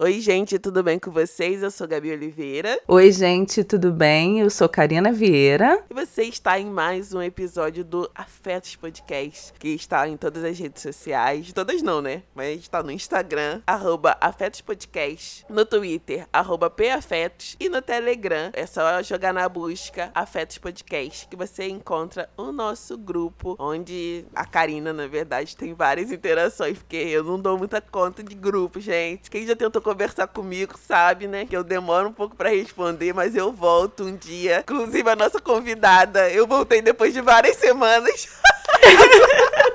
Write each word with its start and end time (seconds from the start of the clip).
Oi, 0.00 0.20
gente, 0.20 0.60
tudo 0.60 0.80
bem 0.80 0.96
com 0.96 1.10
vocês? 1.10 1.60
Eu 1.60 1.72
sou 1.72 1.88
Gabi 1.88 2.12
Oliveira. 2.12 2.80
Oi, 2.86 3.10
gente, 3.10 3.64
tudo 3.64 3.90
bem? 3.90 4.38
Eu 4.38 4.48
sou 4.48 4.68
Karina 4.68 5.10
Vieira. 5.10 5.84
E 5.90 5.92
você 5.92 6.22
está 6.22 6.56
em 6.56 6.66
mais 6.66 7.12
um 7.12 7.20
episódio 7.20 7.84
do 7.84 8.08
Afetos 8.14 8.76
Podcast, 8.76 9.52
que 9.58 9.70
está 9.70 10.08
em 10.08 10.16
todas 10.16 10.44
as 10.44 10.56
redes 10.56 10.84
sociais. 10.84 11.52
Todas 11.52 11.82
não, 11.82 12.00
né? 12.00 12.22
Mas 12.32 12.60
está 12.60 12.80
no 12.80 12.92
Instagram, 12.92 13.60
arroba 13.66 14.16
Afetos 14.20 14.60
Podcast, 14.60 15.44
no 15.48 15.66
Twitter, 15.66 16.28
arroba 16.32 16.70
PAfetos 16.70 17.56
e 17.58 17.68
no 17.68 17.82
Telegram. 17.82 18.50
É 18.52 18.66
só 18.66 19.02
jogar 19.02 19.34
na 19.34 19.48
busca 19.48 20.12
Afetos 20.14 20.58
Podcast 20.58 21.26
que 21.26 21.34
você 21.34 21.66
encontra 21.66 22.30
o 22.36 22.52
nosso 22.52 22.96
grupo, 22.96 23.56
onde 23.58 24.24
a 24.32 24.44
Karina, 24.44 24.92
na 24.92 25.08
verdade, 25.08 25.56
tem 25.56 25.74
várias 25.74 26.12
interações, 26.12 26.78
porque 26.78 26.98
eu 26.98 27.24
não 27.24 27.40
dou 27.40 27.58
muita 27.58 27.80
conta 27.80 28.22
de 28.22 28.36
grupo, 28.36 28.78
gente. 28.78 29.28
Quem 29.28 29.44
já 29.44 29.56
tentou 29.56 29.87
conversar 29.88 30.26
comigo 30.26 30.74
sabe, 30.86 31.26
né, 31.26 31.46
que 31.46 31.56
eu 31.56 31.64
demoro 31.64 32.08
um 32.08 32.12
pouco 32.12 32.36
para 32.36 32.50
responder, 32.50 33.14
mas 33.14 33.34
eu 33.34 33.50
volto 33.50 34.04
um 34.04 34.14
dia. 34.14 34.60
Inclusive, 34.60 35.08
a 35.08 35.16
nossa 35.16 35.40
convidada, 35.40 36.28
eu 36.30 36.46
voltei 36.46 36.82
depois 36.82 37.14
de 37.14 37.22
várias 37.22 37.56
semanas. 37.56 38.28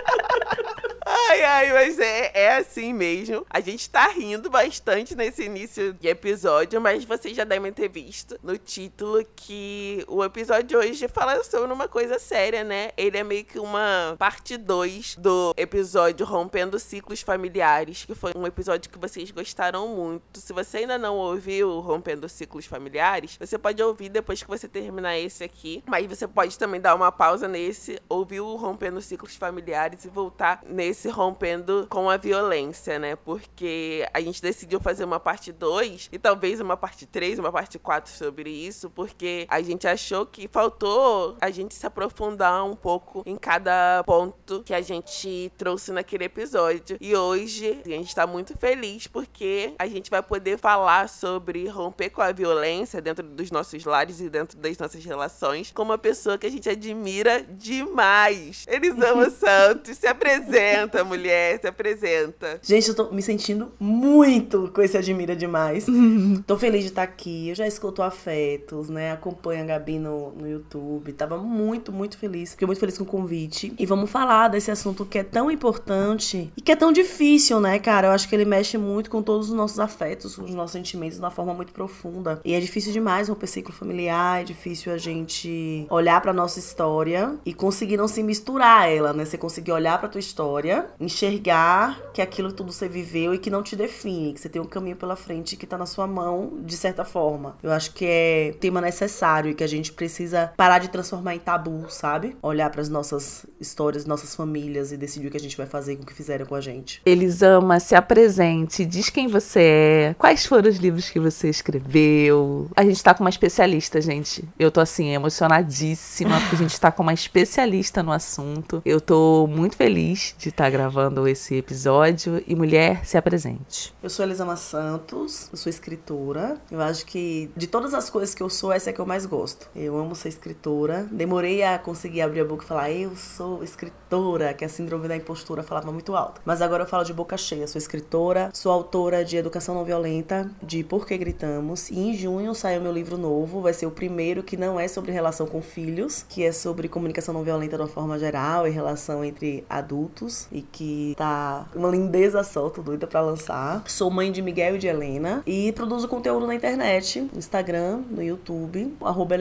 Ai, 1.34 1.44
ai, 1.44 1.74
mas 1.74 2.00
é, 2.00 2.32
é 2.32 2.58
assim 2.58 2.94
mesmo. 2.94 3.46
A 3.50 3.60
gente 3.60 3.90
tá 3.90 4.08
rindo 4.08 4.52
bastante 4.52 5.16
nesse 5.16 5.44
início 5.44 5.92
de 5.94 6.08
episódio, 6.08 6.80
mas 6.80 7.04
vocês 7.06 7.36
já 7.36 7.44
devem 7.44 7.74
ter 7.74 7.90
visto 7.90 8.38
no 8.44 8.56
título 8.56 9.26
que 9.36 10.06
o 10.08 10.24
episódio 10.24 10.64
de 10.64 10.78
hoje 10.78 11.08
fala 11.08 11.44
sobre 11.44 11.74
uma 11.74 11.88
coisa 11.88 12.20
séria, 12.20 12.64
né? 12.64 12.92
Ele 12.96 13.18
é 13.18 13.24
meio 13.24 13.44
que 13.44 13.58
uma 13.58 14.16
parte 14.20 14.58
2 14.58 15.16
do 15.16 15.56
episódio 15.58 16.24
Rompendo 16.24 16.78
Ciclos 16.78 17.22
Familiares, 17.22 18.06
que 18.06 18.14
foi 18.14 18.32
um 18.36 18.46
episódio 18.46 18.92
que 18.92 19.00
vocês 19.00 19.32
gostaram 19.32 19.88
muito. 19.88 20.40
Se 20.40 20.54
você 20.54 20.80
ainda 20.80 21.00
não 21.00 21.18
ouviu 21.18 21.80
Rompendo 21.80 22.30
Ciclos 22.30 22.68
Familiares, 22.68 23.38
você 23.40 23.58
pode 23.58 23.82
ouvir 23.82 24.10
depois 24.10 24.44
que 24.44 24.50
você 24.50 24.68
terminar 24.68 25.18
esse 25.18 25.44
aqui. 25.44 25.84
Mas 25.88 26.06
você 26.06 26.28
pode 26.28 26.60
também 26.60 26.80
dar 26.80 26.94
uma 26.94 27.12
pausa 27.12 27.48
nesse, 27.48 28.00
ouvir 28.08 28.42
o 28.42 28.56
Rompendo 28.56 29.02
Ciclos 29.02 29.36
Familiares 29.36 30.06
e 30.06 30.10
voltar 30.10 30.62
nesse 30.68 31.04
se 31.04 31.10
rompendo 31.24 31.88
com 31.90 32.10
a 32.10 32.18
violência, 32.18 33.00
né? 33.00 33.16
Porque 33.16 34.08
a 34.14 34.20
gente 34.20 34.42
decidiu 34.42 34.80
fazer 34.80 35.04
uma 35.04 35.20
parte 35.20 35.52
2 35.52 36.10
e 36.12 36.20
talvez 36.20 36.60
uma 36.60 36.76
parte 36.76 37.06
3, 37.06 37.40
uma 37.40 37.52
parte 37.52 37.80
4 37.80 38.12
sobre 38.12 38.50
isso, 38.50 38.90
porque 38.90 39.46
a 39.50 39.62
gente 39.62 39.88
achou 39.88 40.26
que 40.26 40.48
faltou 40.48 41.38
a 41.40 41.50
gente 41.50 41.74
se 41.74 41.86
aprofundar 41.86 42.66
um 42.66 42.76
pouco 42.76 43.24
em 43.26 43.38
cada 43.38 44.04
ponto 44.06 44.64
que 44.64 44.74
a 44.74 44.82
gente 44.82 45.52
trouxe 45.58 45.92
naquele 45.92 46.26
episódio. 46.26 46.98
E 47.00 47.16
hoje 47.16 47.82
a 47.86 47.90
gente 47.90 48.10
está 48.10 48.28
muito 48.28 48.58
feliz 48.58 49.08
porque 49.08 49.74
a 49.80 49.88
gente 49.88 50.10
vai 50.10 50.22
poder 50.22 50.58
falar 50.58 51.08
sobre 51.08 51.68
romper 51.68 52.10
com 52.10 52.22
a 52.22 52.32
violência 52.32 53.02
dentro 53.02 53.24
dos 53.24 53.52
nossos 53.52 53.86
lares 53.86 54.20
e 54.20 54.30
dentro 54.30 54.58
das 54.58 54.78
nossas 54.78 55.04
relações 55.04 55.72
com 55.72 55.84
uma 55.84 55.98
pessoa 55.98 56.38
que 56.38 56.48
a 56.48 56.52
gente 56.52 56.70
admira 56.70 57.44
demais. 57.44 58.66
Elisama 58.68 59.30
Santos 59.32 59.98
se 59.98 60.08
apresenta 60.08 61.03
apresenta, 61.04 61.06
mulher, 61.06 61.60
se 61.60 61.68
apresenta. 61.68 62.60
Gente, 62.62 62.90
eu 62.90 62.96
tô 62.96 63.12
me 63.12 63.22
sentindo 63.22 63.72
muito 63.80 64.72
com 64.74 64.82
esse 64.82 64.98
Admira 64.98 65.36
Demais. 65.36 65.86
tô 66.48 66.58
feliz 66.58 66.82
de 66.82 66.88
estar 66.88 67.04
aqui. 67.04 67.50
Eu 67.50 67.56
já 67.56 67.68
escuto 67.68 68.02
Afetos, 68.02 68.90
né? 68.90 69.12
Acompanho 69.12 69.64
a 69.64 69.66
Gabi 69.66 70.00
no, 70.00 70.32
no 70.32 70.50
YouTube. 70.50 71.12
Tava 71.14 71.38
muito, 71.38 71.92
muito 71.92 72.18
feliz. 72.18 72.52
Fiquei 72.52 72.66
muito 72.66 72.80
feliz 72.80 72.98
com 72.98 73.04
o 73.04 73.08
convite. 73.08 73.74
E 73.78 73.86
vamos 73.86 74.10
falar 74.10 74.48
desse 74.48 74.72
assunto 74.72 75.06
que 75.06 75.20
é 75.20 75.24
tão 75.24 75.52
importante 75.52 76.52
e 76.56 76.62
que 76.62 76.72
é 76.72 76.76
tão 76.76 76.92
difícil, 76.92 77.60
né, 77.60 77.78
cara? 77.80 78.08
Eu 78.08 78.12
acho 78.12 78.28
que 78.28 78.36
ele 78.36 78.46
mexe 78.46 78.78
muito 78.78 79.10
com 79.10 79.22
todos 79.22 79.50
os 79.50 79.56
nossos 79.56 79.80
afetos, 79.80 80.38
os 80.38 80.54
nossos 80.54 80.72
sentimentos 80.72 81.18
de 81.18 81.24
uma 81.24 81.32
forma 81.32 81.54
muito 81.54 81.74
profunda. 81.74 82.42
E 82.46 82.54
é 82.54 82.60
difícil 82.60 82.92
demais 82.92 83.28
romper 83.28 83.48
ciclo 83.48 83.74
familiar, 83.74 84.42
é 84.42 84.44
difícil 84.44 84.92
a 84.92 84.98
gente 84.98 85.86
olhar 85.90 86.22
pra 86.22 86.34
nossa 86.34 86.60
história 86.60 87.36
e 87.46 87.54
conseguir 87.54 87.98
não 87.98 88.08
se 88.08 88.24
misturar 88.24 88.84
a 88.84 88.88
ela, 88.88 89.14
né? 89.14 89.26
Você 89.26 89.38
conseguir 89.38 89.72
olhar 89.72 90.00
pra 90.00 90.10
tua 90.10 90.20
história 90.20 90.88
enxergar 91.00 92.00
que 92.14 92.22
aquilo 92.22 92.52
tudo 92.52 92.72
você 92.72 92.88
viveu 92.88 93.34
e 93.34 93.38
que 93.38 93.50
não 93.50 93.64
te 93.64 93.76
define, 93.76 94.34
que 94.34 94.40
você 94.40 94.50
tem 94.50 94.62
um 94.62 94.66
caminho 94.66 94.96
pela 94.96 95.16
frente 95.16 95.56
que 95.56 95.68
tá 95.68 95.78
na 95.78 95.86
sua 95.86 96.08
mão, 96.08 96.60
de 96.64 96.78
certa 96.78 97.04
forma. 97.04 97.58
Eu 97.62 97.72
acho 97.72 97.94
que 97.94 98.06
é 98.06 98.56
tema 98.60 98.80
necessário 98.80 99.52
e 99.52 99.54
que 99.56 99.64
a 99.64 99.68
gente 99.68 99.92
precisa 99.92 100.54
parar 100.56 100.80
de 100.80 100.90
transformar 100.90 101.36
em 101.36 101.40
tabu, 101.40 101.86
sabe? 101.90 102.38
Olhar 102.42 102.70
para 102.70 102.82
as 102.82 102.90
nossas 102.90 103.46
histórias, 103.60 104.06
nossas 104.06 104.36
famílias 104.36 104.92
e 104.92 104.98
decidir 104.98 105.28
o 105.28 105.32
que 105.32 105.38
a 105.38 105.40
gente 105.40 105.58
vai 105.58 105.66
fazer 105.66 105.96
com 105.96 106.04
o 106.04 106.06
que 106.06 106.14
fizeram 106.14 106.46
com 106.46 106.56
a 106.56 106.62
gente. 106.62 107.02
Elisama, 107.06 107.80
se 107.80 107.96
apresente, 107.96 108.86
diz 108.86 109.10
quem 109.10 109.28
você 109.28 109.84
é, 109.84 110.16
quais 110.18 110.46
foram 110.46 110.70
os 110.70 110.78
livros 110.78 111.10
que 111.10 111.20
você 111.20 111.50
escreveu. 111.50 112.70
A 112.76 112.84
gente 112.84 113.04
tá 113.04 113.14
com 113.14 113.24
uma 113.24 113.30
especialista, 113.30 114.00
gente. 114.02 114.44
Eu 114.60 114.72
tô 114.72 114.80
assim, 114.80 115.14
emocionadíssima, 115.14 116.40
porque 116.40 116.56
a 116.56 116.60
gente 116.60 116.80
tá 116.80 116.92
com 116.92 117.04
uma 117.04 117.14
especialista 117.14 118.04
no 118.04 118.12
assunto. 118.12 118.82
Eu 118.86 119.02
tô 119.02 119.48
muito 119.48 119.76
feliz 119.76 120.36
de 120.38 120.50
estar 120.50 120.66
tá 120.66 120.70
gravando 120.70 120.83
esse 121.28 121.56
episódio. 121.56 122.44
E 122.48 122.56
mulher, 122.56 123.06
se 123.06 123.18
apresente. 123.18 123.94
Eu 124.02 124.10
sou 124.10 124.26
Elisama 124.26 124.56
Santos, 124.56 125.50
eu 125.52 125.58
sou 125.58 125.70
escritora. 125.70 126.58
Eu 126.72 126.82
acho 126.82 127.06
que 127.06 127.52
de 127.56 127.68
todas 127.68 127.94
as 127.94 128.10
coisas 128.10 128.34
que 128.34 128.42
eu 128.42 128.50
sou, 128.50 128.72
essa 128.72 128.90
é 128.90 128.94
que 128.94 129.00
eu 129.00 129.06
mais 129.06 129.26
gosto. 129.26 129.70
Eu 129.76 129.98
amo 129.98 130.16
ser 130.16 130.30
escritora. 130.30 131.08
Demorei 131.12 131.64
a 131.64 131.78
conseguir 131.78 132.22
abrir 132.22 132.42
a 132.42 132.46
boca 132.46 132.64
e 132.64 132.68
falar, 132.68 132.92
eu 132.92 133.16
sou 133.16 133.64
escritora, 133.64 134.54
que 134.54 134.66
a 134.66 134.70
síndrome 134.70 135.08
da 135.08 135.16
impostura 135.16 135.64
falava 135.64 135.92
muito 135.92 136.16
alto. 136.16 136.42
Mas 136.46 136.62
agora 136.62 136.84
eu 136.84 136.88
falo 136.88 137.04
de 137.04 137.14
boca 137.14 137.38
cheia. 137.38 137.68
Sou 137.68 137.80
escritora, 137.80 138.50
sou 138.54 138.72
autora 138.72 139.24
de 139.24 139.38
Educação 139.38 139.76
Não 139.76 139.86
Violenta, 139.86 140.50
de 140.62 140.84
Por 140.84 141.06
que 141.06 141.18
Gritamos. 141.18 141.90
E 141.90 142.00
em 142.00 142.14
junho 142.16 142.54
saiu 142.54 142.82
meu 142.82 142.92
livro 142.92 143.18
novo. 143.18 143.62
Vai 143.62 143.74
ser 143.74 143.86
o 143.86 143.92
primeiro 143.92 144.44
que 144.44 144.58
não 144.58 144.80
é 144.80 144.88
sobre 144.88 145.12
relação 145.12 145.48
com 145.48 145.62
filhos, 145.62 146.26
que 146.28 146.44
é 146.44 146.52
sobre 146.52 146.88
comunicação 146.88 147.34
não 147.34 147.44
violenta 147.44 147.76
de 147.76 147.84
uma 147.84 147.90
forma 147.90 148.18
geral 148.20 148.68
e 148.68 148.72
relação 148.72 149.24
entre 149.24 149.66
adultos. 149.70 150.48
E 150.52 150.62
que 150.74 151.14
tá 151.16 151.66
uma 151.74 151.88
lindeza 151.88 152.44
só, 152.44 152.68
tô 152.70 152.82
doida 152.82 153.08
pra 153.08 153.22
lançar. 153.22 153.84
Sou 153.88 154.10
mãe 154.10 154.32
de 154.32 154.42
Miguel 154.42 154.76
e 154.76 154.80
de 154.80 154.88
Helena 154.88 155.44
e 155.46 155.72
produzo 155.72 156.08
conteúdo 156.08 156.48
na 156.48 156.56
internet, 156.56 157.22
no 157.32 157.38
Instagram, 157.38 158.02
no 158.10 158.22
YouTube, 158.22 158.94
arroba 159.00 159.36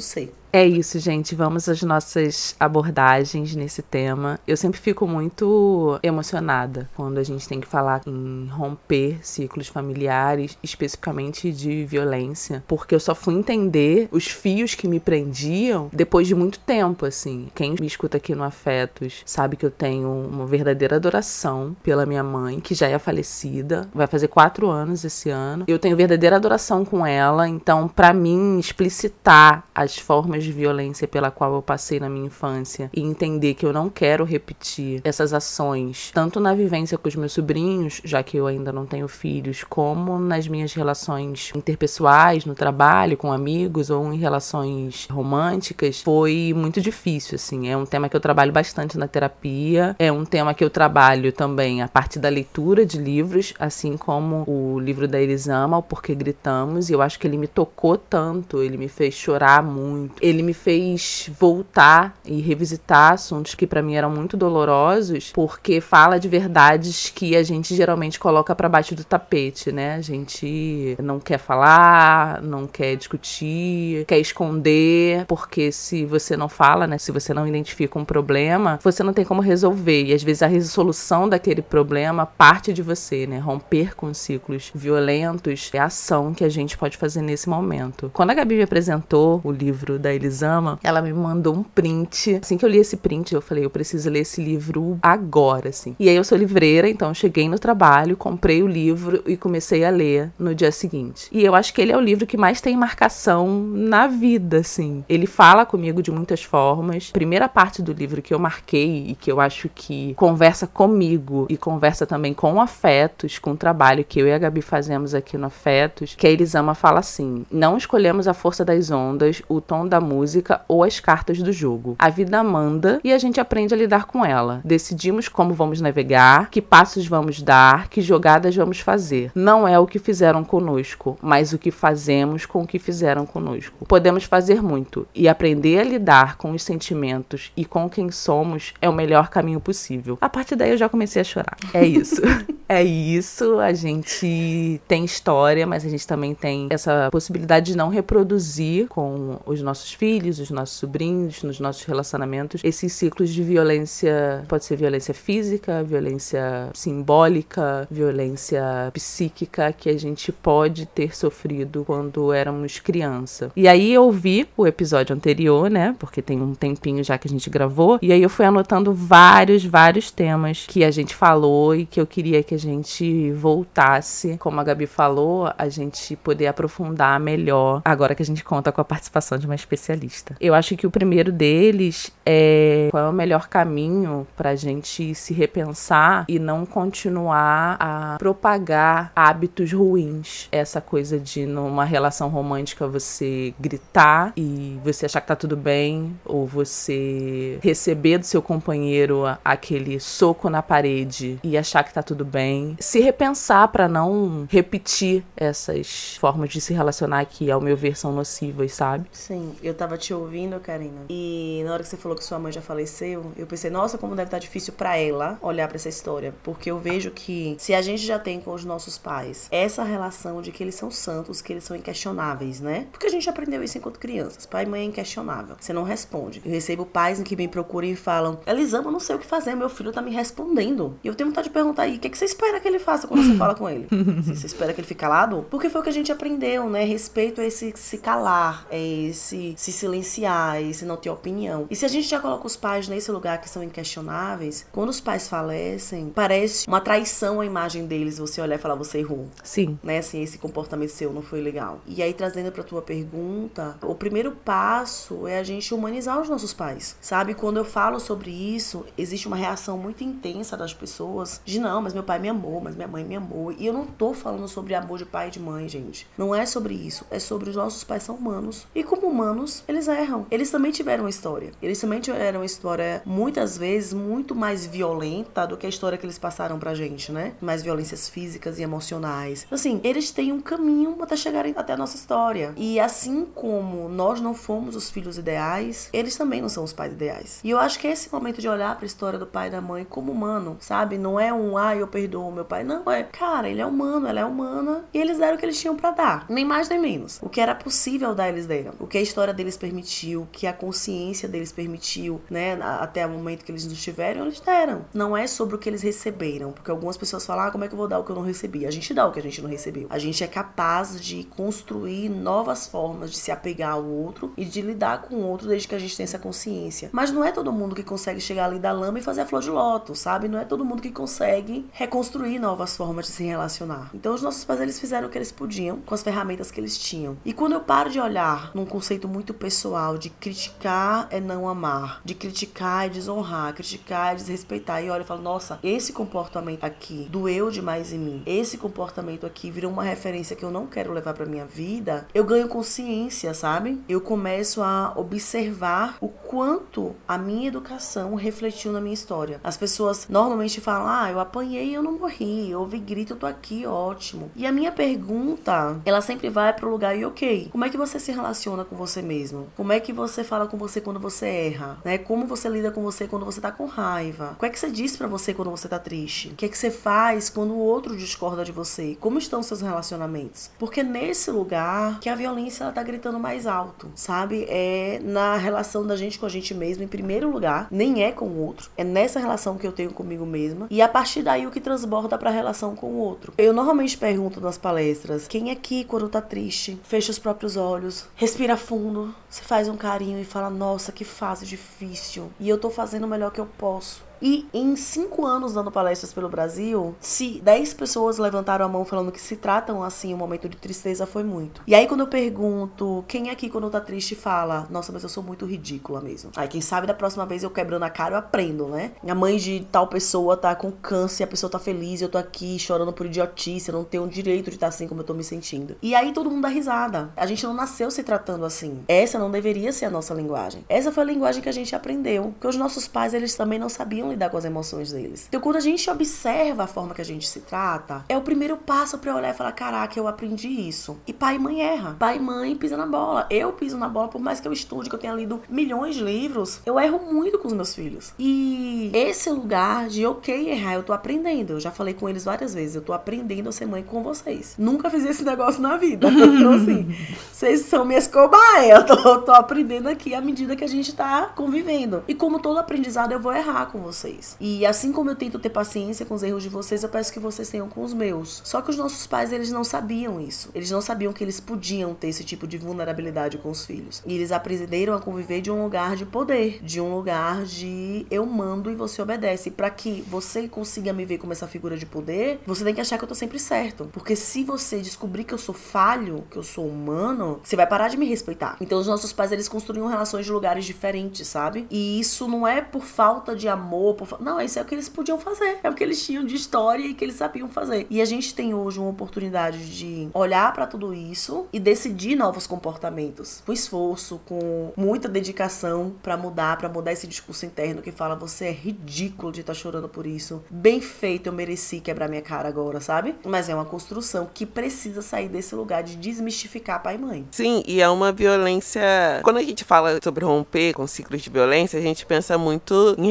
C. 0.00 0.32
É 0.52 0.66
isso, 0.66 0.98
gente. 0.98 1.34
Vamos 1.34 1.68
às 1.68 1.82
nossas 1.82 2.54
abordagens 2.58 3.54
nesse 3.54 3.82
tema. 3.82 4.38
Eu 4.46 4.56
sempre 4.56 4.80
fico 4.80 5.06
muito 5.06 5.98
emocionada 6.02 6.90
quando 6.94 7.18
a 7.18 7.22
gente 7.22 7.48
tem 7.48 7.60
que 7.60 7.66
falar 7.66 8.02
em 8.06 8.48
romper 8.50 9.18
ciclos 9.22 9.68
familiares, 9.68 10.58
especificamente 10.62 11.50
de 11.52 11.84
violência, 11.84 12.62
porque 12.66 12.94
eu 12.94 13.00
só 13.00 13.14
fui 13.14 13.34
entender 13.34 14.08
os 14.10 14.26
fios 14.26 14.74
que 14.74 14.88
me 14.88 15.00
prendiam 15.00 15.88
depois 15.92 16.26
de 16.26 16.34
muito 16.34 16.58
tempo, 16.60 17.06
assim. 17.06 17.48
Quem 17.54 17.74
me 17.80 17.86
escuta 17.86 18.18
aqui 18.18 18.34
no 18.34 18.44
Afetos 18.44 19.22
sabe 19.24 19.56
que 19.56 19.64
eu 19.64 19.70
tenho 19.70 20.08
uma 20.08 20.46
verdadeira 20.46 20.61
adoração 20.70 21.76
pela 21.82 22.06
minha 22.06 22.22
mãe, 22.22 22.60
que 22.60 22.74
já 22.74 22.88
é 22.88 22.98
falecida, 22.98 23.88
vai 23.94 24.06
fazer 24.06 24.28
quatro 24.28 24.68
anos 24.68 25.04
esse 25.04 25.30
ano. 25.30 25.64
Eu 25.66 25.78
tenho 25.78 25.96
verdadeira 25.96 26.36
adoração 26.36 26.84
com 26.84 27.06
ela, 27.06 27.48
então, 27.48 27.88
para 27.88 28.12
mim, 28.12 28.58
explicitar 28.58 29.64
as 29.74 29.98
formas 29.98 30.44
de 30.44 30.52
violência 30.52 31.08
pela 31.08 31.30
qual 31.30 31.54
eu 31.54 31.62
passei 31.62 31.98
na 31.98 32.08
minha 32.08 32.26
infância 32.26 32.90
e 32.94 33.00
entender 33.00 33.54
que 33.54 33.66
eu 33.66 33.72
não 33.72 33.88
quero 33.88 34.24
repetir 34.24 35.00
essas 35.04 35.32
ações, 35.32 36.10
tanto 36.12 36.40
na 36.40 36.54
vivência 36.54 36.98
com 36.98 37.08
os 37.08 37.16
meus 37.16 37.32
sobrinhos, 37.32 38.00
já 38.04 38.22
que 38.22 38.36
eu 38.36 38.46
ainda 38.46 38.72
não 38.72 38.86
tenho 38.86 39.08
filhos, 39.08 39.64
como 39.64 40.18
nas 40.18 40.46
minhas 40.46 40.72
relações 40.74 41.52
interpessoais, 41.54 42.44
no 42.44 42.54
trabalho, 42.54 43.16
com 43.16 43.32
amigos 43.32 43.90
ou 43.90 44.12
em 44.12 44.18
relações 44.18 45.06
românticas, 45.10 46.02
foi 46.02 46.52
muito 46.54 46.80
difícil, 46.80 47.36
assim. 47.36 47.68
É 47.68 47.76
um 47.76 47.86
tema 47.86 48.08
que 48.08 48.16
eu 48.16 48.20
trabalho 48.20 48.52
bastante 48.52 48.98
na 48.98 49.08
terapia, 49.08 49.96
é 49.98 50.10
um 50.10 50.24
tema 50.24 50.51
que 50.54 50.64
eu 50.64 50.70
trabalho 50.70 51.32
também 51.32 51.82
a 51.82 51.88
partir 51.88 52.18
da 52.18 52.28
leitura 52.28 52.84
de 52.84 52.98
livros, 52.98 53.54
assim 53.58 53.96
como 53.96 54.44
o 54.46 54.78
livro 54.78 55.06
da 55.08 55.20
Elisama, 55.20 55.78
O 55.78 55.82
Porquê 55.82 56.14
Gritamos, 56.14 56.90
e 56.90 56.92
eu 56.92 57.02
acho 57.02 57.18
que 57.18 57.26
ele 57.26 57.36
me 57.36 57.46
tocou 57.46 57.96
tanto, 57.96 58.62
ele 58.62 58.76
me 58.76 58.88
fez 58.88 59.14
chorar 59.14 59.62
muito, 59.62 60.14
ele 60.20 60.42
me 60.42 60.54
fez 60.54 61.30
voltar 61.38 62.16
e 62.24 62.40
revisitar 62.40 63.12
assuntos 63.12 63.54
que 63.54 63.66
para 63.66 63.82
mim 63.82 63.94
eram 63.94 64.10
muito 64.10 64.36
dolorosos, 64.36 65.30
porque 65.32 65.80
fala 65.80 66.18
de 66.18 66.28
verdades 66.28 67.10
que 67.14 67.36
a 67.36 67.42
gente 67.42 67.74
geralmente 67.74 68.18
coloca 68.18 68.54
para 68.54 68.68
baixo 68.68 68.94
do 68.94 69.04
tapete, 69.04 69.72
né? 69.72 69.94
A 69.94 70.00
gente 70.00 70.96
não 71.02 71.18
quer 71.18 71.38
falar, 71.38 72.42
não 72.42 72.66
quer 72.66 72.96
discutir, 72.96 74.04
quer 74.06 74.18
esconder, 74.18 75.24
porque 75.26 75.72
se 75.72 76.04
você 76.04 76.36
não 76.36 76.48
fala, 76.48 76.86
né, 76.86 76.98
se 76.98 77.12
você 77.12 77.32
não 77.34 77.46
identifica 77.46 77.98
um 77.98 78.04
problema, 78.04 78.78
você 78.82 79.02
não 79.02 79.12
tem 79.12 79.24
como 79.24 79.40
resolver. 79.40 80.04
E 80.04 80.14
às 80.14 80.22
vezes 80.22 80.41
a 80.42 80.48
resolução 80.48 81.28
daquele 81.28 81.62
problema 81.62 82.26
parte 82.26 82.72
de 82.72 82.82
você, 82.82 83.26
né? 83.26 83.38
Romper 83.38 83.94
com 83.94 84.12
ciclos 84.12 84.70
violentos 84.74 85.70
é 85.72 85.78
a 85.78 85.84
ação 85.84 86.34
que 86.34 86.44
a 86.44 86.48
gente 86.48 86.76
pode 86.76 86.96
fazer 86.96 87.22
nesse 87.22 87.48
momento. 87.48 88.10
Quando 88.12 88.30
a 88.30 88.34
Gabi 88.34 88.56
me 88.56 88.62
apresentou 88.62 89.40
o 89.44 89.50
livro 89.50 89.98
da 89.98 90.12
Elisama, 90.12 90.78
ela 90.82 91.00
me 91.00 91.12
mandou 91.12 91.54
um 91.54 91.62
print. 91.62 92.38
Assim 92.42 92.56
que 92.56 92.64
eu 92.64 92.68
li 92.68 92.78
esse 92.78 92.96
print, 92.96 93.34
eu 93.34 93.40
falei, 93.40 93.64
eu 93.64 93.70
preciso 93.70 94.10
ler 94.10 94.20
esse 94.20 94.42
livro 94.42 94.98
agora, 95.02 95.68
assim. 95.68 95.94
E 95.98 96.08
aí 96.08 96.16
eu 96.16 96.24
sou 96.24 96.36
livreira, 96.36 96.88
então 96.88 97.08
eu 97.08 97.14
cheguei 97.14 97.48
no 97.48 97.58
trabalho, 97.58 98.16
comprei 98.16 98.62
o 98.62 98.68
livro 98.68 99.22
e 99.26 99.36
comecei 99.36 99.84
a 99.84 99.90
ler 99.90 100.30
no 100.38 100.54
dia 100.54 100.72
seguinte. 100.72 101.28
E 101.32 101.44
eu 101.44 101.54
acho 101.54 101.72
que 101.72 101.80
ele 101.80 101.92
é 101.92 101.96
o 101.96 102.00
livro 102.00 102.26
que 102.26 102.36
mais 102.36 102.60
tem 102.60 102.76
marcação 102.76 103.62
na 103.62 104.06
vida, 104.06 104.58
assim. 104.58 105.04
Ele 105.08 105.26
fala 105.26 105.64
comigo 105.64 106.02
de 106.02 106.10
muitas 106.10 106.42
formas. 106.42 107.10
Primeira 107.10 107.48
parte 107.48 107.82
do 107.82 107.92
livro 107.92 108.22
que 108.22 108.34
eu 108.34 108.38
marquei 108.38 109.06
e 109.08 109.14
que 109.14 109.30
eu 109.30 109.40
acho 109.40 109.68
que 109.74 110.14
conversa 110.32 110.66
comigo 110.66 111.46
e 111.50 111.58
conversa 111.58 112.06
também 112.06 112.32
com 112.32 112.58
afetos, 112.58 113.38
com 113.38 113.50
o 113.52 113.56
trabalho 113.56 114.02
que 114.02 114.18
eu 114.18 114.26
e 114.26 114.32
a 114.32 114.38
Gabi 114.38 114.62
fazemos 114.62 115.14
aqui 115.14 115.36
no 115.36 115.48
Afetos, 115.48 116.14
que 116.16 116.26
a 116.26 116.30
Elisama 116.30 116.74
fala 116.74 117.00
assim: 117.00 117.44
não 117.50 117.76
escolhemos 117.76 118.26
a 118.26 118.32
força 118.32 118.64
das 118.64 118.90
ondas, 118.90 119.42
o 119.46 119.60
tom 119.60 119.86
da 119.86 120.00
música 120.00 120.62
ou 120.66 120.82
as 120.82 120.98
cartas 120.98 121.42
do 121.42 121.52
jogo. 121.52 121.96
A 121.98 122.08
vida 122.08 122.42
manda 122.42 122.98
e 123.04 123.12
a 123.12 123.18
gente 123.18 123.40
aprende 123.40 123.74
a 123.74 123.76
lidar 123.76 124.06
com 124.06 124.24
ela. 124.24 124.62
Decidimos 124.64 125.28
como 125.28 125.52
vamos 125.52 125.82
navegar, 125.82 126.48
que 126.48 126.62
passos 126.62 127.06
vamos 127.06 127.42
dar, 127.42 127.88
que 127.88 128.00
jogadas 128.00 128.56
vamos 128.56 128.80
fazer. 128.80 129.30
Não 129.34 129.68
é 129.68 129.78
o 129.78 129.86
que 129.86 129.98
fizeram 129.98 130.42
conosco, 130.44 131.18
mas 131.20 131.52
o 131.52 131.58
que 131.58 131.70
fazemos 131.70 132.46
com 132.46 132.62
o 132.62 132.66
que 132.66 132.78
fizeram 132.78 133.26
conosco. 133.26 133.84
Podemos 133.84 134.24
fazer 134.24 134.62
muito 134.62 135.06
e 135.14 135.28
aprender 135.28 135.78
a 135.78 135.84
lidar 135.84 136.38
com 136.38 136.52
os 136.52 136.62
sentimentos 136.62 137.52
e 137.54 137.66
com 137.66 137.86
quem 137.86 138.10
somos 138.10 138.72
é 138.80 138.88
o 138.88 138.94
melhor 138.94 139.28
caminho 139.28 139.60
possível. 139.60 140.16
A 140.22 140.28
partir 140.28 140.54
daí 140.54 140.70
eu 140.70 140.76
já 140.76 140.88
comecei 140.88 141.20
a 141.20 141.24
chorar. 141.24 141.56
É 141.74 141.84
isso. 141.84 142.22
é 142.72 142.82
isso. 142.82 143.58
A 143.58 143.72
gente 143.72 144.80
tem 144.88 145.04
história, 145.04 145.66
mas 145.66 145.84
a 145.84 145.88
gente 145.88 146.06
também 146.06 146.34
tem 146.34 146.68
essa 146.70 147.08
possibilidade 147.10 147.72
de 147.72 147.76
não 147.76 147.88
reproduzir 147.88 148.88
com 148.88 149.38
os 149.44 149.60
nossos 149.60 149.92
filhos, 149.92 150.38
os 150.38 150.50
nossos 150.50 150.76
sobrinhos, 150.76 151.42
nos 151.42 151.60
nossos 151.60 151.84
relacionamentos, 151.84 152.62
esses 152.64 152.92
ciclos 152.92 153.30
de 153.30 153.42
violência. 153.42 154.44
Pode 154.48 154.64
ser 154.64 154.76
violência 154.76 155.12
física, 155.12 155.82
violência 155.82 156.70
simbólica, 156.72 157.86
violência 157.90 158.90
psíquica 158.92 159.72
que 159.72 159.90
a 159.90 159.98
gente 159.98 160.32
pode 160.32 160.86
ter 160.86 161.14
sofrido 161.14 161.84
quando 161.86 162.32
éramos 162.32 162.78
criança. 162.78 163.50
E 163.54 163.68
aí 163.68 163.92
eu 163.92 164.10
vi 164.10 164.48
o 164.56 164.66
episódio 164.66 165.14
anterior, 165.14 165.70
né? 165.70 165.94
Porque 165.98 166.22
tem 166.22 166.40
um 166.40 166.54
tempinho 166.54 167.04
já 167.04 167.18
que 167.18 167.28
a 167.28 167.30
gente 167.30 167.50
gravou. 167.50 167.98
E 168.00 168.12
aí 168.12 168.22
eu 168.22 168.30
fui 168.30 168.46
anotando 168.46 168.92
vários, 168.92 169.64
vários 169.64 170.10
temas 170.10 170.64
que 170.66 170.84
a 170.84 170.90
gente 170.90 171.14
falou 171.14 171.74
e 171.74 171.84
que 171.84 172.00
eu 172.00 172.06
queria 172.06 172.42
que 172.42 172.54
a 172.54 172.58
gente 172.62 173.32
voltasse. 173.32 174.36
Como 174.38 174.60
a 174.60 174.64
Gabi 174.64 174.86
falou, 174.86 175.52
a 175.56 175.68
gente 175.68 176.16
poder 176.16 176.46
aprofundar 176.46 177.18
melhor 177.18 177.82
agora 177.84 178.14
que 178.14 178.22
a 178.22 178.26
gente 178.26 178.44
conta 178.44 178.70
com 178.70 178.80
a 178.80 178.84
participação 178.84 179.36
de 179.38 179.46
uma 179.46 179.54
especialista. 179.54 180.36
Eu 180.40 180.54
acho 180.54 180.76
que 180.76 180.86
o 180.86 180.90
primeiro 180.90 181.32
deles 181.32 182.12
é 182.24 182.88
qual 182.90 183.06
é 183.06 183.08
o 183.08 183.12
melhor 183.12 183.48
caminho 183.48 184.26
pra 184.36 184.54
gente 184.54 185.14
se 185.14 185.34
repensar 185.34 186.24
e 186.28 186.38
não 186.38 186.64
continuar 186.64 187.76
a 187.80 188.16
propagar 188.18 189.12
hábitos 189.14 189.72
ruins. 189.72 190.48
Essa 190.52 190.80
coisa 190.80 191.18
de 191.18 191.46
numa 191.46 191.84
relação 191.84 192.28
romântica 192.28 192.86
você 192.86 193.54
gritar 193.58 194.32
e 194.36 194.78
você 194.84 195.06
achar 195.06 195.20
que 195.20 195.26
tá 195.26 195.36
tudo 195.36 195.56
bem, 195.56 196.14
ou 196.24 196.46
você 196.46 197.58
receber 197.62 198.18
do 198.18 198.26
seu 198.26 198.40
companheiro 198.40 199.24
aquele 199.44 199.98
soco 199.98 200.48
na 200.48 200.62
parede 200.62 201.38
e 201.42 201.56
achar 201.58 201.82
que 201.82 201.92
tá 201.92 202.02
tudo 202.02 202.24
bem. 202.24 202.41
Se 202.78 203.00
repensar 203.00 203.68
para 203.68 203.88
não 203.88 204.46
repetir 204.50 205.24
essas 205.36 206.16
formas 206.16 206.50
de 206.50 206.60
se 206.60 206.72
relacionar 206.72 207.24
que, 207.24 207.50
ao 207.50 207.60
meu 207.60 207.76
ver, 207.76 207.96
são 207.96 208.12
nocivas, 208.12 208.72
sabe? 208.72 209.06
Sim, 209.12 209.54
eu 209.62 209.74
tava 209.74 209.96
te 209.96 210.12
ouvindo, 210.14 210.58
Karina, 210.60 211.02
e 211.08 211.62
na 211.64 211.72
hora 211.72 211.82
que 211.82 211.88
você 211.88 211.96
falou 211.96 212.16
que 212.16 212.24
sua 212.24 212.38
mãe 212.38 212.52
já 212.52 212.60
faleceu, 212.60 213.32
eu 213.36 213.46
pensei, 213.46 213.70
nossa, 213.70 213.98
como 213.98 214.14
deve 214.14 214.28
estar 214.28 214.38
difícil 214.38 214.72
para 214.72 214.96
ela 214.96 215.38
olhar 215.40 215.68
para 215.68 215.76
essa 215.76 215.88
história, 215.88 216.34
porque 216.42 216.70
eu 216.70 216.78
vejo 216.78 217.10
que 217.10 217.56
se 217.58 217.74
a 217.74 217.82
gente 217.82 218.04
já 218.04 218.18
tem 218.18 218.40
com 218.40 218.52
os 218.52 218.64
nossos 218.64 218.98
pais 218.98 219.48
essa 219.50 219.82
relação 219.82 220.40
de 220.42 220.50
que 220.52 220.62
eles 220.62 220.74
são 220.74 220.90
santos, 220.90 221.40
que 221.40 221.52
eles 221.52 221.64
são 221.64 221.76
inquestionáveis, 221.76 222.60
né? 222.60 222.86
Porque 222.90 223.06
a 223.06 223.10
gente 223.10 223.28
aprendeu 223.28 223.62
isso 223.62 223.78
enquanto 223.78 223.98
crianças. 223.98 224.46
Pai 224.46 224.64
e 224.64 224.66
mãe 224.66 224.82
é 224.82 224.84
inquestionável. 224.84 225.56
Você 225.58 225.72
não 225.72 225.82
responde. 225.82 226.42
Eu 226.44 226.50
recebo 226.50 226.84
pais 226.84 227.20
em 227.20 227.24
que 227.24 227.36
me 227.36 227.48
procuram 227.48 227.88
e 227.88 227.96
falam: 227.96 228.40
Elisama, 228.46 228.90
não 228.90 229.00
sei 229.00 229.16
o 229.16 229.18
que 229.18 229.26
fazer, 229.26 229.54
meu 229.54 229.68
filho 229.68 229.92
tá 229.92 230.02
me 230.02 230.10
respondendo. 230.10 230.98
E 231.02 231.08
eu 231.08 231.14
tenho 231.14 231.30
vontade 231.30 231.48
de 231.48 231.54
perguntar 231.54 231.82
aí, 231.82 231.96
o 231.96 232.00
que, 232.00 232.08
que 232.08 232.18
você 232.18 232.24
espera 232.32 232.60
que 232.60 232.68
ele 232.68 232.78
faça 232.78 233.06
quando 233.06 233.22
você 233.24 233.34
fala 233.38 233.54
com 233.54 233.68
ele? 233.68 233.86
Se 234.24 234.36
você 234.36 234.46
espera 234.46 234.72
que 234.72 234.80
ele 234.80 234.88
fique 234.88 235.00
calado? 235.00 235.46
Porque 235.50 235.68
foi 235.68 235.80
o 235.80 235.84
que 235.84 235.90
a 235.90 235.92
gente 235.92 236.12
aprendeu, 236.12 236.68
né? 236.68 236.84
Respeito 236.84 237.40
é 237.40 237.46
esse 237.46 237.72
se 237.76 237.98
calar, 237.98 238.66
é 238.70 238.80
esse 238.80 239.54
se 239.56 239.72
silenciar, 239.72 240.56
é 240.56 240.62
esse 240.62 240.84
não 240.84 240.96
ter 240.96 241.10
opinião. 241.10 241.66
E 241.70 241.76
se 241.76 241.84
a 241.84 241.88
gente 241.88 242.08
já 242.08 242.20
coloca 242.20 242.46
os 242.46 242.56
pais 242.56 242.88
nesse 242.88 243.10
lugar 243.10 243.40
que 243.40 243.48
são 243.48 243.62
inquestionáveis, 243.62 244.66
quando 244.72 244.88
os 244.88 245.00
pais 245.00 245.28
falecem, 245.28 246.10
parece 246.14 246.66
uma 246.66 246.80
traição 246.80 247.40
à 247.40 247.46
imagem 247.46 247.86
deles 247.86 248.18
você 248.18 248.40
olhar 248.40 248.56
e 248.56 248.58
falar, 248.58 248.74
você 248.74 248.98
errou. 248.98 249.28
Sim. 249.42 249.78
Né? 249.82 249.98
Assim, 249.98 250.22
esse 250.22 250.38
comportamento 250.38 250.90
seu 250.90 251.12
não 251.12 251.22
foi 251.22 251.40
legal. 251.40 251.80
E 251.86 252.02
aí, 252.02 252.12
trazendo 252.12 252.52
pra 252.52 252.62
tua 252.62 252.82
pergunta, 252.82 253.76
o 253.82 253.94
primeiro 253.94 254.32
passo 254.32 255.26
é 255.26 255.38
a 255.38 255.42
gente 255.42 255.74
humanizar 255.74 256.20
os 256.20 256.28
nossos 256.28 256.52
pais. 256.52 256.96
Sabe? 257.00 257.34
Quando 257.34 257.56
eu 257.56 257.64
falo 257.64 257.98
sobre 257.98 258.30
isso, 258.30 258.84
existe 258.96 259.26
uma 259.26 259.36
reação 259.36 259.76
muito 259.76 260.04
intensa 260.04 260.56
das 260.56 260.72
pessoas 260.72 261.40
de 261.44 261.58
não, 261.58 261.82
mas 261.82 261.94
meu 261.94 262.02
pai 262.02 262.18
me 262.22 262.28
amou, 262.28 262.60
mas 262.60 262.76
minha 262.76 262.88
mãe 262.88 263.04
me 263.04 263.16
amou. 263.16 263.52
E 263.52 263.66
eu 263.66 263.72
não 263.72 263.84
tô 263.84 264.14
falando 264.14 264.46
sobre 264.46 264.74
amor 264.74 264.98
de 264.98 265.04
pai 265.04 265.28
e 265.28 265.30
de 265.32 265.40
mãe, 265.40 265.68
gente. 265.68 266.06
Não 266.16 266.34
é 266.34 266.46
sobre 266.46 266.72
isso. 266.72 267.04
É 267.10 267.18
sobre 267.18 267.50
os 267.50 267.56
nossos 267.56 267.82
pais 267.82 268.04
são 268.04 268.14
humanos. 268.14 268.66
E 268.74 268.84
como 268.84 269.08
humanos, 269.08 269.64
eles 269.66 269.88
erram. 269.88 270.26
Eles 270.30 270.50
também 270.50 270.70
tiveram 270.70 271.04
uma 271.04 271.10
história. 271.10 271.50
Eles 271.60 271.80
também 271.80 272.00
tiveram 272.00 272.40
uma 272.40 272.46
história, 272.46 273.02
muitas 273.04 273.58
vezes, 273.58 273.92
muito 273.92 274.34
mais 274.34 274.64
violenta 274.64 275.46
do 275.46 275.56
que 275.56 275.66
a 275.66 275.68
história 275.68 275.98
que 275.98 276.06
eles 276.06 276.18
passaram 276.18 276.58
pra 276.58 276.74
gente, 276.74 277.10
né? 277.10 277.34
Mais 277.40 277.62
violências 277.62 278.08
físicas 278.08 278.58
e 278.58 278.62
emocionais. 278.62 279.46
Assim, 279.50 279.80
eles 279.82 280.12
têm 280.12 280.32
um 280.32 280.40
caminho 280.40 280.96
até 281.02 281.16
chegarem 281.16 281.52
até 281.56 281.72
a 281.72 281.76
nossa 281.76 281.96
história. 281.96 282.52
E 282.56 282.78
assim 282.78 283.26
como 283.34 283.88
nós 283.88 284.20
não 284.20 284.34
fomos 284.34 284.76
os 284.76 284.88
filhos 284.90 285.18
ideais, 285.18 285.88
eles 285.92 286.16
também 286.16 286.40
não 286.40 286.48
são 286.48 286.62
os 286.62 286.72
pais 286.72 286.92
ideais. 286.92 287.40
E 287.42 287.50
eu 287.50 287.58
acho 287.58 287.78
que 287.78 287.88
esse 287.88 288.12
momento 288.12 288.40
de 288.40 288.48
olhar 288.48 288.76
para 288.76 288.84
a 288.84 288.86
história 288.86 289.18
do 289.18 289.26
pai 289.26 289.48
e 289.48 289.50
da 289.50 289.60
mãe 289.60 289.84
como 289.84 290.12
humano, 290.12 290.56
sabe? 290.60 290.98
Não 290.98 291.18
é 291.18 291.32
um, 291.32 291.56
ah, 291.56 291.74
eu 291.74 291.86
perdoo 292.12 292.30
meu 292.30 292.44
pai. 292.44 292.62
Não, 292.62 292.90
é, 292.90 293.02
cara, 293.02 293.48
ele 293.48 293.60
é 293.60 293.66
humano, 293.66 294.06
ela 294.06 294.20
é 294.20 294.24
humana. 294.24 294.84
E 294.92 294.98
eles 294.98 295.18
deram 295.18 295.36
o 295.36 295.38
que 295.38 295.46
eles 295.46 295.58
tinham 295.58 295.74
para 295.74 295.90
dar. 295.92 296.26
Nem 296.28 296.44
mais 296.44 296.68
nem 296.68 296.78
menos. 296.78 297.18
O 297.22 297.28
que 297.28 297.40
era 297.40 297.54
possível 297.54 298.14
dar, 298.14 298.28
eles 298.28 298.46
deram. 298.46 298.74
O 298.78 298.86
que 298.86 298.98
a 298.98 299.00
história 299.00 299.32
deles 299.32 299.56
permitiu, 299.56 300.22
o 300.22 300.26
que 300.26 300.46
a 300.46 300.52
consciência 300.52 301.28
deles 301.28 301.50
permitiu, 301.50 302.20
né? 302.30 302.58
Até 302.62 303.06
o 303.06 303.10
momento 303.10 303.44
que 303.44 303.50
eles 303.50 303.66
nos 303.66 303.82
tiveram, 303.82 304.22
eles 304.22 304.40
deram. 304.40 304.84
Não 304.92 305.16
é 305.16 305.26
sobre 305.26 305.56
o 305.56 305.58
que 305.58 305.68
eles 305.68 305.82
receberam. 305.82 306.52
Porque 306.52 306.70
algumas 306.70 306.96
pessoas 306.96 307.24
falam, 307.24 307.46
ah, 307.46 307.50
como 307.50 307.64
é 307.64 307.68
que 307.68 307.74
eu 307.74 307.78
vou 307.78 307.88
dar 307.88 307.98
o 307.98 308.04
que 308.04 308.10
eu 308.10 308.16
não 308.16 308.22
recebi? 308.22 308.66
A 308.66 308.70
gente 308.70 308.92
dá 308.92 309.06
o 309.06 309.12
que 309.12 309.18
a 309.18 309.22
gente 309.22 309.40
não 309.40 309.48
recebeu. 309.48 309.86
A 309.88 309.98
gente 309.98 310.22
é 310.22 310.26
capaz 310.26 311.00
de 311.00 311.24
construir 311.24 312.08
novas 312.08 312.66
formas 312.66 313.10
de 313.10 313.16
se 313.16 313.30
apegar 313.30 313.72
ao 313.72 313.84
outro 313.84 314.32
e 314.36 314.44
de 314.44 314.60
lidar 314.60 315.02
com 315.02 315.16
o 315.16 315.26
outro 315.26 315.48
desde 315.48 315.66
que 315.66 315.74
a 315.74 315.78
gente 315.78 315.96
tenha 315.96 316.04
essa 316.04 316.18
consciência. 316.18 316.90
Mas 316.92 317.10
não 317.10 317.24
é 317.24 317.32
todo 317.32 317.52
mundo 317.52 317.74
que 317.74 317.82
consegue 317.82 318.20
chegar 318.20 318.46
ali 318.46 318.58
da 318.58 318.72
lama 318.72 318.98
e 318.98 319.02
fazer 319.02 319.22
a 319.22 319.26
flor 319.26 319.40
de 319.40 319.50
lótus, 319.50 319.98
sabe? 319.98 320.28
Não 320.28 320.38
é 320.38 320.44
todo 320.44 320.64
mundo 320.64 320.82
que 320.82 320.90
consegue 320.90 321.66
reconstruir 321.72 322.01
novas 322.38 322.76
formas 322.76 323.06
de 323.06 323.12
se 323.12 323.24
relacionar. 323.24 323.90
Então 323.94 324.14
os 324.14 324.22
nossos 324.22 324.44
pais 324.44 324.60
eles 324.60 324.80
fizeram 324.80 325.06
o 325.08 325.10
que 325.10 325.18
eles 325.18 325.32
podiam 325.32 325.78
com 325.78 325.94
as 325.94 326.02
ferramentas 326.02 326.50
que 326.50 326.60
eles 326.60 326.78
tinham. 326.78 327.16
E 327.24 327.32
quando 327.32 327.52
eu 327.52 327.60
paro 327.60 327.90
de 327.90 328.00
olhar 328.00 328.50
num 328.54 328.66
conceito 328.66 329.08
muito 329.08 329.32
pessoal 329.32 329.96
de 329.96 330.10
criticar 330.10 331.06
é 331.10 331.20
não 331.20 331.48
amar, 331.48 332.00
de 332.04 332.14
criticar 332.14 332.86
é 332.86 332.88
desonrar, 332.88 333.54
criticar 333.54 334.12
é 334.12 334.16
desrespeitar 334.16 334.82
e 334.84 334.90
olha 334.90 335.02
e 335.02 335.06
falo, 335.06 335.22
nossa, 335.22 335.58
esse 335.62 335.92
comportamento 335.92 336.64
aqui 336.64 337.06
doeu 337.10 337.50
demais 337.50 337.92
em 337.92 337.98
mim. 337.98 338.22
Esse 338.26 338.58
comportamento 338.58 339.26
aqui 339.26 339.50
virou 339.50 339.70
uma 339.70 339.84
referência 339.84 340.36
que 340.36 340.44
eu 340.44 340.50
não 340.50 340.66
quero 340.66 340.92
levar 340.92 341.14
para 341.14 341.26
minha 341.26 341.46
vida. 341.46 342.06
Eu 342.14 342.24
ganho 342.24 342.48
consciência, 342.48 343.34
sabe? 343.34 343.80
Eu 343.88 344.00
começo 344.00 344.62
a 344.62 344.92
observar 344.96 345.96
o 346.00 346.08
quanto 346.08 346.94
a 347.06 347.18
minha 347.18 347.48
educação 347.48 348.14
refletiu 348.14 348.72
na 348.72 348.80
minha 348.80 348.94
história. 348.94 349.40
As 349.44 349.56
pessoas 349.56 350.06
normalmente 350.08 350.60
falam: 350.60 350.88
"Ah, 350.88 351.10
eu 351.10 351.20
apanhei, 351.20 351.76
eu 351.76 351.82
não 351.82 351.91
não 351.92 351.98
morri. 351.98 352.54
Ouvi 352.54 352.78
grito, 352.78 353.12
eu 353.12 353.16
tô 353.16 353.26
aqui, 353.26 353.66
ótimo. 353.66 354.30
E 354.34 354.46
a 354.46 354.52
minha 354.52 354.72
pergunta, 354.72 355.80
ela 355.84 356.00
sempre 356.00 356.28
vai 356.28 356.52
pro 356.52 356.70
lugar 356.70 356.96
e 356.96 357.04
ok. 357.04 357.48
Como 357.50 357.64
é 357.64 357.68
que 357.68 357.76
você 357.76 357.98
se 358.00 358.10
relaciona 358.10 358.64
com 358.64 358.76
você 358.76 359.02
mesmo? 359.02 359.48
Como 359.56 359.72
é 359.72 359.80
que 359.80 359.92
você 359.92 360.24
fala 360.24 360.46
com 360.46 360.56
você 360.56 360.80
quando 360.80 360.98
você 360.98 361.26
erra? 361.26 361.78
Né? 361.84 361.98
Como 361.98 362.26
você 362.26 362.48
lida 362.48 362.70
com 362.70 362.82
você 362.82 363.06
quando 363.06 363.24
você 363.24 363.40
tá 363.40 363.52
com 363.52 363.66
raiva? 363.66 364.32
O 364.36 364.40
que 364.40 364.46
é 364.46 364.50
que 364.50 364.58
você 364.58 364.70
diz 364.70 364.96
para 364.96 365.06
você 365.06 365.34
quando 365.34 365.50
você 365.50 365.68
tá 365.68 365.78
triste? 365.78 366.28
O 366.28 366.34
que 366.34 366.46
é 366.46 366.48
que 366.48 366.58
você 366.58 366.70
faz 366.70 367.28
quando 367.28 367.52
o 367.52 367.58
outro 367.58 367.96
discorda 367.96 368.44
de 368.44 368.52
você? 368.52 368.96
Como 369.00 369.18
estão 369.18 369.42
seus 369.42 369.60
relacionamentos? 369.60 370.50
Porque 370.58 370.82
nesse 370.82 371.30
lugar 371.30 372.00
que 372.00 372.08
a 372.08 372.14
violência 372.14 372.64
ela 372.64 372.72
tá 372.72 372.82
gritando 372.82 373.18
mais 373.18 373.46
alto, 373.46 373.90
sabe? 373.94 374.46
É 374.48 375.00
na 375.02 375.36
relação 375.36 375.86
da 375.86 375.96
gente 375.96 376.18
com 376.18 376.26
a 376.26 376.28
gente 376.28 376.54
mesmo, 376.54 376.82
em 376.82 376.88
primeiro 376.88 377.30
lugar, 377.30 377.68
nem 377.70 378.02
é 378.02 378.12
com 378.12 378.26
o 378.26 378.38
outro. 378.38 378.70
É 378.76 378.84
nessa 378.84 379.20
relação 379.20 379.56
que 379.56 379.66
eu 379.66 379.72
tenho 379.72 379.90
comigo 379.90 380.24
mesma. 380.24 380.66
E 380.70 380.80
a 380.80 380.88
partir 380.88 381.22
daí 381.22 381.46
o 381.46 381.50
que 381.50 381.60
transborda 381.82 382.16
pra 382.16 382.30
relação 382.30 382.76
com 382.76 382.86
o 382.86 382.98
outro. 382.98 383.34
Eu 383.36 383.52
normalmente 383.52 383.98
pergunto 383.98 384.40
nas 384.40 384.56
palestras: 384.56 385.26
quem 385.26 385.50
aqui, 385.50 385.84
quando 385.84 386.08
tá 386.08 386.20
triste, 386.20 386.80
fecha 386.84 387.10
os 387.10 387.18
próprios 387.18 387.56
olhos, 387.56 388.06
respira 388.14 388.56
fundo, 388.56 389.14
se 389.28 389.42
faz 389.42 389.68
um 389.68 389.76
carinho 389.76 390.20
e 390.20 390.24
fala: 390.24 390.48
nossa, 390.48 390.92
que 390.92 391.04
fase 391.04 391.44
difícil. 391.44 392.30
E 392.38 392.48
eu 392.48 392.58
tô 392.58 392.70
fazendo 392.70 393.04
o 393.04 393.08
melhor 393.08 393.32
que 393.32 393.40
eu 393.40 393.48
posso. 393.58 394.11
E 394.22 394.46
em 394.54 394.76
cinco 394.76 395.26
anos 395.26 395.54
dando 395.54 395.72
palestras 395.72 396.12
pelo 396.12 396.28
Brasil, 396.28 396.94
se 397.00 397.40
dez 397.42 397.74
pessoas 397.74 398.18
levantaram 398.18 398.64
a 398.64 398.68
mão 398.68 398.84
falando 398.84 399.10
que 399.10 399.20
se 399.20 399.36
tratam 399.36 399.82
assim, 399.82 400.14
um 400.14 400.16
momento 400.16 400.48
de 400.48 400.56
tristeza 400.56 401.04
foi 401.04 401.24
muito. 401.24 401.60
E 401.66 401.74
aí 401.74 401.88
quando 401.88 402.00
eu 402.00 402.06
pergunto 402.06 403.04
quem 403.08 403.30
aqui 403.30 403.50
quando 403.50 403.68
tá 403.68 403.80
triste 403.80 404.14
fala, 404.14 404.68
nossa, 404.70 404.92
mas 404.92 405.02
eu 405.02 405.08
sou 405.08 405.24
muito 405.24 405.44
ridícula 405.44 406.00
mesmo. 406.00 406.30
Aí 406.36 406.46
quem 406.46 406.60
sabe 406.60 406.86
da 406.86 406.94
próxima 406.94 407.26
vez 407.26 407.42
eu 407.42 407.50
quebrando 407.50 407.82
a 407.82 407.90
cara 407.90 408.14
eu 408.14 408.18
aprendo, 408.20 408.68
né? 408.68 408.92
A 409.06 409.14
mãe 409.14 409.36
de 409.36 409.66
tal 409.72 409.88
pessoa 409.88 410.36
tá 410.36 410.54
com 410.54 410.70
câncer, 410.70 411.24
a 411.24 411.26
pessoa 411.26 411.50
tá 411.50 411.58
feliz, 411.58 412.00
eu 412.00 412.08
tô 412.08 412.16
aqui 412.16 412.58
chorando 412.60 412.92
por 412.92 413.06
idiotice, 413.06 413.70
eu 413.70 413.74
não 413.74 413.84
tenho 413.84 414.04
o 414.04 414.08
direito 414.08 414.50
de 414.50 414.56
estar 414.56 414.68
assim 414.68 414.86
como 414.86 415.00
eu 415.00 415.04
tô 415.04 415.14
me 415.14 415.24
sentindo. 415.24 415.74
E 415.82 415.96
aí 415.96 416.12
todo 416.12 416.30
mundo 416.30 416.42
dá 416.42 416.48
risada. 416.48 417.10
A 417.16 417.26
gente 417.26 417.44
não 417.44 417.54
nasceu 417.54 417.90
se 417.90 418.04
tratando 418.04 418.44
assim. 418.44 418.84
Essa 418.86 419.18
não 419.18 419.30
deveria 419.30 419.72
ser 419.72 419.86
a 419.86 419.90
nossa 419.90 420.14
linguagem. 420.14 420.64
Essa 420.68 420.92
foi 420.92 421.02
a 421.02 421.06
linguagem 421.06 421.42
que 421.42 421.48
a 421.48 421.52
gente 421.52 421.74
aprendeu. 421.74 422.32
Porque 422.32 422.46
os 422.46 422.56
nossos 422.56 422.86
pais, 422.86 423.14
eles 423.14 423.34
também 423.34 423.58
não 423.58 423.68
sabiam 423.68 424.11
lidar 424.12 424.30
com 424.30 424.36
as 424.36 424.44
emoções 424.44 424.92
deles. 424.92 425.26
Então, 425.28 425.40
quando 425.40 425.56
a 425.56 425.60
gente 425.60 425.88
observa 425.90 426.64
a 426.64 426.66
forma 426.66 426.94
que 426.94 427.00
a 427.00 427.04
gente 427.04 427.28
se 427.28 427.40
trata, 427.40 428.04
é 428.08 428.16
o 428.16 428.22
primeiro 428.22 428.56
passo 428.56 428.98
para 428.98 429.14
olhar 429.14 429.34
e 429.34 429.36
falar: 429.36 429.52
caraca, 429.52 429.98
eu 429.98 430.06
aprendi 430.06 430.48
isso. 430.48 430.98
E 431.06 431.12
pai 431.12 431.36
e 431.36 431.38
mãe 431.38 431.60
erra. 431.60 431.96
Pai 431.98 432.16
e 432.16 432.20
mãe 432.20 432.56
pisa 432.56 432.76
na 432.76 432.86
bola. 432.86 433.26
Eu 433.30 433.52
piso 433.52 433.76
na 433.76 433.88
bola, 433.88 434.08
por 434.08 434.20
mais 434.20 434.40
que 434.40 434.48
eu 434.48 434.52
estude, 434.52 434.88
que 434.88 434.94
eu 434.94 434.98
tenha 434.98 435.14
lido 435.14 435.40
milhões 435.48 435.94
de 435.94 436.02
livros, 436.02 436.60
eu 436.64 436.78
erro 436.78 437.00
muito 437.12 437.38
com 437.38 437.48
os 437.48 437.54
meus 437.54 437.74
filhos. 437.74 438.12
E 438.18 438.90
esse 438.94 439.30
lugar 439.30 439.88
de 439.88 440.06
ok 440.06 440.50
errar, 440.50 440.74
eu 440.74 440.82
tô 440.82 440.92
aprendendo. 440.92 441.54
Eu 441.54 441.60
já 441.60 441.70
falei 441.70 441.94
com 441.94 442.08
eles 442.08 442.24
várias 442.24 442.54
vezes, 442.54 442.76
eu 442.76 442.82
tô 442.82 442.92
aprendendo 442.92 443.48
a 443.48 443.52
ser 443.52 443.66
mãe 443.66 443.82
com 443.82 444.02
vocês. 444.02 444.54
Nunca 444.58 444.90
fiz 444.90 445.04
esse 445.04 445.24
negócio 445.24 445.60
na 445.60 445.76
vida. 445.76 446.08
Então, 446.08 446.52
assim, 446.52 446.94
vocês 447.32 447.62
são 447.62 447.84
minhas 447.84 448.06
cobaias. 448.06 448.78
Eu 448.78 448.86
tô, 448.86 449.18
tô 449.22 449.32
aprendendo 449.32 449.88
aqui 449.88 450.14
à 450.14 450.20
medida 450.20 450.56
que 450.56 450.64
a 450.64 450.68
gente 450.68 450.94
tá 450.94 451.32
convivendo. 451.34 452.02
E 452.06 452.14
como 452.14 452.38
todo 452.38 452.58
aprendizado, 452.58 453.12
eu 453.12 453.20
vou 453.20 453.32
errar 453.32 453.66
com 453.66 453.80
vocês. 453.80 454.01
E 454.40 454.64
assim 454.66 454.92
como 454.92 455.10
eu 455.10 455.16
tento 455.16 455.38
ter 455.38 455.50
paciência 455.50 456.04
com 456.06 456.14
os 456.14 456.22
erros 456.22 456.42
de 456.42 456.48
vocês, 456.48 456.82
eu 456.82 456.88
peço 456.88 457.12
que 457.12 457.20
vocês 457.20 457.48
tenham 457.48 457.68
com 457.68 457.82
os 457.82 457.94
meus. 457.94 458.40
Só 458.44 458.60
que 458.60 458.70
os 458.70 458.76
nossos 458.76 459.06
pais, 459.06 459.32
eles 459.32 459.50
não 459.50 459.64
sabiam 459.64 460.20
isso. 460.20 460.50
Eles 460.54 460.70
não 460.70 460.80
sabiam 460.80 461.12
que 461.12 461.22
eles 461.22 461.40
podiam 461.40 461.94
ter 461.94 462.08
esse 462.08 462.24
tipo 462.24 462.46
de 462.46 462.58
vulnerabilidade 462.58 463.38
com 463.38 463.50
os 463.50 463.64
filhos. 463.64 464.02
E 464.06 464.14
eles 464.14 464.32
aprenderam 464.32 464.94
a 464.94 465.00
conviver 465.00 465.40
de 465.40 465.50
um 465.50 465.62
lugar 465.62 465.96
de 465.96 466.06
poder, 466.06 466.60
de 466.62 466.80
um 466.80 466.94
lugar 466.94 467.44
de 467.44 468.06
eu 468.10 468.26
mando 468.26 468.70
e 468.70 468.74
você 468.74 469.00
obedece. 469.02 469.50
Para 469.50 469.70
que 469.70 470.02
você 470.02 470.48
consiga 470.48 470.92
me 470.92 471.04
ver 471.04 471.18
como 471.18 471.32
essa 471.32 471.46
figura 471.46 471.76
de 471.76 471.86
poder, 471.86 472.40
você 472.46 472.64
tem 472.64 472.74
que 472.74 472.80
achar 472.80 472.98
que 472.98 473.04
eu 473.04 473.08
tô 473.08 473.14
sempre 473.14 473.38
certo. 473.38 473.88
Porque 473.92 474.16
se 474.16 474.44
você 474.44 474.80
descobrir 474.80 475.24
que 475.24 475.34
eu 475.34 475.38
sou 475.38 475.54
falho, 475.54 476.24
que 476.30 476.36
eu 476.36 476.42
sou 476.42 476.66
humano, 476.66 477.40
você 477.42 477.56
vai 477.56 477.66
parar 477.66 477.88
de 477.88 477.96
me 477.96 478.06
respeitar. 478.06 478.56
Então 478.60 478.78
os 478.78 478.86
nossos 478.86 479.12
pais, 479.12 479.32
eles 479.32 479.48
construíam 479.48 479.86
relações 479.86 480.26
de 480.26 480.32
lugares 480.32 480.64
diferentes, 480.64 481.26
sabe? 481.26 481.66
E 481.70 482.00
isso 482.00 482.28
não 482.28 482.46
é 482.46 482.60
por 482.60 482.82
falta 482.82 483.34
de 483.34 483.48
amor, 483.48 483.91
não, 484.20 484.40
isso 484.40 484.58
é 484.58 484.62
o 484.62 484.64
que 484.64 484.74
eles 484.74 484.88
podiam 484.88 485.18
fazer. 485.18 485.58
É 485.62 485.70
o 485.70 485.74
que 485.74 485.82
eles 485.82 486.04
tinham 486.04 486.24
de 486.24 486.34
história 486.34 486.84
e 486.84 486.94
que 486.94 487.04
eles 487.04 487.16
sabiam 487.16 487.48
fazer. 487.48 487.86
E 487.90 488.00
a 488.00 488.04
gente 488.04 488.34
tem 488.34 488.54
hoje 488.54 488.78
uma 488.78 488.90
oportunidade 488.90 489.70
de 489.70 490.08
olhar 490.14 490.52
para 490.52 490.66
tudo 490.66 490.94
isso 490.94 491.46
e 491.52 491.60
decidir 491.60 492.16
novos 492.16 492.46
comportamentos, 492.46 493.42
com 493.44 493.52
esforço, 493.52 494.20
com 494.26 494.72
muita 494.76 495.08
dedicação 495.08 495.94
para 496.02 496.16
mudar, 496.16 496.56
para 496.56 496.68
mudar 496.68 496.92
esse 496.92 497.06
discurso 497.06 497.46
interno 497.46 497.82
que 497.82 497.92
fala 497.92 498.14
você 498.14 498.46
é 498.46 498.52
ridículo 498.52 499.32
de 499.32 499.40
estar 499.40 499.52
tá 499.52 499.58
chorando 499.58 499.88
por 499.88 500.06
isso. 500.06 500.42
Bem 500.50 500.80
feito, 500.80 501.26
eu 501.26 501.32
mereci 501.32 501.80
quebrar 501.80 502.08
minha 502.08 502.22
cara 502.22 502.48
agora, 502.48 502.80
sabe? 502.80 503.14
Mas 503.24 503.48
é 503.48 503.54
uma 503.54 503.64
construção 503.64 504.28
que 504.32 504.46
precisa 504.46 505.02
sair 505.02 505.28
desse 505.28 505.54
lugar 505.54 505.82
de 505.82 505.96
desmistificar 505.96 506.82
pai 506.82 506.94
e 506.94 506.98
mãe. 506.98 507.26
Sim, 507.30 507.62
e 507.66 507.80
é 507.80 507.88
uma 507.88 508.12
violência. 508.12 508.82
Quando 509.22 509.38
a 509.38 509.42
gente 509.42 509.64
fala 509.64 509.98
sobre 510.02 510.24
romper 510.24 510.72
com 510.72 510.86
ciclos 510.86 511.20
de 511.22 511.30
violência, 511.30 511.78
a 511.78 511.82
gente 511.82 512.04
pensa 512.06 512.36
muito 512.38 512.94
em 512.98 513.08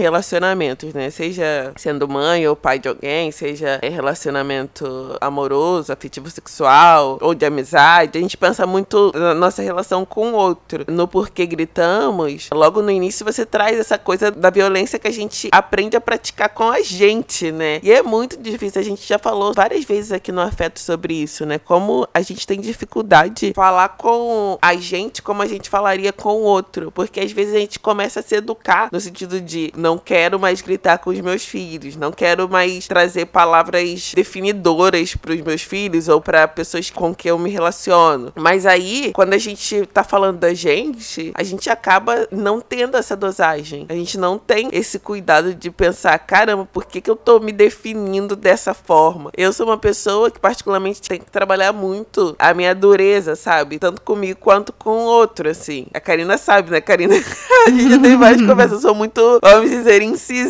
relacionamentos, 0.61 0.93
né? 0.93 1.09
Seja 1.09 1.73
sendo 1.75 2.07
mãe 2.07 2.47
ou 2.47 2.55
pai 2.55 2.79
de 2.79 2.87
alguém, 2.87 3.31
seja 3.31 3.79
relacionamento 3.81 5.17
amoroso, 5.19 5.91
afetivo 5.91 6.29
sexual 6.29 7.17
ou 7.21 7.33
de 7.33 7.45
amizade. 7.45 8.17
A 8.17 8.21
gente 8.21 8.37
pensa 8.37 8.65
muito 8.67 9.11
na 9.15 9.33
nossa 9.33 9.61
relação 9.61 10.05
com 10.05 10.31
o 10.31 10.35
outro. 10.35 10.85
No 10.87 11.07
porquê 11.07 11.45
gritamos, 11.45 12.49
logo 12.53 12.81
no 12.81 12.91
início 12.91 13.25
você 13.25 13.45
traz 13.45 13.79
essa 13.79 13.97
coisa 13.97 14.31
da 14.31 14.49
violência 14.49 14.99
que 14.99 15.07
a 15.07 15.11
gente 15.11 15.49
aprende 15.51 15.97
a 15.97 16.01
praticar 16.01 16.49
com 16.49 16.69
a 16.69 16.81
gente, 16.81 17.51
né? 17.51 17.79
E 17.83 17.91
é 17.91 18.01
muito 18.01 18.37
difícil. 18.37 18.79
A 18.79 18.83
gente 18.83 19.07
já 19.07 19.17
falou 19.17 19.53
várias 19.53 19.83
vezes 19.83 20.11
aqui 20.11 20.31
no 20.31 20.41
Afeto 20.41 20.79
sobre 20.79 21.13
isso, 21.13 21.45
né? 21.45 21.57
Como 21.57 22.07
a 22.13 22.21
gente 22.21 22.45
tem 22.45 22.59
dificuldade 22.59 23.31
de 23.31 23.53
falar 23.53 23.89
com 23.89 24.57
a 24.61 24.75
gente 24.75 25.21
como 25.21 25.41
a 25.41 25.47
gente 25.47 25.69
falaria 25.69 26.11
com 26.11 26.33
o 26.33 26.41
outro. 26.41 26.91
Porque 26.91 27.19
às 27.19 27.31
vezes 27.31 27.55
a 27.55 27.59
gente 27.59 27.79
começa 27.79 28.19
a 28.19 28.23
se 28.23 28.35
educar 28.35 28.89
no 28.91 28.99
sentido 28.99 29.39
de 29.39 29.71
não 29.75 29.97
quero 29.97 30.39
mais 30.39 30.50
gritar 30.59 30.97
com 30.97 31.11
os 31.11 31.21
meus 31.21 31.45
filhos, 31.45 31.95
não 31.95 32.11
quero 32.11 32.49
mais 32.49 32.87
trazer 32.87 33.27
palavras 33.27 34.11
definidoras 34.13 35.15
para 35.15 35.33
os 35.33 35.41
meus 35.41 35.61
filhos 35.61 36.09
ou 36.09 36.19
para 36.19 36.47
pessoas 36.47 36.89
com 36.89 37.13
quem 37.15 37.29
eu 37.29 37.37
me 37.37 37.49
relaciono. 37.49 38.33
Mas 38.35 38.65
aí, 38.65 39.11
quando 39.13 39.33
a 39.33 39.37
gente 39.37 39.85
tá 39.87 40.03
falando 40.03 40.39
da 40.39 40.53
gente, 40.53 41.31
a 41.35 41.43
gente 41.43 41.69
acaba 41.69 42.27
não 42.31 42.59
tendo 42.59 42.97
essa 42.97 43.15
dosagem. 43.15 43.85
A 43.87 43.93
gente 43.93 44.17
não 44.17 44.37
tem 44.37 44.69
esse 44.71 44.99
cuidado 44.99 45.53
de 45.53 45.69
pensar, 45.69 46.17
caramba, 46.19 46.67
por 46.71 46.85
que, 46.85 46.99
que 46.99 47.09
eu 47.09 47.15
tô 47.15 47.39
me 47.39 47.51
definindo 47.51 48.35
dessa 48.35 48.73
forma? 48.73 49.31
Eu 49.37 49.53
sou 49.53 49.67
uma 49.67 49.77
pessoa 49.77 50.31
que 50.31 50.39
particularmente 50.39 51.01
tem 51.01 51.19
que 51.19 51.29
trabalhar 51.29 51.71
muito 51.71 52.35
a 52.39 52.53
minha 52.53 52.73
dureza, 52.73 53.35
sabe? 53.35 53.77
Tanto 53.77 54.01
comigo 54.01 54.39
quanto 54.39 54.73
com 54.73 54.89
o 54.89 55.05
outro, 55.05 55.49
assim. 55.49 55.85
A 55.93 55.99
Karina 55.99 56.37
sabe, 56.37 56.71
né, 56.71 56.81
Karina? 56.81 57.13
a 57.67 57.69
gente 57.69 57.89
já 57.89 57.99
tem 57.99 58.17
várias 58.17 58.41
conversas. 58.45 58.73
Eu 58.73 58.79
sou 58.81 58.95
muito, 58.95 59.39
vamos 59.41 59.69
dizer, 59.69 60.01
incisiva. 60.01 60.40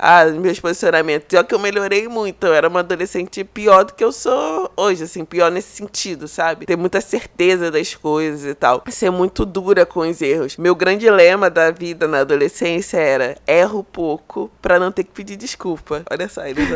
Ah, 0.00 0.24
meus 0.26 0.60
posicionamentos. 0.60 1.26
Pior 1.28 1.44
que 1.44 1.54
eu 1.54 1.58
melhorei 1.58 2.08
muito. 2.08 2.46
Eu 2.46 2.54
era 2.54 2.68
uma 2.68 2.80
adolescente 2.80 3.44
pior 3.44 3.84
do 3.84 3.94
que 3.94 4.04
eu 4.04 4.12
sou 4.12 4.70
hoje, 4.76 5.04
assim. 5.04 5.24
Pior 5.24 5.50
nesse 5.50 5.76
sentido, 5.76 6.28
sabe? 6.28 6.66
Ter 6.66 6.76
muita 6.76 7.00
certeza 7.00 7.70
das 7.70 7.94
coisas 7.94 8.44
e 8.44 8.54
tal. 8.54 8.82
Ser 8.88 9.10
muito 9.10 9.44
dura 9.44 9.84
com 9.86 10.00
os 10.00 10.20
erros. 10.20 10.56
Meu 10.56 10.74
grande 10.74 11.08
lema 11.10 11.50
da 11.50 11.70
vida 11.70 12.06
na 12.06 12.20
adolescência 12.20 12.98
era 12.98 13.36
erro 13.46 13.84
pouco 13.84 14.50
pra 14.60 14.78
não 14.78 14.92
ter 14.92 15.04
que 15.04 15.12
pedir 15.12 15.36
desculpa. 15.36 16.02
Olha 16.10 16.28
só, 16.28 16.44
eles, 16.46 16.68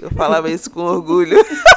eu 0.00 0.10
falava 0.10 0.50
isso 0.50 0.70
com 0.70 0.82
orgulho. 0.82 1.38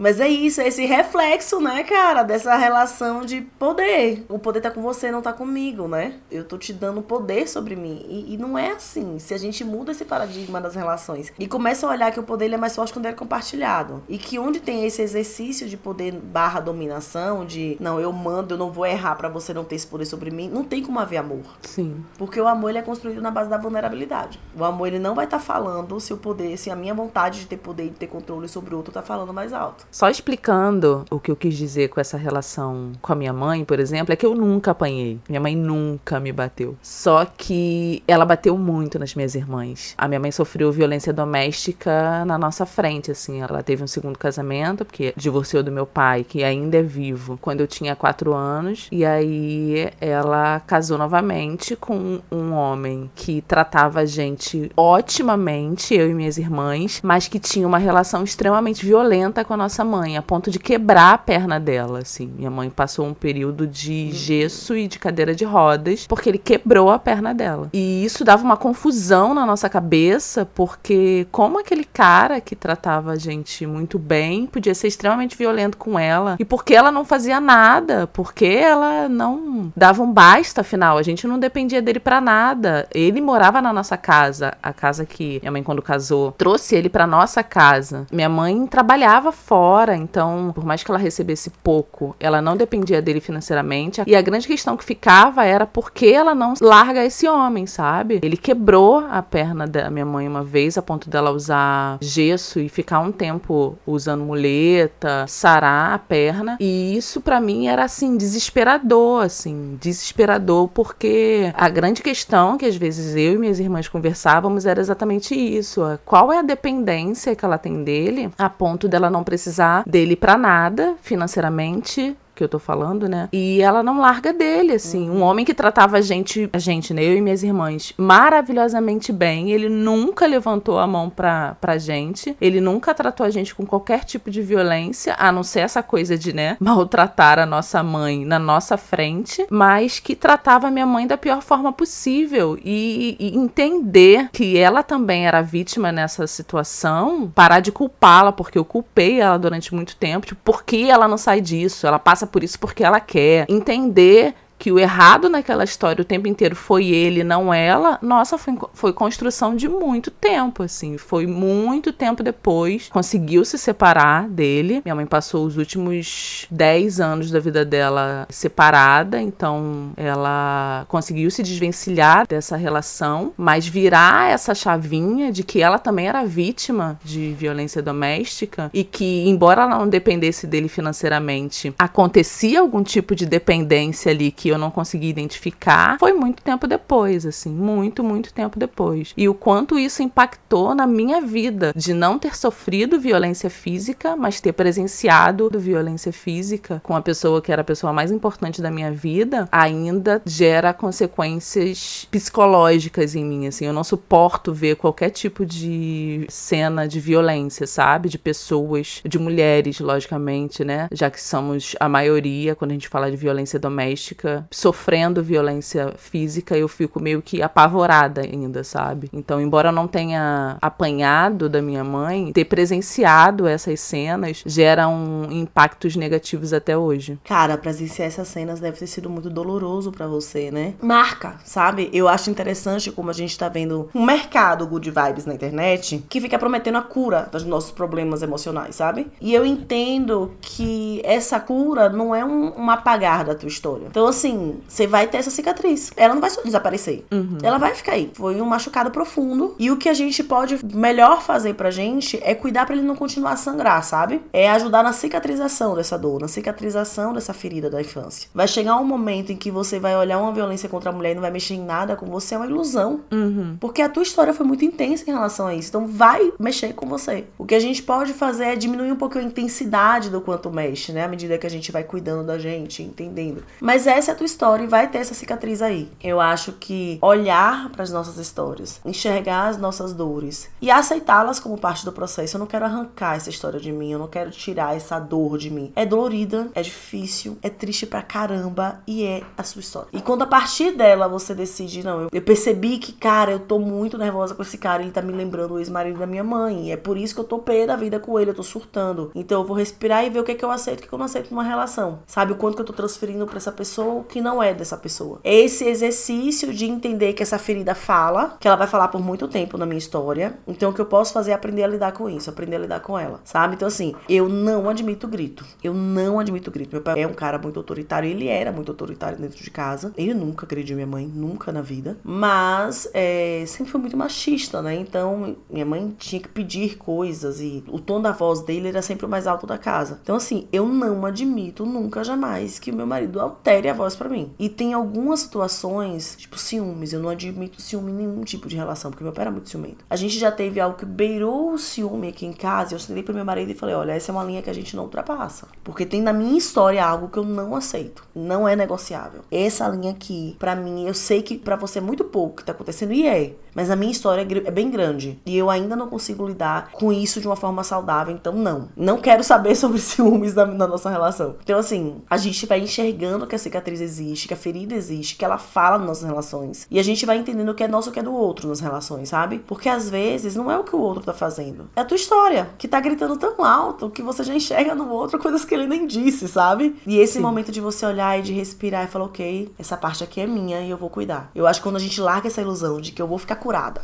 Mas 0.00 0.18
é 0.18 0.26
isso, 0.26 0.62
é 0.62 0.68
esse 0.68 0.86
reflexo, 0.86 1.60
né, 1.60 1.84
cara, 1.84 2.22
dessa 2.22 2.56
relação 2.56 3.20
de 3.20 3.42
poder. 3.58 4.24
O 4.30 4.38
poder 4.38 4.62
tá 4.62 4.70
com 4.70 4.80
você, 4.80 5.10
não 5.10 5.20
tá 5.20 5.30
comigo, 5.30 5.86
né? 5.86 6.14
Eu 6.30 6.42
tô 6.42 6.56
te 6.56 6.72
dando 6.72 7.02
poder 7.02 7.46
sobre 7.46 7.76
mim. 7.76 8.06
E, 8.08 8.32
e 8.32 8.38
não 8.38 8.58
é 8.58 8.70
assim. 8.70 9.18
Se 9.18 9.34
a 9.34 9.38
gente 9.38 9.62
muda 9.62 9.92
esse 9.92 10.06
paradigma 10.06 10.58
das 10.58 10.74
relações 10.74 11.30
e 11.38 11.46
começa 11.46 11.86
a 11.86 11.90
olhar 11.90 12.10
que 12.12 12.18
o 12.18 12.22
poder 12.22 12.50
é 12.50 12.56
mais 12.56 12.74
forte 12.74 12.94
quando 12.94 13.04
ele 13.04 13.14
é 13.14 13.18
compartilhado. 13.18 14.02
E 14.08 14.16
que 14.16 14.38
onde 14.38 14.58
tem 14.58 14.86
esse 14.86 15.02
exercício 15.02 15.68
de 15.68 15.76
poder 15.76 16.12
barra 16.12 16.60
dominação, 16.60 17.44
de 17.44 17.76
não, 17.78 18.00
eu 18.00 18.10
mando, 18.10 18.54
eu 18.54 18.58
não 18.58 18.72
vou 18.72 18.86
errar 18.86 19.16
para 19.16 19.28
você 19.28 19.52
não 19.52 19.64
ter 19.64 19.74
esse 19.74 19.86
poder 19.86 20.06
sobre 20.06 20.30
mim, 20.30 20.48
não 20.48 20.64
tem 20.64 20.82
como 20.82 20.98
haver 20.98 21.18
amor. 21.18 21.44
Sim. 21.60 22.02
Porque 22.16 22.40
o 22.40 22.48
amor 22.48 22.70
ele 22.70 22.78
é 22.78 22.82
construído 22.82 23.20
na 23.20 23.30
base 23.30 23.50
da 23.50 23.58
vulnerabilidade. 23.58 24.40
O 24.56 24.64
amor 24.64 24.86
ele 24.86 24.98
não 24.98 25.14
vai 25.14 25.26
estar 25.26 25.36
tá 25.36 25.44
falando 25.44 26.00
se 26.00 26.14
o 26.14 26.16
poder, 26.16 26.56
se 26.56 26.70
a 26.70 26.76
minha 26.76 26.94
vontade 26.94 27.40
de 27.40 27.46
ter 27.46 27.58
poder 27.58 27.84
e 27.84 27.90
de 27.90 27.96
ter 27.96 28.06
controle 28.06 28.48
sobre 28.48 28.74
o 28.74 28.78
outro 28.78 28.94
tá 28.94 29.02
falando 29.02 29.34
mais 29.34 29.52
alto. 29.52 29.89
Só 29.90 30.08
explicando 30.08 31.04
o 31.10 31.18
que 31.18 31.30
eu 31.30 31.36
quis 31.36 31.56
dizer 31.56 31.88
com 31.88 32.00
essa 32.00 32.16
relação 32.16 32.92
com 33.02 33.12
a 33.12 33.16
minha 33.16 33.32
mãe, 33.32 33.64
por 33.64 33.80
exemplo, 33.80 34.12
é 34.12 34.16
que 34.16 34.24
eu 34.24 34.34
nunca 34.34 34.70
apanhei. 34.70 35.18
Minha 35.28 35.40
mãe 35.40 35.56
nunca 35.56 36.20
me 36.20 36.32
bateu. 36.32 36.76
Só 36.80 37.24
que 37.24 38.02
ela 38.06 38.24
bateu 38.24 38.56
muito 38.56 38.98
nas 38.98 39.14
minhas 39.14 39.34
irmãs. 39.34 39.94
A 39.98 40.06
minha 40.06 40.20
mãe 40.20 40.30
sofreu 40.30 40.70
violência 40.70 41.12
doméstica 41.12 42.24
na 42.24 42.38
nossa 42.38 42.64
frente, 42.64 43.10
assim. 43.10 43.40
Ela 43.40 43.62
teve 43.62 43.82
um 43.82 43.86
segundo 43.86 44.18
casamento, 44.18 44.84
porque 44.84 45.12
divorciou 45.16 45.62
do 45.62 45.72
meu 45.72 45.86
pai, 45.86 46.24
que 46.24 46.44
ainda 46.44 46.78
é 46.78 46.82
vivo, 46.82 47.38
quando 47.40 47.60
eu 47.60 47.66
tinha 47.66 47.96
quatro 47.96 48.32
anos. 48.32 48.86
E 48.92 49.04
aí 49.04 49.90
ela 50.00 50.60
casou 50.60 50.98
novamente 50.98 51.74
com 51.74 52.20
um 52.30 52.52
homem 52.52 53.10
que 53.16 53.42
tratava 53.42 54.00
a 54.00 54.04
gente 54.04 54.70
otimamente, 54.76 55.94
eu 55.94 56.08
e 56.08 56.14
minhas 56.14 56.38
irmãs, 56.38 57.00
mas 57.02 57.26
que 57.26 57.40
tinha 57.40 57.66
uma 57.66 57.78
relação 57.78 58.22
extremamente 58.22 58.86
violenta 58.86 59.44
com 59.44 59.54
a 59.54 59.56
nossa 59.56 59.79
mãe, 59.84 60.16
a 60.16 60.22
ponto 60.22 60.50
de 60.50 60.58
quebrar 60.58 61.14
a 61.14 61.18
perna 61.18 61.58
dela, 61.58 62.00
assim. 62.00 62.32
Minha 62.36 62.50
mãe 62.50 62.70
passou 62.70 63.06
um 63.06 63.14
período 63.14 63.66
de 63.66 64.10
gesso 64.12 64.76
e 64.76 64.86
de 64.86 64.98
cadeira 64.98 65.34
de 65.34 65.44
rodas, 65.44 66.06
porque 66.06 66.28
ele 66.28 66.38
quebrou 66.38 66.90
a 66.90 66.98
perna 66.98 67.34
dela. 67.34 67.68
E 67.72 68.04
isso 68.04 68.24
dava 68.24 68.42
uma 68.42 68.56
confusão 68.56 69.34
na 69.34 69.46
nossa 69.46 69.68
cabeça, 69.68 70.46
porque 70.54 71.26
como 71.30 71.58
aquele 71.58 71.84
cara 71.84 72.40
que 72.40 72.56
tratava 72.56 73.12
a 73.12 73.16
gente 73.16 73.66
muito 73.66 73.98
bem 73.98 74.46
podia 74.46 74.74
ser 74.74 74.88
extremamente 74.88 75.36
violento 75.36 75.76
com 75.76 75.98
ela, 75.98 76.36
e 76.38 76.44
porque 76.44 76.74
ela 76.74 76.90
não 76.90 77.04
fazia 77.04 77.40
nada, 77.40 78.06
porque 78.08 78.46
ela 78.46 79.08
não 79.08 79.72
dava 79.76 80.02
um 80.02 80.12
basta, 80.12 80.60
afinal, 80.60 80.98
a 80.98 81.02
gente 81.02 81.26
não 81.26 81.38
dependia 81.38 81.82
dele 81.82 82.00
para 82.00 82.20
nada. 82.20 82.86
Ele 82.94 83.20
morava 83.20 83.60
na 83.62 83.72
nossa 83.72 83.96
casa, 83.96 84.54
a 84.62 84.72
casa 84.72 85.04
que 85.04 85.38
minha 85.40 85.52
mãe 85.52 85.62
quando 85.62 85.82
casou 85.82 86.32
trouxe 86.32 86.74
ele 86.74 86.88
para 86.88 87.06
nossa 87.06 87.42
casa. 87.42 88.06
Minha 88.12 88.28
mãe 88.28 88.66
trabalhava 88.66 89.32
fora, 89.32 89.69
então, 89.96 90.52
por 90.54 90.64
mais 90.64 90.82
que 90.82 90.90
ela 90.90 90.98
recebesse 90.98 91.50
pouco, 91.62 92.14
ela 92.18 92.40
não 92.40 92.56
dependia 92.56 93.00
dele 93.00 93.20
financeiramente. 93.20 94.02
E 94.06 94.16
a 94.16 94.22
grande 94.22 94.46
questão 94.46 94.76
que 94.76 94.84
ficava 94.84 95.44
era 95.44 95.66
por 95.66 95.90
que 95.90 96.12
ela 96.12 96.34
não 96.34 96.54
larga 96.60 97.04
esse 97.04 97.28
homem, 97.28 97.66
sabe? 97.66 98.20
Ele 98.22 98.36
quebrou 98.36 99.04
a 99.10 99.22
perna 99.22 99.66
da 99.66 99.90
minha 99.90 100.04
mãe 100.04 100.26
uma 100.26 100.42
vez, 100.42 100.76
a 100.76 100.82
ponto 100.82 101.08
dela 101.08 101.30
usar 101.30 101.98
gesso 102.00 102.58
e 102.60 102.68
ficar 102.68 103.00
um 103.00 103.12
tempo 103.12 103.78
usando 103.86 104.24
muleta, 104.24 105.26
sarar 105.28 105.94
a 105.94 105.98
perna. 105.98 106.56
E 106.60 106.96
isso 106.96 107.20
para 107.20 107.40
mim 107.40 107.66
era 107.66 107.84
assim 107.84 108.16
desesperador, 108.16 109.24
assim, 109.24 109.78
desesperador, 109.80 110.68
porque 110.68 111.52
a 111.54 111.68
grande 111.68 112.02
questão 112.02 112.58
que 112.58 112.66
às 112.66 112.76
vezes 112.76 113.14
eu 113.14 113.34
e 113.34 113.38
minhas 113.38 113.60
irmãs 113.60 113.88
conversávamos 113.88 114.66
era 114.66 114.80
exatamente 114.80 115.34
isso. 115.34 115.82
Qual 116.04 116.32
é 116.32 116.38
a 116.38 116.42
dependência 116.42 117.34
que 117.36 117.44
ela 117.44 117.58
tem 117.58 117.84
dele 117.84 118.30
a 118.38 118.48
ponto 118.48 118.88
dela 118.88 119.10
não 119.10 119.22
precisar 119.22 119.59
dele 119.86 120.16
para 120.16 120.36
nada 120.36 120.94
financeiramente 121.02 122.16
que 122.40 122.44
eu 122.44 122.48
tô 122.48 122.58
falando, 122.58 123.06
né? 123.06 123.28
E 123.30 123.60
ela 123.60 123.82
não 123.82 124.00
larga 124.00 124.32
dele, 124.32 124.72
assim. 124.72 125.10
Um 125.10 125.20
homem 125.20 125.44
que 125.44 125.52
tratava 125.52 125.98
a 125.98 126.00
gente, 126.00 126.48
a 126.54 126.58
gente, 126.58 126.94
né? 126.94 127.04
Eu 127.04 127.14
e 127.14 127.20
minhas 127.20 127.42
irmãs, 127.42 127.92
maravilhosamente 127.98 129.12
bem. 129.12 129.50
Ele 129.50 129.68
nunca 129.68 130.26
levantou 130.26 130.78
a 130.78 130.86
mão 130.86 131.10
pra, 131.10 131.54
pra 131.60 131.76
gente. 131.76 132.34
Ele 132.40 132.58
nunca 132.58 132.94
tratou 132.94 133.26
a 133.26 133.30
gente 133.30 133.54
com 133.54 133.66
qualquer 133.66 134.04
tipo 134.04 134.30
de 134.30 134.40
violência, 134.40 135.14
a 135.18 135.30
não 135.30 135.42
ser 135.42 135.60
essa 135.60 135.82
coisa 135.82 136.16
de, 136.16 136.32
né? 136.32 136.56
Maltratar 136.60 137.38
a 137.38 137.44
nossa 137.44 137.82
mãe 137.82 138.24
na 138.24 138.38
nossa 138.38 138.78
frente, 138.78 139.46
mas 139.50 139.98
que 139.98 140.16
tratava 140.16 140.68
a 140.68 140.70
minha 140.70 140.86
mãe 140.86 141.06
da 141.06 141.18
pior 141.18 141.42
forma 141.42 141.70
possível. 141.72 142.58
E, 142.64 143.16
e 143.20 143.36
entender 143.36 144.30
que 144.32 144.56
ela 144.56 144.82
também 144.82 145.26
era 145.26 145.42
vítima 145.42 145.92
nessa 145.92 146.26
situação, 146.26 147.30
parar 147.34 147.60
de 147.60 147.70
culpá-la, 147.70 148.32
porque 148.32 148.56
eu 148.56 148.64
culpei 148.64 149.20
ela 149.20 149.36
durante 149.36 149.74
muito 149.74 149.94
tempo. 149.96 150.26
Tipo, 150.26 150.40
por 150.42 150.64
que 150.64 150.90
ela 150.90 151.06
não 151.06 151.18
sai 151.18 151.42
disso? 151.42 151.86
Ela 151.86 151.98
passa 151.98 152.29
por 152.30 152.42
isso 152.42 152.58
porque 152.58 152.84
ela 152.84 153.00
quer. 153.00 153.46
Entender 153.48 154.34
que 154.60 154.70
o 154.70 154.78
errado 154.78 155.30
naquela 155.30 155.64
história 155.64 156.02
o 156.02 156.04
tempo 156.04 156.28
inteiro 156.28 156.54
foi 156.54 156.88
ele, 156.88 157.24
não 157.24 157.52
ela, 157.52 157.98
nossa, 158.02 158.36
foi, 158.36 158.54
foi 158.74 158.92
construção 158.92 159.56
de 159.56 159.66
muito 159.66 160.10
tempo, 160.10 160.62
assim. 160.62 160.98
Foi 160.98 161.26
muito 161.26 161.94
tempo 161.94 162.22
depois. 162.22 162.90
Conseguiu 162.90 163.42
se 163.42 163.56
separar 163.56 164.28
dele. 164.28 164.82
Minha 164.84 164.94
mãe 164.94 165.06
passou 165.06 165.46
os 165.46 165.56
últimos 165.56 166.46
10 166.50 167.00
anos 167.00 167.30
da 167.30 167.40
vida 167.40 167.64
dela 167.64 168.26
separada, 168.28 169.18
então 169.18 169.92
ela 169.96 170.84
conseguiu 170.88 171.30
se 171.30 171.42
desvencilhar 171.42 172.26
dessa 172.28 172.54
relação, 172.54 173.32
mas 173.38 173.66
virar 173.66 174.30
essa 174.30 174.54
chavinha 174.54 175.32
de 175.32 175.42
que 175.42 175.62
ela 175.62 175.78
também 175.78 176.06
era 176.06 176.22
vítima 176.26 177.00
de 177.02 177.32
violência 177.32 177.80
doméstica 177.80 178.70
e 178.74 178.84
que, 178.84 179.26
embora 179.26 179.62
ela 179.62 179.78
não 179.78 179.88
dependesse 179.88 180.46
dele 180.46 180.68
financeiramente, 180.68 181.72
acontecia 181.78 182.60
algum 182.60 182.82
tipo 182.82 183.14
de 183.14 183.24
dependência 183.24 184.12
ali 184.12 184.30
que 184.30 184.49
eu 184.50 184.58
não 184.58 184.70
consegui 184.70 185.08
identificar, 185.08 185.98
foi 185.98 186.12
muito 186.12 186.42
tempo 186.42 186.66
depois, 186.66 187.24
assim, 187.24 187.50
muito, 187.50 188.02
muito 188.02 188.32
tempo 188.32 188.58
depois. 188.58 189.12
E 189.16 189.28
o 189.28 189.34
quanto 189.34 189.78
isso 189.78 190.02
impactou 190.02 190.74
na 190.74 190.86
minha 190.86 191.20
vida, 191.20 191.72
de 191.74 191.94
não 191.94 192.18
ter 192.18 192.36
sofrido 192.36 193.00
violência 193.00 193.48
física, 193.48 194.16
mas 194.16 194.40
ter 194.40 194.52
presenciado 194.52 195.50
violência 195.60 196.12
física 196.12 196.80
com 196.82 196.96
a 196.96 197.02
pessoa 197.02 197.40
que 197.40 197.52
era 197.52 197.62
a 197.62 197.64
pessoa 197.64 197.92
mais 197.92 198.10
importante 198.10 198.62
da 198.62 198.70
minha 198.70 198.90
vida, 198.90 199.48
ainda 199.52 200.22
gera 200.24 200.72
consequências 200.72 202.06
psicológicas 202.10 203.14
em 203.14 203.24
mim, 203.24 203.46
assim, 203.46 203.66
eu 203.66 203.72
não 203.72 203.84
suporto 203.84 204.52
ver 204.52 204.76
qualquer 204.76 205.10
tipo 205.10 205.44
de 205.44 206.26
cena 206.28 206.88
de 206.88 207.00
violência, 207.00 207.66
sabe? 207.66 208.08
De 208.08 208.18
pessoas, 208.18 209.00
de 209.04 209.18
mulheres, 209.18 209.80
logicamente, 209.80 210.64
né? 210.64 210.88
Já 210.92 211.10
que 211.10 211.20
somos 211.20 211.76
a 211.78 211.88
maioria 211.88 212.54
quando 212.54 212.70
a 212.70 212.74
gente 212.74 212.88
fala 212.88 213.10
de 213.10 213.16
violência 213.16 213.58
doméstica, 213.58 214.39
sofrendo 214.50 215.22
violência 215.22 215.94
física, 215.96 216.56
eu 216.56 216.68
fico 216.68 217.00
meio 217.00 217.22
que 217.22 217.42
apavorada 217.42 218.22
ainda, 218.22 218.64
sabe? 218.64 219.08
Então, 219.12 219.40
embora 219.40 219.68
eu 219.68 219.72
não 219.72 219.86
tenha 219.86 220.56
apanhado 220.60 221.48
da 221.48 221.62
minha 221.62 221.84
mãe, 221.84 222.32
ter 222.32 222.44
presenciado 222.44 223.46
essas 223.46 223.80
cenas 223.80 224.42
geram 224.46 225.26
impactos 225.30 225.96
negativos 225.96 226.52
até 226.52 226.76
hoje. 226.76 227.18
Cara, 227.24 227.56
presenciar 227.56 228.08
essas 228.08 228.28
cenas 228.28 228.60
deve 228.60 228.78
ter 228.78 228.86
sido 228.86 229.10
muito 229.10 229.30
doloroso 229.30 229.92
para 229.92 230.06
você, 230.06 230.50
né? 230.50 230.74
Marca, 230.80 231.36
sabe? 231.44 231.90
Eu 231.92 232.08
acho 232.08 232.30
interessante 232.30 232.90
como 232.90 233.10
a 233.10 233.14
gente 233.14 233.38
tá 233.38 233.48
vendo 233.48 233.88
um 233.94 234.04
mercado 234.04 234.66
good 234.66 234.90
vibes 234.90 235.26
na 235.26 235.34
internet 235.34 236.04
que 236.08 236.20
fica 236.20 236.38
prometendo 236.38 236.78
a 236.78 236.82
cura 236.82 237.28
dos 237.30 237.44
nossos 237.44 237.70
problemas 237.70 238.22
emocionais, 238.22 238.76
sabe? 238.76 239.08
E 239.20 239.34
eu 239.34 239.44
entendo 239.44 240.32
que 240.40 241.00
essa 241.04 241.38
cura 241.40 241.88
não 241.88 242.14
é 242.14 242.24
um, 242.24 242.64
um 242.64 242.70
apagar 242.70 243.24
da 243.24 243.34
tua 243.34 243.48
história. 243.48 243.86
Então, 243.88 244.06
assim, 244.06 244.29
você 244.68 244.86
vai 244.86 245.06
ter 245.06 245.18
essa 245.18 245.30
cicatriz. 245.30 245.90
Ela 245.96 246.14
não 246.14 246.20
vai 246.20 246.30
só 246.30 246.42
desaparecer. 246.42 247.04
Uhum. 247.10 247.38
Ela 247.42 247.58
vai 247.58 247.74
ficar 247.74 247.92
aí. 247.92 248.10
Foi 248.14 248.40
um 248.40 248.46
machucado 248.46 248.90
profundo. 248.90 249.54
E 249.58 249.70
o 249.70 249.76
que 249.76 249.88
a 249.88 249.94
gente 249.94 250.22
pode 250.22 250.58
melhor 250.74 251.22
fazer 251.22 251.54
pra 251.54 251.70
gente 251.70 252.18
é 252.22 252.34
cuidar 252.34 252.66
pra 252.66 252.74
ele 252.74 252.84
não 252.84 252.96
continuar 252.96 253.32
a 253.32 253.36
sangrar, 253.36 253.82
sabe? 253.84 254.20
É 254.32 254.50
ajudar 254.50 254.82
na 254.82 254.92
cicatrização 254.92 255.74
dessa 255.74 255.98
dor, 255.98 256.20
na 256.20 256.28
cicatrização 256.28 257.12
dessa 257.12 257.32
ferida 257.32 257.70
da 257.70 257.80
infância. 257.80 258.28
Vai 258.34 258.48
chegar 258.48 258.76
um 258.76 258.84
momento 258.84 259.32
em 259.32 259.36
que 259.36 259.50
você 259.50 259.78
vai 259.78 259.96
olhar 259.96 260.18
uma 260.18 260.32
violência 260.32 260.68
contra 260.68 260.90
a 260.90 260.92
mulher 260.92 261.12
e 261.12 261.14
não 261.14 261.22
vai 261.22 261.30
mexer 261.30 261.54
em 261.54 261.64
nada 261.64 261.96
com 261.96 262.06
você, 262.06 262.34
é 262.34 262.38
uma 262.38 262.46
ilusão. 262.46 263.00
Uhum. 263.10 263.56
Porque 263.60 263.82
a 263.82 263.88
tua 263.88 264.02
história 264.02 264.32
foi 264.32 264.46
muito 264.46 264.64
intensa 264.64 265.04
em 265.06 265.12
relação 265.12 265.46
a 265.46 265.54
isso. 265.54 265.68
Então 265.68 265.86
vai 265.86 266.32
mexer 266.38 266.72
com 266.74 266.86
você. 266.86 267.24
O 267.38 267.44
que 267.44 267.54
a 267.54 267.60
gente 267.60 267.82
pode 267.82 268.12
fazer 268.12 268.44
é 268.44 268.56
diminuir 268.56 268.92
um 268.92 268.96
pouco 268.96 269.18
a 269.18 269.22
intensidade 269.22 270.10
do 270.10 270.20
quanto 270.20 270.50
mexe, 270.50 270.92
né? 270.92 271.04
À 271.04 271.08
medida 271.08 271.38
que 271.38 271.46
a 271.46 271.50
gente 271.50 271.72
vai 271.72 271.84
cuidando 271.84 272.26
da 272.26 272.38
gente, 272.38 272.82
entendendo. 272.82 273.42
Mas 273.60 273.86
essa 273.86 274.10
é 274.10 274.14
a 274.14 274.16
tua 274.20 274.26
história 274.26 274.64
e 274.64 274.66
vai 274.66 274.86
ter 274.86 274.98
essa 274.98 275.14
cicatriz 275.14 275.62
aí. 275.62 275.90
Eu 276.02 276.20
acho 276.20 276.52
que 276.52 276.98
olhar 277.00 277.70
para 277.70 277.82
as 277.82 277.90
nossas 277.90 278.18
histórias, 278.18 278.78
enxergar 278.84 279.48
as 279.48 279.56
nossas 279.56 279.94
dores 279.94 280.50
e 280.60 280.70
aceitá-las 280.70 281.40
como 281.40 281.56
parte 281.56 281.86
do 281.86 281.92
processo. 281.92 282.36
Eu 282.36 282.40
não 282.40 282.46
quero 282.46 282.66
arrancar 282.66 283.16
essa 283.16 283.30
história 283.30 283.58
de 283.58 283.72
mim, 283.72 283.90
eu 283.90 283.98
não 283.98 284.08
quero 284.08 284.30
tirar 284.30 284.76
essa 284.76 284.98
dor 284.98 285.38
de 285.38 285.48
mim. 285.48 285.72
É 285.74 285.86
dolorida, 285.86 286.48
é 286.54 286.60
difícil, 286.60 287.38
é 287.42 287.48
triste 287.48 287.86
pra 287.86 288.02
caramba 288.02 288.82
e 288.86 289.04
é 289.04 289.22
a 289.38 289.42
sua 289.42 289.60
história. 289.60 289.88
E 289.90 290.02
quando 290.02 290.20
a 290.20 290.26
partir 290.26 290.72
dela 290.72 291.08
você 291.08 291.34
decide, 291.34 291.82
não, 291.82 292.02
eu, 292.02 292.08
eu 292.12 292.20
percebi 292.20 292.76
que, 292.76 292.92
cara, 292.92 293.32
eu 293.32 293.40
tô 293.40 293.58
muito 293.58 293.96
nervosa 293.96 294.34
com 294.34 294.42
esse 294.42 294.58
cara, 294.58 294.82
ele 294.82 294.90
tá 294.90 295.00
me 295.00 295.14
lembrando 295.14 295.54
o 295.54 295.58
ex-marido 295.58 295.98
da 295.98 296.06
minha 296.06 296.24
mãe. 296.24 296.66
E 296.66 296.72
é 296.72 296.76
por 296.76 296.98
isso 296.98 297.14
que 297.14 297.20
eu 297.20 297.24
tô 297.24 297.38
pé 297.38 297.66
da 297.66 297.74
vida 297.74 297.98
com 297.98 298.20
ele, 298.20 298.32
eu 298.32 298.34
tô 298.34 298.42
surtando. 298.42 299.10
Então 299.14 299.40
eu 299.40 299.46
vou 299.46 299.56
respirar 299.56 300.04
e 300.04 300.10
ver 300.10 300.20
o 300.20 300.24
que 300.24 300.32
é 300.32 300.34
que 300.34 300.44
eu 300.44 300.50
aceito 300.50 300.84
o 300.84 300.88
que 300.88 300.92
eu 300.92 300.98
não 300.98 301.06
aceito 301.06 301.30
numa 301.30 301.42
relação. 301.42 302.00
Sabe 302.06 302.32
o 302.32 302.36
quanto 302.36 302.56
que 302.56 302.60
eu 302.60 302.66
tô 302.66 302.74
transferindo 302.74 303.26
pra 303.26 303.38
essa 303.38 303.50
pessoa, 303.50 304.04
que 304.10 304.20
não 304.20 304.42
é 304.42 304.52
dessa 304.52 304.76
pessoa. 304.76 305.20
Esse 305.24 305.64
exercício 305.64 306.52
de 306.52 306.66
entender 306.66 307.12
que 307.12 307.22
essa 307.22 307.38
ferida 307.38 307.74
fala, 307.74 308.36
que 308.40 308.46
ela 308.46 308.56
vai 308.56 308.66
falar 308.66 308.88
por 308.88 309.00
muito 309.00 309.28
tempo 309.28 309.56
na 309.56 309.64
minha 309.64 309.78
história. 309.78 310.38
Então 310.46 310.70
o 310.70 310.74
que 310.74 310.80
eu 310.80 310.86
posso 310.86 311.12
fazer 311.12 311.30
é 311.30 311.34
aprender 311.34 311.62
a 311.62 311.66
lidar 311.66 311.92
com 311.92 312.08
isso, 312.08 312.28
aprender 312.28 312.56
a 312.56 312.58
lidar 312.60 312.80
com 312.80 312.98
ela, 312.98 313.20
sabe? 313.24 313.54
Então 313.54 313.68
assim, 313.68 313.94
eu 314.08 314.28
não 314.28 314.68
admito 314.68 315.06
grito. 315.06 315.44
Eu 315.62 315.72
não 315.72 316.18
admito 316.18 316.50
grito. 316.50 316.72
Meu 316.72 316.82
pai 316.82 317.02
é 317.02 317.06
um 317.06 317.14
cara 317.14 317.38
muito 317.38 317.58
autoritário, 317.58 318.08
ele 318.08 318.26
era 318.26 318.52
muito 318.52 318.70
autoritário 318.70 319.18
dentro 319.18 319.42
de 319.42 319.50
casa. 319.50 319.92
Ele 319.96 320.12
nunca 320.12 320.44
agrediu 320.44 320.76
minha 320.76 320.86
mãe, 320.86 321.06
nunca 321.06 321.52
na 321.52 321.62
vida. 321.62 321.96
Mas 322.02 322.90
é, 322.92 323.44
sempre 323.46 323.70
foi 323.70 323.80
muito 323.80 323.96
machista, 323.96 324.60
né? 324.60 324.74
Então 324.74 325.36
minha 325.48 325.64
mãe 325.64 325.94
tinha 325.98 326.20
que 326.20 326.28
pedir 326.28 326.76
coisas 326.76 327.40
e 327.40 327.62
o 327.68 327.78
tom 327.78 328.00
da 328.00 328.12
voz 328.12 328.40
dele 328.42 328.68
era 328.68 328.82
sempre 328.82 329.06
o 329.06 329.08
mais 329.08 329.26
alto 329.26 329.46
da 329.46 329.56
casa. 329.56 330.00
Então 330.02 330.16
assim, 330.16 330.48
eu 330.52 330.66
não 330.66 331.06
admito 331.06 331.64
nunca 331.64 332.02
jamais 332.02 332.58
que 332.58 332.70
o 332.70 332.74
meu 332.74 332.86
marido 332.86 333.20
altere 333.20 333.68
a 333.68 333.74
voz 333.74 333.89
para 333.96 334.08
mim. 334.08 334.32
E 334.38 334.48
tem 334.48 334.72
algumas 334.72 335.20
situações, 335.20 336.16
tipo 336.16 336.38
ciúmes, 336.38 336.92
eu 336.92 337.00
não 337.00 337.08
admito 337.08 337.60
ciúme 337.60 337.90
em 337.92 337.94
nenhum 337.96 338.22
tipo 338.22 338.48
de 338.48 338.56
relação, 338.56 338.90
porque 338.90 339.04
meu 339.04 339.12
pai 339.12 339.22
era 339.22 339.30
muito 339.30 339.48
ciumento. 339.48 339.84
A 339.88 339.96
gente 339.96 340.18
já 340.18 340.30
teve 340.30 340.60
algo 340.60 340.76
que 340.76 340.86
beirou 340.86 341.52
o 341.52 341.58
ciúme 341.58 342.08
aqui 342.08 342.26
em 342.26 342.32
casa, 342.32 342.74
eu 342.74 342.78
sentei 342.78 343.02
pro 343.02 343.14
meu 343.14 343.24
marido 343.24 343.50
e 343.50 343.54
falei: 343.54 343.74
"Olha, 343.74 343.92
essa 343.92 344.10
é 344.10 344.14
uma 344.14 344.24
linha 344.24 344.42
que 344.42 344.50
a 344.50 344.54
gente 344.54 344.76
não 344.76 344.84
ultrapassa, 344.84 345.48
porque 345.62 345.86
tem 345.86 346.02
na 346.02 346.12
minha 346.12 346.38
história 346.38 346.84
algo 346.84 347.08
que 347.08 347.18
eu 347.18 347.24
não 347.24 347.54
aceito, 347.54 348.04
não 348.14 348.48
é 348.48 348.56
negociável. 348.56 349.22
Essa 349.30 349.68
linha 349.68 349.92
aqui, 349.92 350.36
para 350.38 350.54
mim, 350.54 350.86
eu 350.86 350.94
sei 350.94 351.22
que 351.22 351.38
para 351.38 351.56
você 351.56 351.78
é 351.78 351.82
muito 351.82 352.04
pouco 352.04 352.36
que 352.36 352.44
tá 352.44 352.52
acontecendo 352.52 352.92
e 352.92 353.06
é, 353.06 353.34
mas 353.54 353.70
a 353.70 353.76
minha 353.76 353.92
história 353.92 354.22
é, 354.22 354.48
é 354.48 354.50
bem 354.50 354.70
grande 354.70 355.20
e 355.26 355.36
eu 355.36 355.50
ainda 355.50 355.76
não 355.76 355.88
consigo 355.88 356.26
lidar 356.26 356.70
com 356.72 356.92
isso 356.92 357.20
de 357.20 357.26
uma 357.26 357.36
forma 357.36 357.64
saudável, 357.64 358.14
então 358.14 358.32
não. 358.32 358.68
Não 358.76 358.98
quero 358.98 359.22
saber 359.24 359.54
sobre 359.56 359.78
ciúmes 359.78 360.34
na, 360.34 360.46
na 360.46 360.66
nossa 360.66 360.90
relação. 360.90 361.36
Então, 361.42 361.58
assim, 361.58 362.02
a 362.08 362.16
gente 362.16 362.46
vai 362.46 362.60
enxergando 362.60 363.26
que 363.26 363.34
a 363.34 363.38
cicatriz 363.38 363.79
existe, 363.80 364.28
que 364.28 364.34
a 364.34 364.36
ferida 364.36 364.74
existe, 364.74 365.16
que 365.16 365.24
ela 365.24 365.38
fala 365.38 365.78
nas 365.78 365.86
nossas 365.86 366.04
relações. 366.04 366.66
E 366.70 366.78
a 366.78 366.82
gente 366.82 367.06
vai 367.06 367.18
entendendo 367.18 367.48
o 367.50 367.54
que 367.54 367.64
é 367.64 367.68
nosso 367.68 367.88
e 367.88 367.90
o 367.90 367.92
que 367.92 368.00
é 368.00 368.02
do 368.02 368.12
outro 368.12 368.48
nas 368.48 368.60
relações, 368.60 369.08
sabe? 369.08 369.38
Porque 369.38 369.68
às 369.68 369.88
vezes 369.88 370.36
não 370.36 370.50
é 370.50 370.58
o 370.58 370.64
que 370.64 370.74
o 370.74 370.80
outro 370.80 371.04
tá 371.04 371.12
fazendo. 371.12 371.68
É 371.74 371.80
a 371.80 371.84
tua 371.84 371.96
história, 371.96 372.50
que 372.58 372.68
tá 372.68 372.80
gritando 372.80 373.16
tão 373.16 373.44
alto 373.44 373.90
que 373.90 374.02
você 374.02 374.22
já 374.22 374.34
enxerga 374.34 374.74
no 374.74 374.88
outro 374.88 375.18
coisas 375.18 375.44
que 375.44 375.54
ele 375.54 375.66
nem 375.66 375.86
disse, 375.86 376.28
sabe? 376.28 376.76
E 376.86 376.98
esse 376.98 377.14
Sim. 377.14 377.20
momento 377.20 377.52
de 377.52 377.60
você 377.60 377.86
olhar 377.86 378.18
e 378.18 378.22
de 378.22 378.32
respirar 378.32 378.84
e 378.84 378.88
falar, 378.88 379.06
ok, 379.06 379.52
essa 379.58 379.76
parte 379.76 380.04
aqui 380.04 380.20
é 380.20 380.26
minha 380.26 380.60
e 380.60 380.70
eu 380.70 380.76
vou 380.76 380.90
cuidar. 380.90 381.30
Eu 381.34 381.46
acho 381.46 381.60
que 381.60 381.64
quando 381.64 381.76
a 381.76 381.80
gente 381.80 382.00
larga 382.00 382.28
essa 382.28 382.40
ilusão 382.40 382.80
de 382.80 382.92
que 382.92 383.00
eu 383.00 383.06
vou 383.06 383.18
ficar 383.18 383.36
curada, 383.36 383.82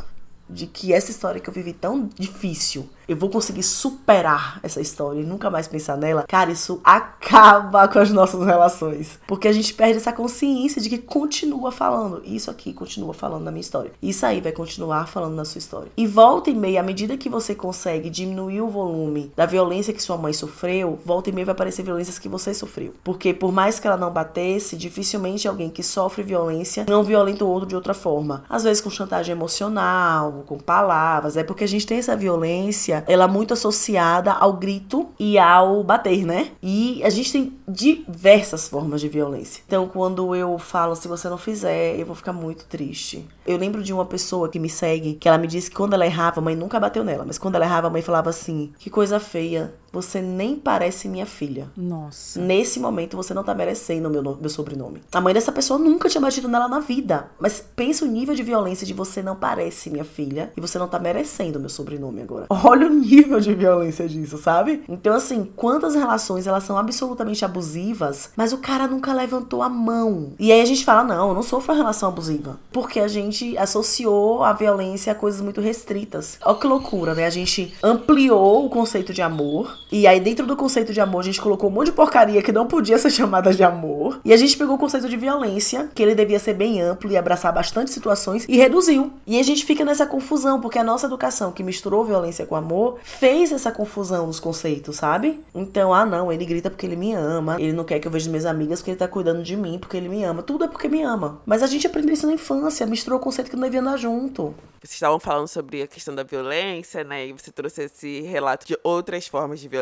de 0.49 0.65
que 0.65 0.93
essa 0.93 1.11
história 1.11 1.41
que 1.41 1.49
eu 1.49 1.53
vivi 1.53 1.73
tão 1.73 2.09
difícil 2.15 2.89
eu 3.07 3.15
vou 3.15 3.29
conseguir 3.29 3.63
superar 3.63 4.59
essa 4.61 4.81
história 4.81 5.21
e 5.21 5.25
nunca 5.25 5.49
mais 5.49 5.67
pensar 5.67 5.97
nela, 5.97 6.25
cara, 6.27 6.51
isso 6.51 6.79
acaba 6.83 7.87
com 7.87 7.99
as 7.99 8.11
nossas 8.11 8.45
relações. 8.45 9.19
Porque 9.27 9.47
a 9.47 9.53
gente 9.53 9.73
perde 9.73 9.97
essa 9.97 10.11
consciência 10.11 10.81
de 10.81 10.89
que 10.89 10.97
continua 10.97 11.71
falando. 11.71 12.21
Isso 12.25 12.51
aqui 12.51 12.73
continua 12.73 13.13
falando 13.13 13.43
na 13.43 13.51
minha 13.51 13.61
história. 13.61 13.91
Isso 14.01 14.25
aí 14.25 14.41
vai 14.41 14.51
continuar 14.51 15.07
falando 15.07 15.35
na 15.35 15.45
sua 15.45 15.59
história. 15.59 15.91
E 15.95 16.05
volta 16.05 16.49
e 16.49 16.55
meia, 16.55 16.81
à 16.81 16.83
medida 16.83 17.17
que 17.17 17.29
você 17.29 17.55
consegue 17.55 18.09
diminuir 18.09 18.61
o 18.61 18.69
volume 18.69 19.31
da 19.35 19.45
violência 19.45 19.93
que 19.93 20.03
sua 20.03 20.17
mãe 20.17 20.33
sofreu, 20.33 20.99
volta 21.05 21.29
e 21.29 21.33
meia 21.33 21.45
vai 21.45 21.53
aparecer 21.53 21.83
violências 21.83 22.19
que 22.19 22.29
você 22.29 22.53
sofreu. 22.53 22.93
Porque 23.03 23.33
por 23.33 23.51
mais 23.51 23.79
que 23.79 23.87
ela 23.87 23.97
não 23.97 24.11
batesse, 24.11 24.75
dificilmente 24.75 25.47
alguém 25.47 25.69
que 25.69 25.83
sofre 25.83 26.23
violência 26.23 26.85
não 26.87 27.03
violenta 27.03 27.45
o 27.45 27.49
outro 27.49 27.67
de 27.67 27.75
outra 27.75 27.93
forma. 27.93 28.43
Às 28.49 28.63
vezes 28.63 28.81
com 28.81 28.89
chantagem 28.89 29.33
emocional, 29.33 30.43
com 30.45 30.57
palavras. 30.57 31.37
É 31.37 31.43
porque 31.43 31.63
a 31.63 31.67
gente 31.67 31.87
tem 31.87 31.99
essa 31.99 32.15
violência 32.15 32.96
ela 33.07 33.25
é 33.25 33.27
muito 33.27 33.53
associada 33.53 34.31
ao 34.31 34.53
grito 34.53 35.07
e 35.19 35.37
ao 35.37 35.83
bater, 35.83 36.25
né? 36.25 36.51
E 36.61 37.01
a 37.03 37.09
gente 37.09 37.31
tem 37.31 37.53
diversas 37.67 38.67
formas 38.67 39.01
de 39.01 39.09
violência. 39.09 39.61
Então, 39.65 39.87
quando 39.87 40.35
eu 40.35 40.57
falo, 40.57 40.95
se 40.95 41.07
você 41.07 41.29
não 41.29 41.37
fizer, 41.37 41.99
eu 41.99 42.05
vou 42.05 42.15
ficar 42.15 42.33
muito 42.33 42.65
triste. 42.65 43.27
Eu 43.45 43.57
lembro 43.57 43.83
de 43.83 43.93
uma 43.93 44.05
pessoa 44.05 44.49
que 44.49 44.59
me 44.59 44.69
segue, 44.69 45.15
que 45.15 45.27
ela 45.27 45.37
me 45.37 45.47
disse 45.47 45.69
que 45.69 45.75
quando 45.75 45.93
ela 45.93 46.05
errava, 46.05 46.39
a 46.39 46.43
mãe 46.43 46.55
nunca 46.55 46.79
bateu 46.79 47.03
nela, 47.03 47.23
mas 47.25 47.37
quando 47.37 47.55
ela 47.55 47.65
errava, 47.65 47.87
a 47.87 47.89
mãe 47.89 48.01
falava 48.01 48.29
assim: 48.29 48.71
que 48.79 48.89
coisa 48.89 49.19
feia 49.19 49.73
você 49.91 50.21
nem 50.21 50.55
parece 50.55 51.07
minha 51.07 51.25
filha. 51.25 51.69
Nossa. 51.75 52.39
Nesse 52.39 52.79
momento 52.79 53.17
você 53.17 53.33
não 53.33 53.43
tá 53.43 53.53
merecendo 53.53 54.07
o 54.07 54.11
meu, 54.11 54.21
meu 54.21 54.49
sobrenome. 54.49 55.01
A 55.11 55.21
mãe 55.21 55.33
dessa 55.33 55.51
pessoa 55.51 55.79
nunca 55.79 56.09
tinha 56.09 56.21
batido 56.21 56.47
nela 56.47 56.67
na 56.67 56.79
vida. 56.79 57.29
Mas 57.39 57.63
pensa 57.75 58.05
o 58.05 58.07
nível 58.07 58.35
de 58.35 58.43
violência 58.43 58.85
de 58.85 58.93
você 58.93 59.21
não 59.21 59.35
parece 59.35 59.89
minha 59.89 60.03
filha 60.03 60.51
e 60.55 60.61
você 60.61 60.77
não 60.77 60.87
tá 60.87 60.99
merecendo 60.99 61.57
o 61.57 61.61
meu 61.61 61.69
sobrenome 61.69 62.21
agora. 62.21 62.47
Olha 62.63 62.87
o 62.87 62.93
nível 62.93 63.39
de 63.39 63.53
violência 63.53 64.07
disso, 64.07 64.37
sabe? 64.37 64.83
Então, 64.87 65.15
assim, 65.15 65.49
quantas 65.55 65.95
relações 65.95 66.47
elas 66.47 66.63
são 66.63 66.77
absolutamente 66.77 67.43
abusivas, 67.43 68.31
mas 68.35 68.53
o 68.53 68.57
cara 68.57 68.87
nunca 68.87 69.13
levantou 69.13 69.61
a 69.61 69.69
mão. 69.69 70.33
E 70.39 70.51
aí 70.51 70.61
a 70.61 70.65
gente 70.65 70.85
fala: 70.85 71.03
não, 71.03 71.29
eu 71.29 71.35
não 71.35 71.43
sofro 71.43 71.71
uma 71.71 71.77
relação 71.77 72.09
abusiva. 72.09 72.59
Porque 72.71 72.99
a 72.99 73.07
gente 73.07 73.57
associou 73.57 74.43
a 74.43 74.53
violência 74.53 75.11
a 75.11 75.15
coisas 75.15 75.41
muito 75.41 75.61
restritas. 75.61 76.37
Olha 76.43 76.57
que 76.57 76.67
loucura, 76.67 77.13
né? 77.13 77.25
A 77.25 77.29
gente 77.29 77.73
ampliou 77.81 78.65
o 78.65 78.69
conceito 78.69 79.13
de 79.13 79.21
amor 79.21 79.77
e 79.91 80.05
aí, 80.05 80.19
dentro 80.19 80.45
do 80.45 80.55
conceito 80.55 80.91
de 80.91 80.99
amor, 80.99 81.19
a 81.19 81.23
gente 81.23 81.39
colocou 81.39 81.69
um 81.69 81.73
monte 81.73 81.87
de 81.87 81.93
porcaria 81.93 82.41
que 82.41 82.51
não 82.51 82.67
podia 82.67 82.97
ser 82.97 83.09
chamada 83.11 83.53
de 83.53 83.63
amor. 83.63 84.19
E 84.25 84.33
a 84.33 84.37
gente 84.37 84.57
pegou 84.57 84.75
o 84.75 84.77
conceito 84.79 85.07
de 85.07 85.15
violência, 85.15 85.89
que 85.95 86.03
ele 86.03 86.13
devia 86.13 86.39
ser 86.39 86.53
bem 86.53 86.81
amplo 86.81 87.09
e 87.09 87.15
abraçar 87.15 87.53
bastante 87.53 87.91
situações, 87.91 88.45
e 88.49 88.57
reduziu. 88.57 89.13
E 89.25 89.39
a 89.39 89.43
gente 89.43 89.65
fica 89.65 89.85
nessa 89.85 90.05
confusão, 90.05 90.59
porque 90.59 90.77
a 90.77 90.83
nossa 90.83 91.05
educação, 91.05 91.51
que 91.51 91.63
misturou 91.63 92.03
violência 92.03 92.45
com 92.45 92.55
amor, 92.55 92.97
fez 93.03 93.51
essa 93.51 93.71
confusão 93.71 94.27
nos 94.27 94.39
conceitos, 94.39 94.97
sabe? 94.97 95.39
Então, 95.55 95.93
ah, 95.93 96.05
não, 96.05 96.31
ele 96.31 96.45
grita 96.45 96.69
porque 96.69 96.85
ele 96.85 96.97
me 96.97 97.13
ama, 97.13 97.55
ele 97.59 97.73
não 97.73 97.83
quer 97.83 97.99
que 97.99 98.07
eu 98.07 98.11
veja 98.11 98.29
minhas 98.29 98.45
amigas 98.45 98.79
porque 98.79 98.91
ele 98.91 98.97
tá 98.97 99.07
cuidando 99.07 99.41
de 99.41 99.55
mim, 99.55 99.79
porque 99.79 99.95
ele 99.95 100.09
me 100.09 100.23
ama. 100.23 100.43
Tudo 100.43 100.65
é 100.65 100.67
porque 100.67 100.89
me 100.89 101.01
ama. 101.01 101.41
Mas 101.45 101.63
a 101.63 101.67
gente 101.67 101.87
aprendeu 101.87 102.13
isso 102.13 102.27
na 102.27 102.33
infância, 102.33 102.85
misturou 102.85 103.19
o 103.19 103.21
conceito 103.21 103.49
que 103.49 103.55
não 103.55 103.63
devia 103.63 103.79
andar 103.79 103.97
junto. 103.97 104.53
Vocês 104.81 104.93
estavam 104.93 105.19
falando 105.19 105.47
sobre 105.47 105.81
a 105.81 105.87
questão 105.87 106.13
da 106.13 106.23
violência, 106.23 107.03
né? 107.03 107.27
E 107.27 107.33
você 107.33 107.51
trouxe 107.51 107.83
esse 107.83 108.21
relato 108.21 108.65
de 108.65 108.77
outras 108.83 109.27
formas 109.27 109.59
de 109.59 109.67
violência. 109.67 109.76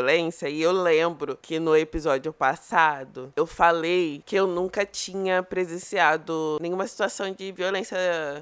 E 0.49 0.61
eu 0.61 0.71
lembro 0.71 1.37
que 1.41 1.59
no 1.59 1.75
episódio 1.75 2.33
passado 2.33 3.31
eu 3.35 3.45
falei 3.45 4.21
que 4.25 4.35
eu 4.35 4.47
nunca 4.47 4.85
tinha 4.85 5.41
presenciado 5.41 6.57
nenhuma 6.61 6.87
situação 6.87 7.31
de 7.31 7.51
violência 7.51 7.97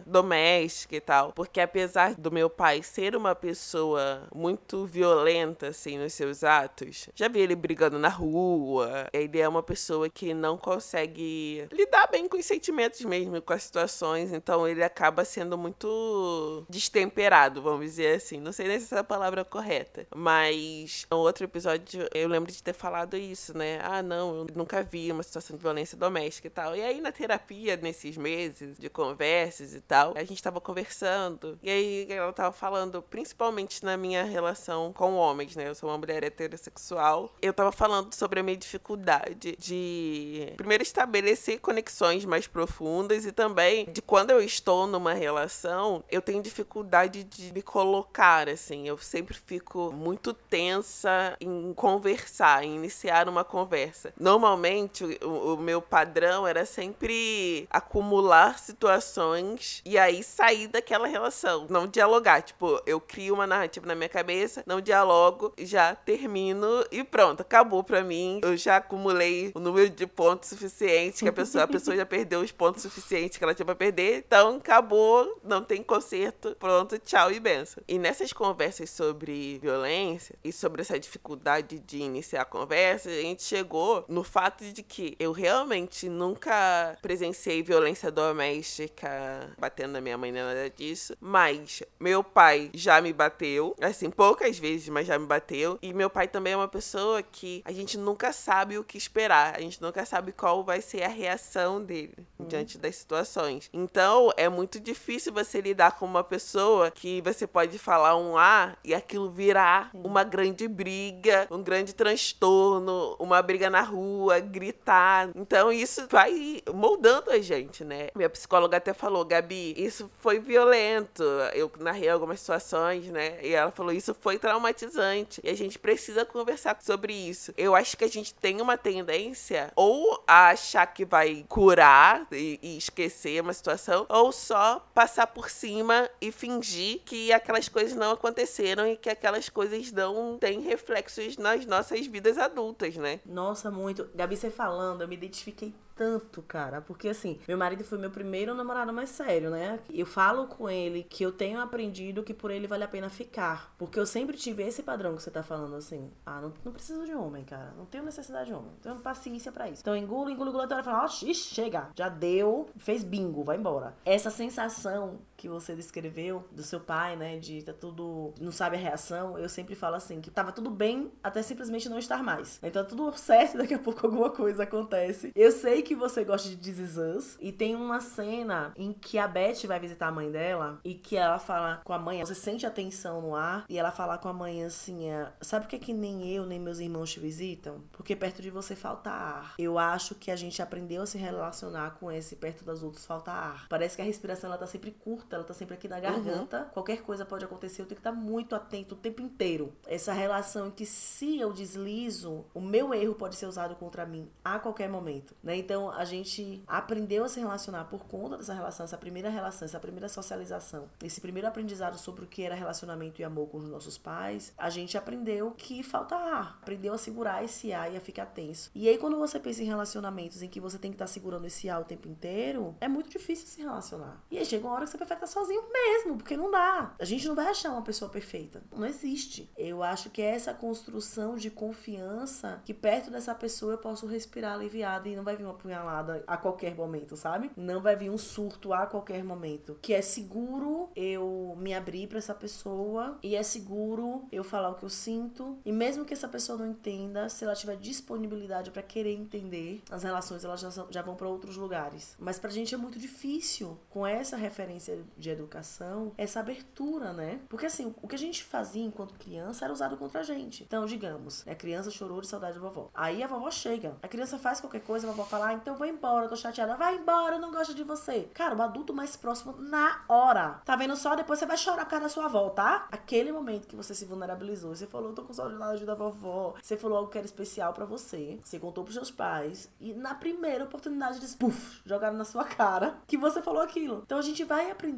doméstica 0.06 0.96
e 0.96 1.02
tal. 1.02 1.32
Porque 1.34 1.60
apesar 1.60 2.16
do 2.16 2.32
meu 2.32 2.50
pai 2.50 2.84
ser 2.84 3.16
uma 3.16 3.36
pessoa 3.36 4.28
muito 4.34 4.86
violenta, 4.86 5.68
assim, 5.68 5.98
nos 5.98 6.14
seus 6.14 6.44
atos, 6.44 7.10
já 7.16 7.28
vi 7.28 7.40
ele 7.40 7.56
brigando 7.56 7.98
na 8.00 8.10
rua. 8.10 9.08
Ele 9.14 9.40
é 9.40 9.48
uma 9.48 9.64
pessoa 9.64 10.10
que 10.10 10.34
não 10.34 10.58
consegue 10.58 11.68
lidar 11.72 12.08
bem 12.08 12.28
com 12.28 12.38
os 12.38 12.46
sentimentos 12.46 13.02
mesmo, 13.02 13.42
com 13.42 13.54
as 13.54 13.64
situações. 13.64 14.32
Então 14.32 14.68
ele 14.68 14.84
acaba 14.84 15.24
sendo 15.26 15.58
muito 15.58 16.66
destemperado, 16.70 17.62
vamos 17.62 17.86
dizer 17.86 18.18
assim. 18.18 18.40
Não 18.40 18.52
sei 18.52 18.68
nem 18.68 18.80
se 18.80 18.86
essa 18.86 19.00
é 19.00 19.04
palavra 19.04 19.46
correta. 19.46 20.08
Mas 20.16 21.06
no 21.12 21.18
outro 21.18 21.43
episódio 21.46 22.08
eu 22.14 22.28
lembro 22.28 22.52
de 22.52 22.62
ter 22.62 22.74
falado 22.74 23.16
isso, 23.16 23.58
né? 23.58 23.80
Ah, 23.84 24.02
não, 24.02 24.36
eu 24.36 24.48
nunca 24.56 24.84
vi 24.84 25.12
uma 25.12 25.24
situação 25.24 25.56
de 25.56 25.62
violência 25.62 25.98
doméstica 25.98 26.48
e 26.48 26.52
tal. 26.52 26.76
E 26.76 26.82
aí 26.82 27.02
na 27.02 27.12
terapia, 27.12 27.78
nesses 27.78 28.18
meses 28.18 28.78
de 28.78 28.90
conversas 28.90 29.74
e 29.74 29.82
tal, 29.82 30.14
a 30.16 30.24
gente 30.24 30.42
tava 30.42 30.60
conversando. 30.62 31.58
E 31.62 31.70
aí 31.70 32.08
ela 32.10 32.34
tava 32.34 32.52
falando, 32.52 33.02
principalmente 33.02 33.84
na 33.84 33.98
minha 33.98 34.24
relação 34.24 34.94
com 34.94 35.16
homens, 35.16 35.56
né? 35.56 35.70
Eu 35.70 35.76
sou 35.76 35.90
uma 35.90 35.98
mulher 35.98 36.24
heterossexual. 36.24 37.34
Eu 37.42 37.54
tava 37.54 37.72
falando 37.72 38.14
sobre 38.14 38.40
a 38.40 38.44
minha 38.44 38.58
dificuldade 38.58 39.56
de, 39.58 40.54
primeiro, 40.58 40.84
estabelecer 40.84 41.60
conexões 41.60 42.26
mais 42.26 42.48
profundas 42.48 43.26
e 43.26 43.32
também 43.32 43.86
de 43.86 44.02
quando 44.02 44.32
eu 44.32 44.42
estou 44.42 44.88
numa 44.88 45.14
relação, 45.14 46.04
eu 46.10 46.22
tenho 46.22 46.42
dificuldade 46.42 47.24
de 47.24 47.54
me 47.54 47.62
colocar, 47.62 48.48
assim. 48.50 48.88
Eu 48.88 48.98
sempre 48.98 49.36
fico 49.36 49.92
muito 49.92 50.34
tensa 50.34 51.33
em 51.40 51.74
conversar, 51.74 52.64
em 52.64 52.76
iniciar 52.76 53.28
uma 53.28 53.44
conversa. 53.44 54.14
Normalmente, 54.20 55.04
o, 55.24 55.54
o 55.54 55.58
meu 55.58 55.82
padrão 55.82 56.48
era 56.48 56.66
sempre 56.66 57.68
acumular 57.70 58.60
situações 58.60 59.82
e 59.86 59.98
aí 59.98 60.24
sair 60.24 60.68
daquela 60.68 61.08
relação. 61.08 61.68
Não 61.70 61.88
dialogar. 61.88 62.42
Tipo, 62.42 62.82
eu 62.86 63.00
crio 63.00 63.34
uma 63.34 63.48
narrativa 63.48 63.86
na 63.86 63.96
minha 63.96 64.10
cabeça, 64.10 64.64
não 64.66 64.82
dialogo, 64.82 65.54
já 65.58 65.96
termino 65.96 66.86
e 66.92 67.04
pronto, 67.04 67.42
acabou 67.42 67.84
pra 67.84 68.04
mim. 68.04 68.40
Eu 68.44 68.56
já 68.58 68.78
acumulei 68.78 69.52
o 69.56 69.60
número 69.60 69.90
de 69.90 70.08
pontos 70.08 70.50
suficiente 70.50 71.24
que 71.24 71.30
a 71.30 71.34
pessoa, 71.34 71.64
a 71.64 71.68
pessoa 71.68 71.96
já 71.96 72.06
perdeu 72.06 72.42
os 72.42 72.52
pontos 72.52 72.82
suficientes 72.82 73.38
que 73.38 73.44
ela 73.44 73.54
tinha 73.54 73.66
pra 73.66 73.76
perder. 73.76 74.24
Então, 74.26 74.58
acabou, 74.58 75.40
não 75.44 75.64
tem 75.64 75.82
conserto, 75.82 76.56
pronto, 76.60 76.98
tchau 77.00 77.32
e 77.32 77.40
benção. 77.40 77.84
E 77.88 77.98
nessas 77.98 78.34
conversas 78.34 78.90
sobre 78.90 79.60
violência 79.60 80.36
e 80.44 80.52
sobre 80.52 80.82
essa 80.82 81.00
dificuldade 81.00 81.23
dificuldade 81.24 81.80
de 81.80 82.00
iniciar 82.00 82.42
a 82.42 82.46
conversa, 82.46 83.10
a 83.10 83.22
gente 83.22 83.44
chegou 83.44 84.04
no 84.10 84.24
fato 84.24 84.66
de 84.66 84.84
que 84.84 85.16
eu 85.18 85.32
realmente 85.32 86.10
nunca 86.10 86.98
presenciei 87.02 87.64
violência 87.64 88.12
doméstica 88.12 89.50
batendo 89.58 89.94
na 89.94 90.02
minha 90.02 90.18
mãe, 90.18 90.34
nada 90.34 90.70
disso. 90.70 91.16
Mas 91.22 91.82
meu 91.98 92.24
pai 92.24 92.70
já 92.74 93.00
me 93.00 93.14
bateu, 93.14 93.74
assim, 93.80 94.10
poucas 94.10 94.60
vezes, 94.60 94.90
mas 94.90 95.08
já 95.08 95.18
me 95.18 95.26
bateu. 95.26 95.80
E 95.82 95.94
meu 95.94 96.10
pai 96.10 96.28
também 96.28 96.54
é 96.54 96.58
uma 96.58 96.68
pessoa 96.68 97.24
que 97.24 97.62
a 97.64 97.72
gente 97.72 97.98
nunca 97.98 98.34
sabe 98.34 98.78
o 98.78 98.84
que 98.84 98.98
esperar, 98.98 99.56
a 99.56 99.62
gente 99.62 99.82
nunca 99.82 100.06
sabe 100.06 100.34
qual 100.34 100.64
vai 100.64 100.82
ser 100.82 101.04
a 101.04 101.08
reação 101.08 101.82
dele 101.82 102.16
hum. 102.38 102.46
diante 102.46 102.78
das 102.78 102.98
situações. 102.98 103.70
Então 103.72 104.30
é 104.36 104.50
muito 104.50 104.78
difícil 104.78 105.32
você 105.32 105.62
lidar 105.62 105.98
com 105.98 106.06
uma 106.06 106.24
pessoa 106.24 106.92
que 106.92 107.22
você 107.22 107.48
pode 107.48 107.80
falar 107.80 108.18
um 108.18 108.38
A 108.38 108.76
e 108.84 108.94
aquilo 108.94 109.32
virar 109.32 109.90
uma 109.94 110.24
grande 110.24 110.68
briga, 110.68 111.13
um 111.50 111.62
grande 111.62 111.94
transtorno, 111.94 113.16
uma 113.20 113.42
briga 113.42 113.70
na 113.70 113.82
rua, 113.82 114.40
gritar. 114.40 115.30
Então 115.36 115.72
isso 115.72 116.08
vai 116.10 116.62
moldando 116.74 117.32
a 117.32 117.40
gente, 117.40 117.84
né? 117.84 118.10
Minha 118.16 118.30
psicóloga 118.30 118.78
até 118.78 118.94
falou, 118.94 119.26
Gabi, 119.26 119.74
isso 119.78 120.10
foi 120.20 120.40
violento. 120.40 121.24
Eu 121.54 121.72
narrei 121.80 122.10
algumas 122.10 122.40
situações, 122.40 123.08
né? 123.08 123.38
E 123.42 123.54
ela 123.54 123.72
falou, 123.72 123.92
isso 123.92 124.16
foi 124.20 124.38
traumatizante. 124.38 125.42
E 125.44 125.50
a 125.50 125.56
gente 125.56 125.80
precisa 125.80 126.26
conversar 126.26 126.78
sobre 126.82 127.14
isso. 127.14 127.54
Eu 127.58 127.76
acho 127.76 127.98
que 127.98 128.04
a 128.04 128.10
gente 128.10 128.34
tem 128.34 128.62
uma 128.62 128.78
tendência 128.78 129.72
ou 129.76 130.24
a 130.28 130.50
achar 130.50 130.86
que 130.88 131.06
vai 131.06 131.46
curar 131.48 132.28
e, 132.32 132.60
e 132.62 132.78
esquecer 132.78 133.42
uma 133.42 133.54
situação, 133.54 134.06
ou 134.10 134.32
só 134.32 134.86
passar 134.94 135.28
por 135.28 135.50
cima 135.50 136.10
e 136.22 136.32
fingir 136.32 137.02
que 137.06 137.32
aquelas 137.32 137.70
coisas 137.70 137.96
não 137.96 138.12
aconteceram 138.12 138.88
e 138.88 138.96
que 138.96 139.10
aquelas 139.10 139.50
coisas 139.50 139.92
não 139.92 140.38
têm 140.38 140.62
reflexos 141.04 141.38
nas 141.38 141.66
nossas 141.66 142.08
vidas 142.08 142.38
adultas, 142.38 142.96
né? 142.96 143.20
Nossa, 143.26 143.70
muito. 143.70 144.10
Gabi, 144.16 144.38
você 144.38 144.50
falando, 144.50 145.02
eu 145.02 145.08
me 145.08 145.16
identifiquei 145.16 145.74
tanto, 145.96 146.42
cara. 146.42 146.82
Porque 146.82 147.10
assim, 147.10 147.40
meu 147.48 147.58
marido 147.58 147.84
foi 147.84 147.98
meu 147.98 148.10
primeiro 148.10 148.56
namorado 148.56 148.92
mais 148.92 149.10
sério, 149.10 149.50
né? 149.50 149.80
Eu 149.92 150.06
falo 150.06 150.48
com 150.48 150.70
ele 150.70 151.04
que 151.04 151.24
eu 151.24 151.32
tenho 151.32 151.60
aprendido 151.60 152.24
que 152.24 152.34
por 152.34 152.50
ele 152.50 152.68
vale 152.68 152.84
a 152.84 152.88
pena 152.88 153.10
ficar. 153.10 153.74
Porque 153.78 154.00
eu 154.00 154.06
sempre 154.06 154.38
tive 154.38 154.64
esse 154.64 154.82
padrão 154.82 155.16
que 155.16 155.22
você 155.22 155.32
tá 155.32 155.44
falando 155.44 155.76
assim. 155.76 156.12
Ah, 156.26 156.42
não, 156.42 156.54
não 156.64 156.72
preciso 156.72 157.06
de 157.06 157.14
homem, 157.14 157.44
cara. 157.44 157.74
Não 157.78 157.86
tenho 157.86 158.04
necessidade 158.04 158.48
de 158.48 158.54
homem. 158.54 158.72
Não 158.72 158.80
tenho 158.80 158.96
paciência 159.00 159.52
para 159.52 159.70
isso. 159.70 159.82
Então 159.82 159.96
engulo, 159.96 160.30
engulo, 160.30 160.50
engulo 160.50 160.64
até 160.64 160.76
hora 160.76 160.84
fala, 160.84 161.04
ó, 161.04 161.06
oh, 161.06 161.34
chega. 161.34 161.90
Já 161.96 162.10
deu, 162.10 162.70
fez 162.78 163.04
bingo, 163.04 163.44
vai 163.44 163.58
embora. 163.58 163.96
Essa 164.06 164.30
sensação 164.30 165.20
que 165.44 165.50
você 165.50 165.76
descreveu 165.76 166.48
do 166.54 166.64
seu 166.64 166.80
pai, 166.80 167.18
né? 167.18 167.38
De 167.38 167.62
tá 167.64 167.74
tudo. 167.74 168.34
não 168.40 168.52
sabe 168.52 168.78
a 168.78 168.80
reação. 168.80 169.38
Eu 169.38 169.50
sempre 169.50 169.76
falo 169.76 169.96
assim, 169.96 170.22
que 170.22 170.32
tava 170.32 170.54
tudo 170.54 170.72
bem 170.72 171.12
até 171.22 171.42
simplesmente 171.42 171.90
não 171.90 172.00
estar 172.00 172.24
mais. 172.24 172.60
Então 172.64 172.86
tudo 172.86 173.12
certo, 173.20 173.58
daqui 173.58 173.74
a 173.74 173.80
pouco 173.80 174.08
alguma 174.08 174.30
coisa 174.30 174.64
acontece. 174.64 175.34
Eu 175.36 175.52
sei 175.52 175.82
que 175.82 175.96
você 175.96 176.24
gosta 176.24 176.48
de 176.48 176.56
This. 176.56 177.38
E 177.42 177.52
tem 177.52 177.76
uma 177.76 178.00
cena 178.00 178.74
em 178.78 178.94
que 178.94 179.18
a 179.18 179.28
Beth 179.28 179.68
vai 179.68 179.80
visitar 179.82 180.08
a 180.08 180.12
mãe 180.12 180.32
dela 180.32 180.80
e 180.82 180.94
que 180.94 181.18
ela 181.18 181.38
fala 181.38 181.82
com 181.84 181.92
a 181.92 182.00
mãe, 182.00 182.24
você 182.24 182.36
sente 182.36 182.66
a 182.66 182.72
tensão 182.72 183.22
no 183.22 183.36
ar, 183.36 183.66
e 183.68 183.78
ela 183.78 183.92
fala 183.92 184.18
com 184.18 184.30
a 184.30 184.34
mãe 184.34 184.64
assim: 184.64 185.10
é, 185.10 185.30
sabe 185.42 185.66
por 185.66 185.72
que, 185.72 185.80
que 185.80 185.94
nem 185.94 186.30
eu 186.30 186.46
nem 186.46 186.60
meus 186.60 186.80
irmãos 186.80 187.12
te 187.12 187.20
visitam? 187.20 187.84
Porque 187.92 188.16
perto 188.16 188.42
de 188.42 188.50
você 188.50 188.76
falta 188.76 189.10
ar. 189.10 189.56
Eu 189.60 189.78
acho 189.78 190.16
que 190.16 190.32
a 190.32 190.36
gente 190.38 190.62
aprendeu 190.62 191.02
a 191.02 191.06
se 191.06 191.18
relacionar 191.18 191.96
com 192.00 192.10
esse 192.10 192.38
perto 192.38 192.64
das 192.64 192.82
outras 192.82 193.06
falta 193.06 193.32
ar. 193.32 193.68
Parece 193.68 193.98
que 193.98 194.02
a 194.02 194.06
respiração 194.06 194.50
ela 194.50 194.58
tá 194.58 194.68
sempre 194.68 194.92
curta, 194.92 195.33
ela 195.36 195.44
tá 195.44 195.54
sempre 195.54 195.76
aqui 195.76 195.88
na 195.88 196.00
garganta. 196.00 196.64
Uhum. 196.64 196.70
Qualquer 196.70 197.02
coisa 197.02 197.26
pode 197.26 197.46
acontecer, 197.46 197.82
eu 197.82 197.86
tenho 197.86 198.00
que 198.00 198.08
estar 198.08 198.12
muito 198.12 198.56
atento 198.56 198.96
o 198.96 198.98
tempo 198.98 199.22
inteiro. 199.22 199.74
Essa 199.88 200.14
relação 200.14 200.68
em 200.68 200.72
que 200.72 200.86
se 200.86 201.40
eu 201.40 201.52
deslizo, 201.52 202.46
o 202.54 202.62
meu 202.62 202.94
erro 202.94 203.16
pode 203.16 203.36
ser 203.36 203.46
usado 203.46 203.76
contra 203.76 204.06
mim 204.06 204.30
a 204.44 204.60
qualquer 204.60 204.90
momento, 204.90 205.36
né? 205.44 205.56
Então, 205.56 205.90
a 205.92 206.06
gente 206.06 206.64
aprendeu 206.68 207.24
a 207.24 207.30
se 207.30 207.40
relacionar 207.40 207.86
por 207.86 208.06
conta 208.06 208.38
dessa 208.38 208.54
relação, 208.54 208.84
essa 208.84 208.98
primeira 208.98 209.30
relação, 209.30 209.66
essa 209.66 209.80
primeira 209.80 210.10
socialização, 210.10 210.90
esse 211.04 211.22
primeiro 211.22 211.48
aprendizado 211.48 211.98
sobre 211.98 212.24
o 212.24 212.28
que 212.28 212.44
era 212.44 212.56
relacionamento 212.56 213.22
e 213.22 213.24
amor 213.24 213.48
com 213.48 213.58
os 213.58 213.70
nossos 213.70 213.98
pais, 213.98 214.54
a 214.58 214.70
gente 214.70 214.98
aprendeu 214.98 215.52
que 215.52 215.84
falta 215.84 216.16
ar, 216.16 216.58
aprendeu 216.62 216.94
a 216.94 216.98
segurar 216.98 217.44
esse 217.44 217.72
ar 217.74 217.92
e 217.92 217.98
a 217.98 218.02
ficar 218.02 218.26
tenso. 218.28 218.72
E 218.74 218.88
aí 218.88 218.98
quando 218.98 219.18
você 219.18 219.40
pensa 219.40 219.62
em 219.62 219.66
relacionamentos 219.66 220.42
em 220.42 220.50
que 220.50 220.60
você 220.60 220.78
tem 220.78 220.92
que 220.92 220.96
estar 220.96 221.08
segurando 221.08 221.46
esse 221.46 221.70
ar 221.70 221.82
o 221.82 221.86
tempo 221.86 222.08
inteiro, 222.08 222.76
é 222.80 222.88
muito 222.88 223.10
difícil 223.10 223.48
se 223.48 223.62
relacionar. 223.62 224.24
E 224.30 224.38
aí 224.38 224.46
chega 224.46 224.66
uma 224.66 224.76
hora 224.76 224.86
que 224.86 224.92
você 224.92 224.98
vai 224.98 225.08
ficar 225.08 225.23
sozinho 225.28 225.64
mesmo, 225.72 226.18
porque 226.18 226.38
não 226.38 226.52
dá. 226.52 226.96
A 227.00 227.06
gente 227.06 227.28
não 227.28 227.36
vai 227.36 227.48
achar 227.48 227.72
uma 227.72 227.82
pessoa 227.82 228.10
perfeita. 228.10 228.64
Não 228.76 228.86
existe. 228.86 229.50
Eu 229.58 229.84
acho 229.84 230.10
que 230.10 230.22
é 230.22 230.32
essa 230.36 230.54
construção 230.54 231.36
de 231.36 231.50
confiança 231.50 232.62
que 232.66 232.74
perto 232.74 233.10
dessa 233.12 233.34
pessoa 233.36 233.74
eu 233.74 233.78
posso 233.78 234.06
respirar 234.06 234.54
aliviada 234.54 235.08
e 235.08 235.16
não 235.16 235.24
vai 235.24 235.36
vir 235.36 235.46
uma 235.46 235.54
punhalada 235.54 236.24
a 236.28 236.38
qualquer 236.38 236.76
momento, 236.76 237.16
sabe? 237.16 237.52
Não 237.56 237.82
vai 237.82 237.96
vir 237.96 238.10
um 238.10 238.18
surto 238.18 238.74
a 238.74 238.86
qualquer 238.86 239.24
momento. 239.24 239.78
Que 239.82 239.94
é 239.94 240.02
seguro 240.02 240.90
eu 240.96 241.56
me 241.58 241.74
abrir 241.74 242.08
para 242.08 242.18
essa 242.18 242.34
pessoa 242.34 243.18
e 243.22 243.36
é 243.36 243.44
seguro 243.44 244.26
eu 244.32 244.44
falar 244.44 244.70
o 244.70 244.76
que 244.76 244.84
eu 244.84 244.90
sinto. 244.90 245.58
E 245.66 245.72
mesmo 245.72 246.06
que 246.06 246.14
essa 246.14 246.28
pessoa 246.28 246.58
não 246.58 246.68
entenda, 246.68 247.30
se 247.30 247.44
ela 247.44 247.56
tiver 247.56 247.76
disponibilidade 247.78 248.72
para 248.72 248.82
querer 248.82 249.14
entender, 249.14 249.82
as 249.90 250.04
relações 250.04 250.44
elas 250.44 250.60
já, 250.60 250.70
já 250.90 251.02
vão 251.02 251.16
para 251.16 251.28
outros 251.28 251.58
lugares. 251.58 252.16
Mas 252.20 252.40
pra 252.40 252.50
gente 252.50 252.74
é 252.74 252.78
muito 252.78 253.00
difícil 253.00 253.78
com 253.90 254.06
essa 254.06 254.38
referência 254.38 255.03
de 255.18 255.30
educação, 255.30 256.12
essa 256.18 256.40
abertura, 256.40 257.14
né? 257.14 257.40
Porque 257.50 257.66
assim, 257.66 257.94
o 258.02 258.08
que 258.08 258.16
a 258.16 258.20
gente 258.20 258.44
fazia 258.44 258.84
enquanto 258.84 259.14
criança 259.16 259.66
era 259.66 259.74
usado 259.74 259.98
contra 259.98 260.22
a 260.22 260.24
gente. 260.24 260.64
Então, 260.64 260.86
digamos, 260.86 261.48
a 261.48 261.56
criança 261.56 261.92
chorou 261.92 262.22
de 262.22 262.28
saudade 262.28 262.56
da 262.56 262.62
vovó. 262.62 262.90
Aí 262.94 263.24
a 263.24 263.28
vovó 263.28 263.50
chega, 263.52 263.96
a 264.02 264.08
criança 264.08 264.38
faz 264.38 264.60
qualquer 264.60 264.82
coisa, 264.82 265.08
a 265.08 265.12
vovó 265.12 265.24
fala, 265.24 265.48
ah, 265.48 265.54
então 265.54 265.76
vou 265.76 265.88
embora, 265.88 266.28
tô 266.28 266.36
chateada. 266.36 266.76
Vai 266.76 266.96
embora, 266.96 267.36
eu 267.36 267.42
não 267.42 267.52
gosto 267.52 267.74
de 267.74 267.84
você. 267.84 268.30
Cara, 268.34 268.56
o 268.56 268.62
adulto 268.62 268.94
mais 268.94 269.16
próximo 269.16 269.56
na 269.58 270.02
hora. 270.08 270.62
Tá 270.66 270.76
vendo 270.76 270.96
só? 270.96 271.16
Depois 271.16 271.40
você 271.40 271.46
vai 271.46 271.58
chorar 271.58 271.86
por 271.86 271.92
causa 271.92 272.04
da 272.04 272.10
sua 272.10 272.26
avó, 272.26 272.50
tá? 272.50 272.88
Aquele 272.92 273.32
momento 273.32 273.68
que 273.68 273.76
você 273.76 273.94
se 273.94 274.06
vulnerabilizou, 274.06 274.76
você 274.76 274.88
falou, 274.88 275.14
tô 275.14 275.24
com 275.24 275.34
saudade 275.34 275.86
da 275.86 275.96
vovó. 275.96 276.56
Você 276.62 276.78
falou 276.78 276.98
algo 276.98 277.10
que 277.10 277.18
era 277.18 277.26
especial 277.26 277.74
para 277.74 277.86
você. 277.86 278.40
Você 278.44 278.60
contou 278.60 278.84
pros 278.84 278.96
seus 278.96 279.12
pais. 279.12 279.70
E 279.80 279.94
na 279.94 280.16
primeira 280.16 280.64
oportunidade, 280.64 281.18
eles, 281.18 281.36
puf, 281.36 281.82
jogaram 281.86 282.18
na 282.18 282.26
sua 282.26 282.44
cara 282.46 282.98
que 283.08 283.18
você 283.18 283.42
falou 283.42 283.62
aquilo. 283.62 284.02
Então 284.06 284.18
a 284.18 284.22
gente 284.22 284.44
vai 284.44 284.70
aprendendo 284.70 284.93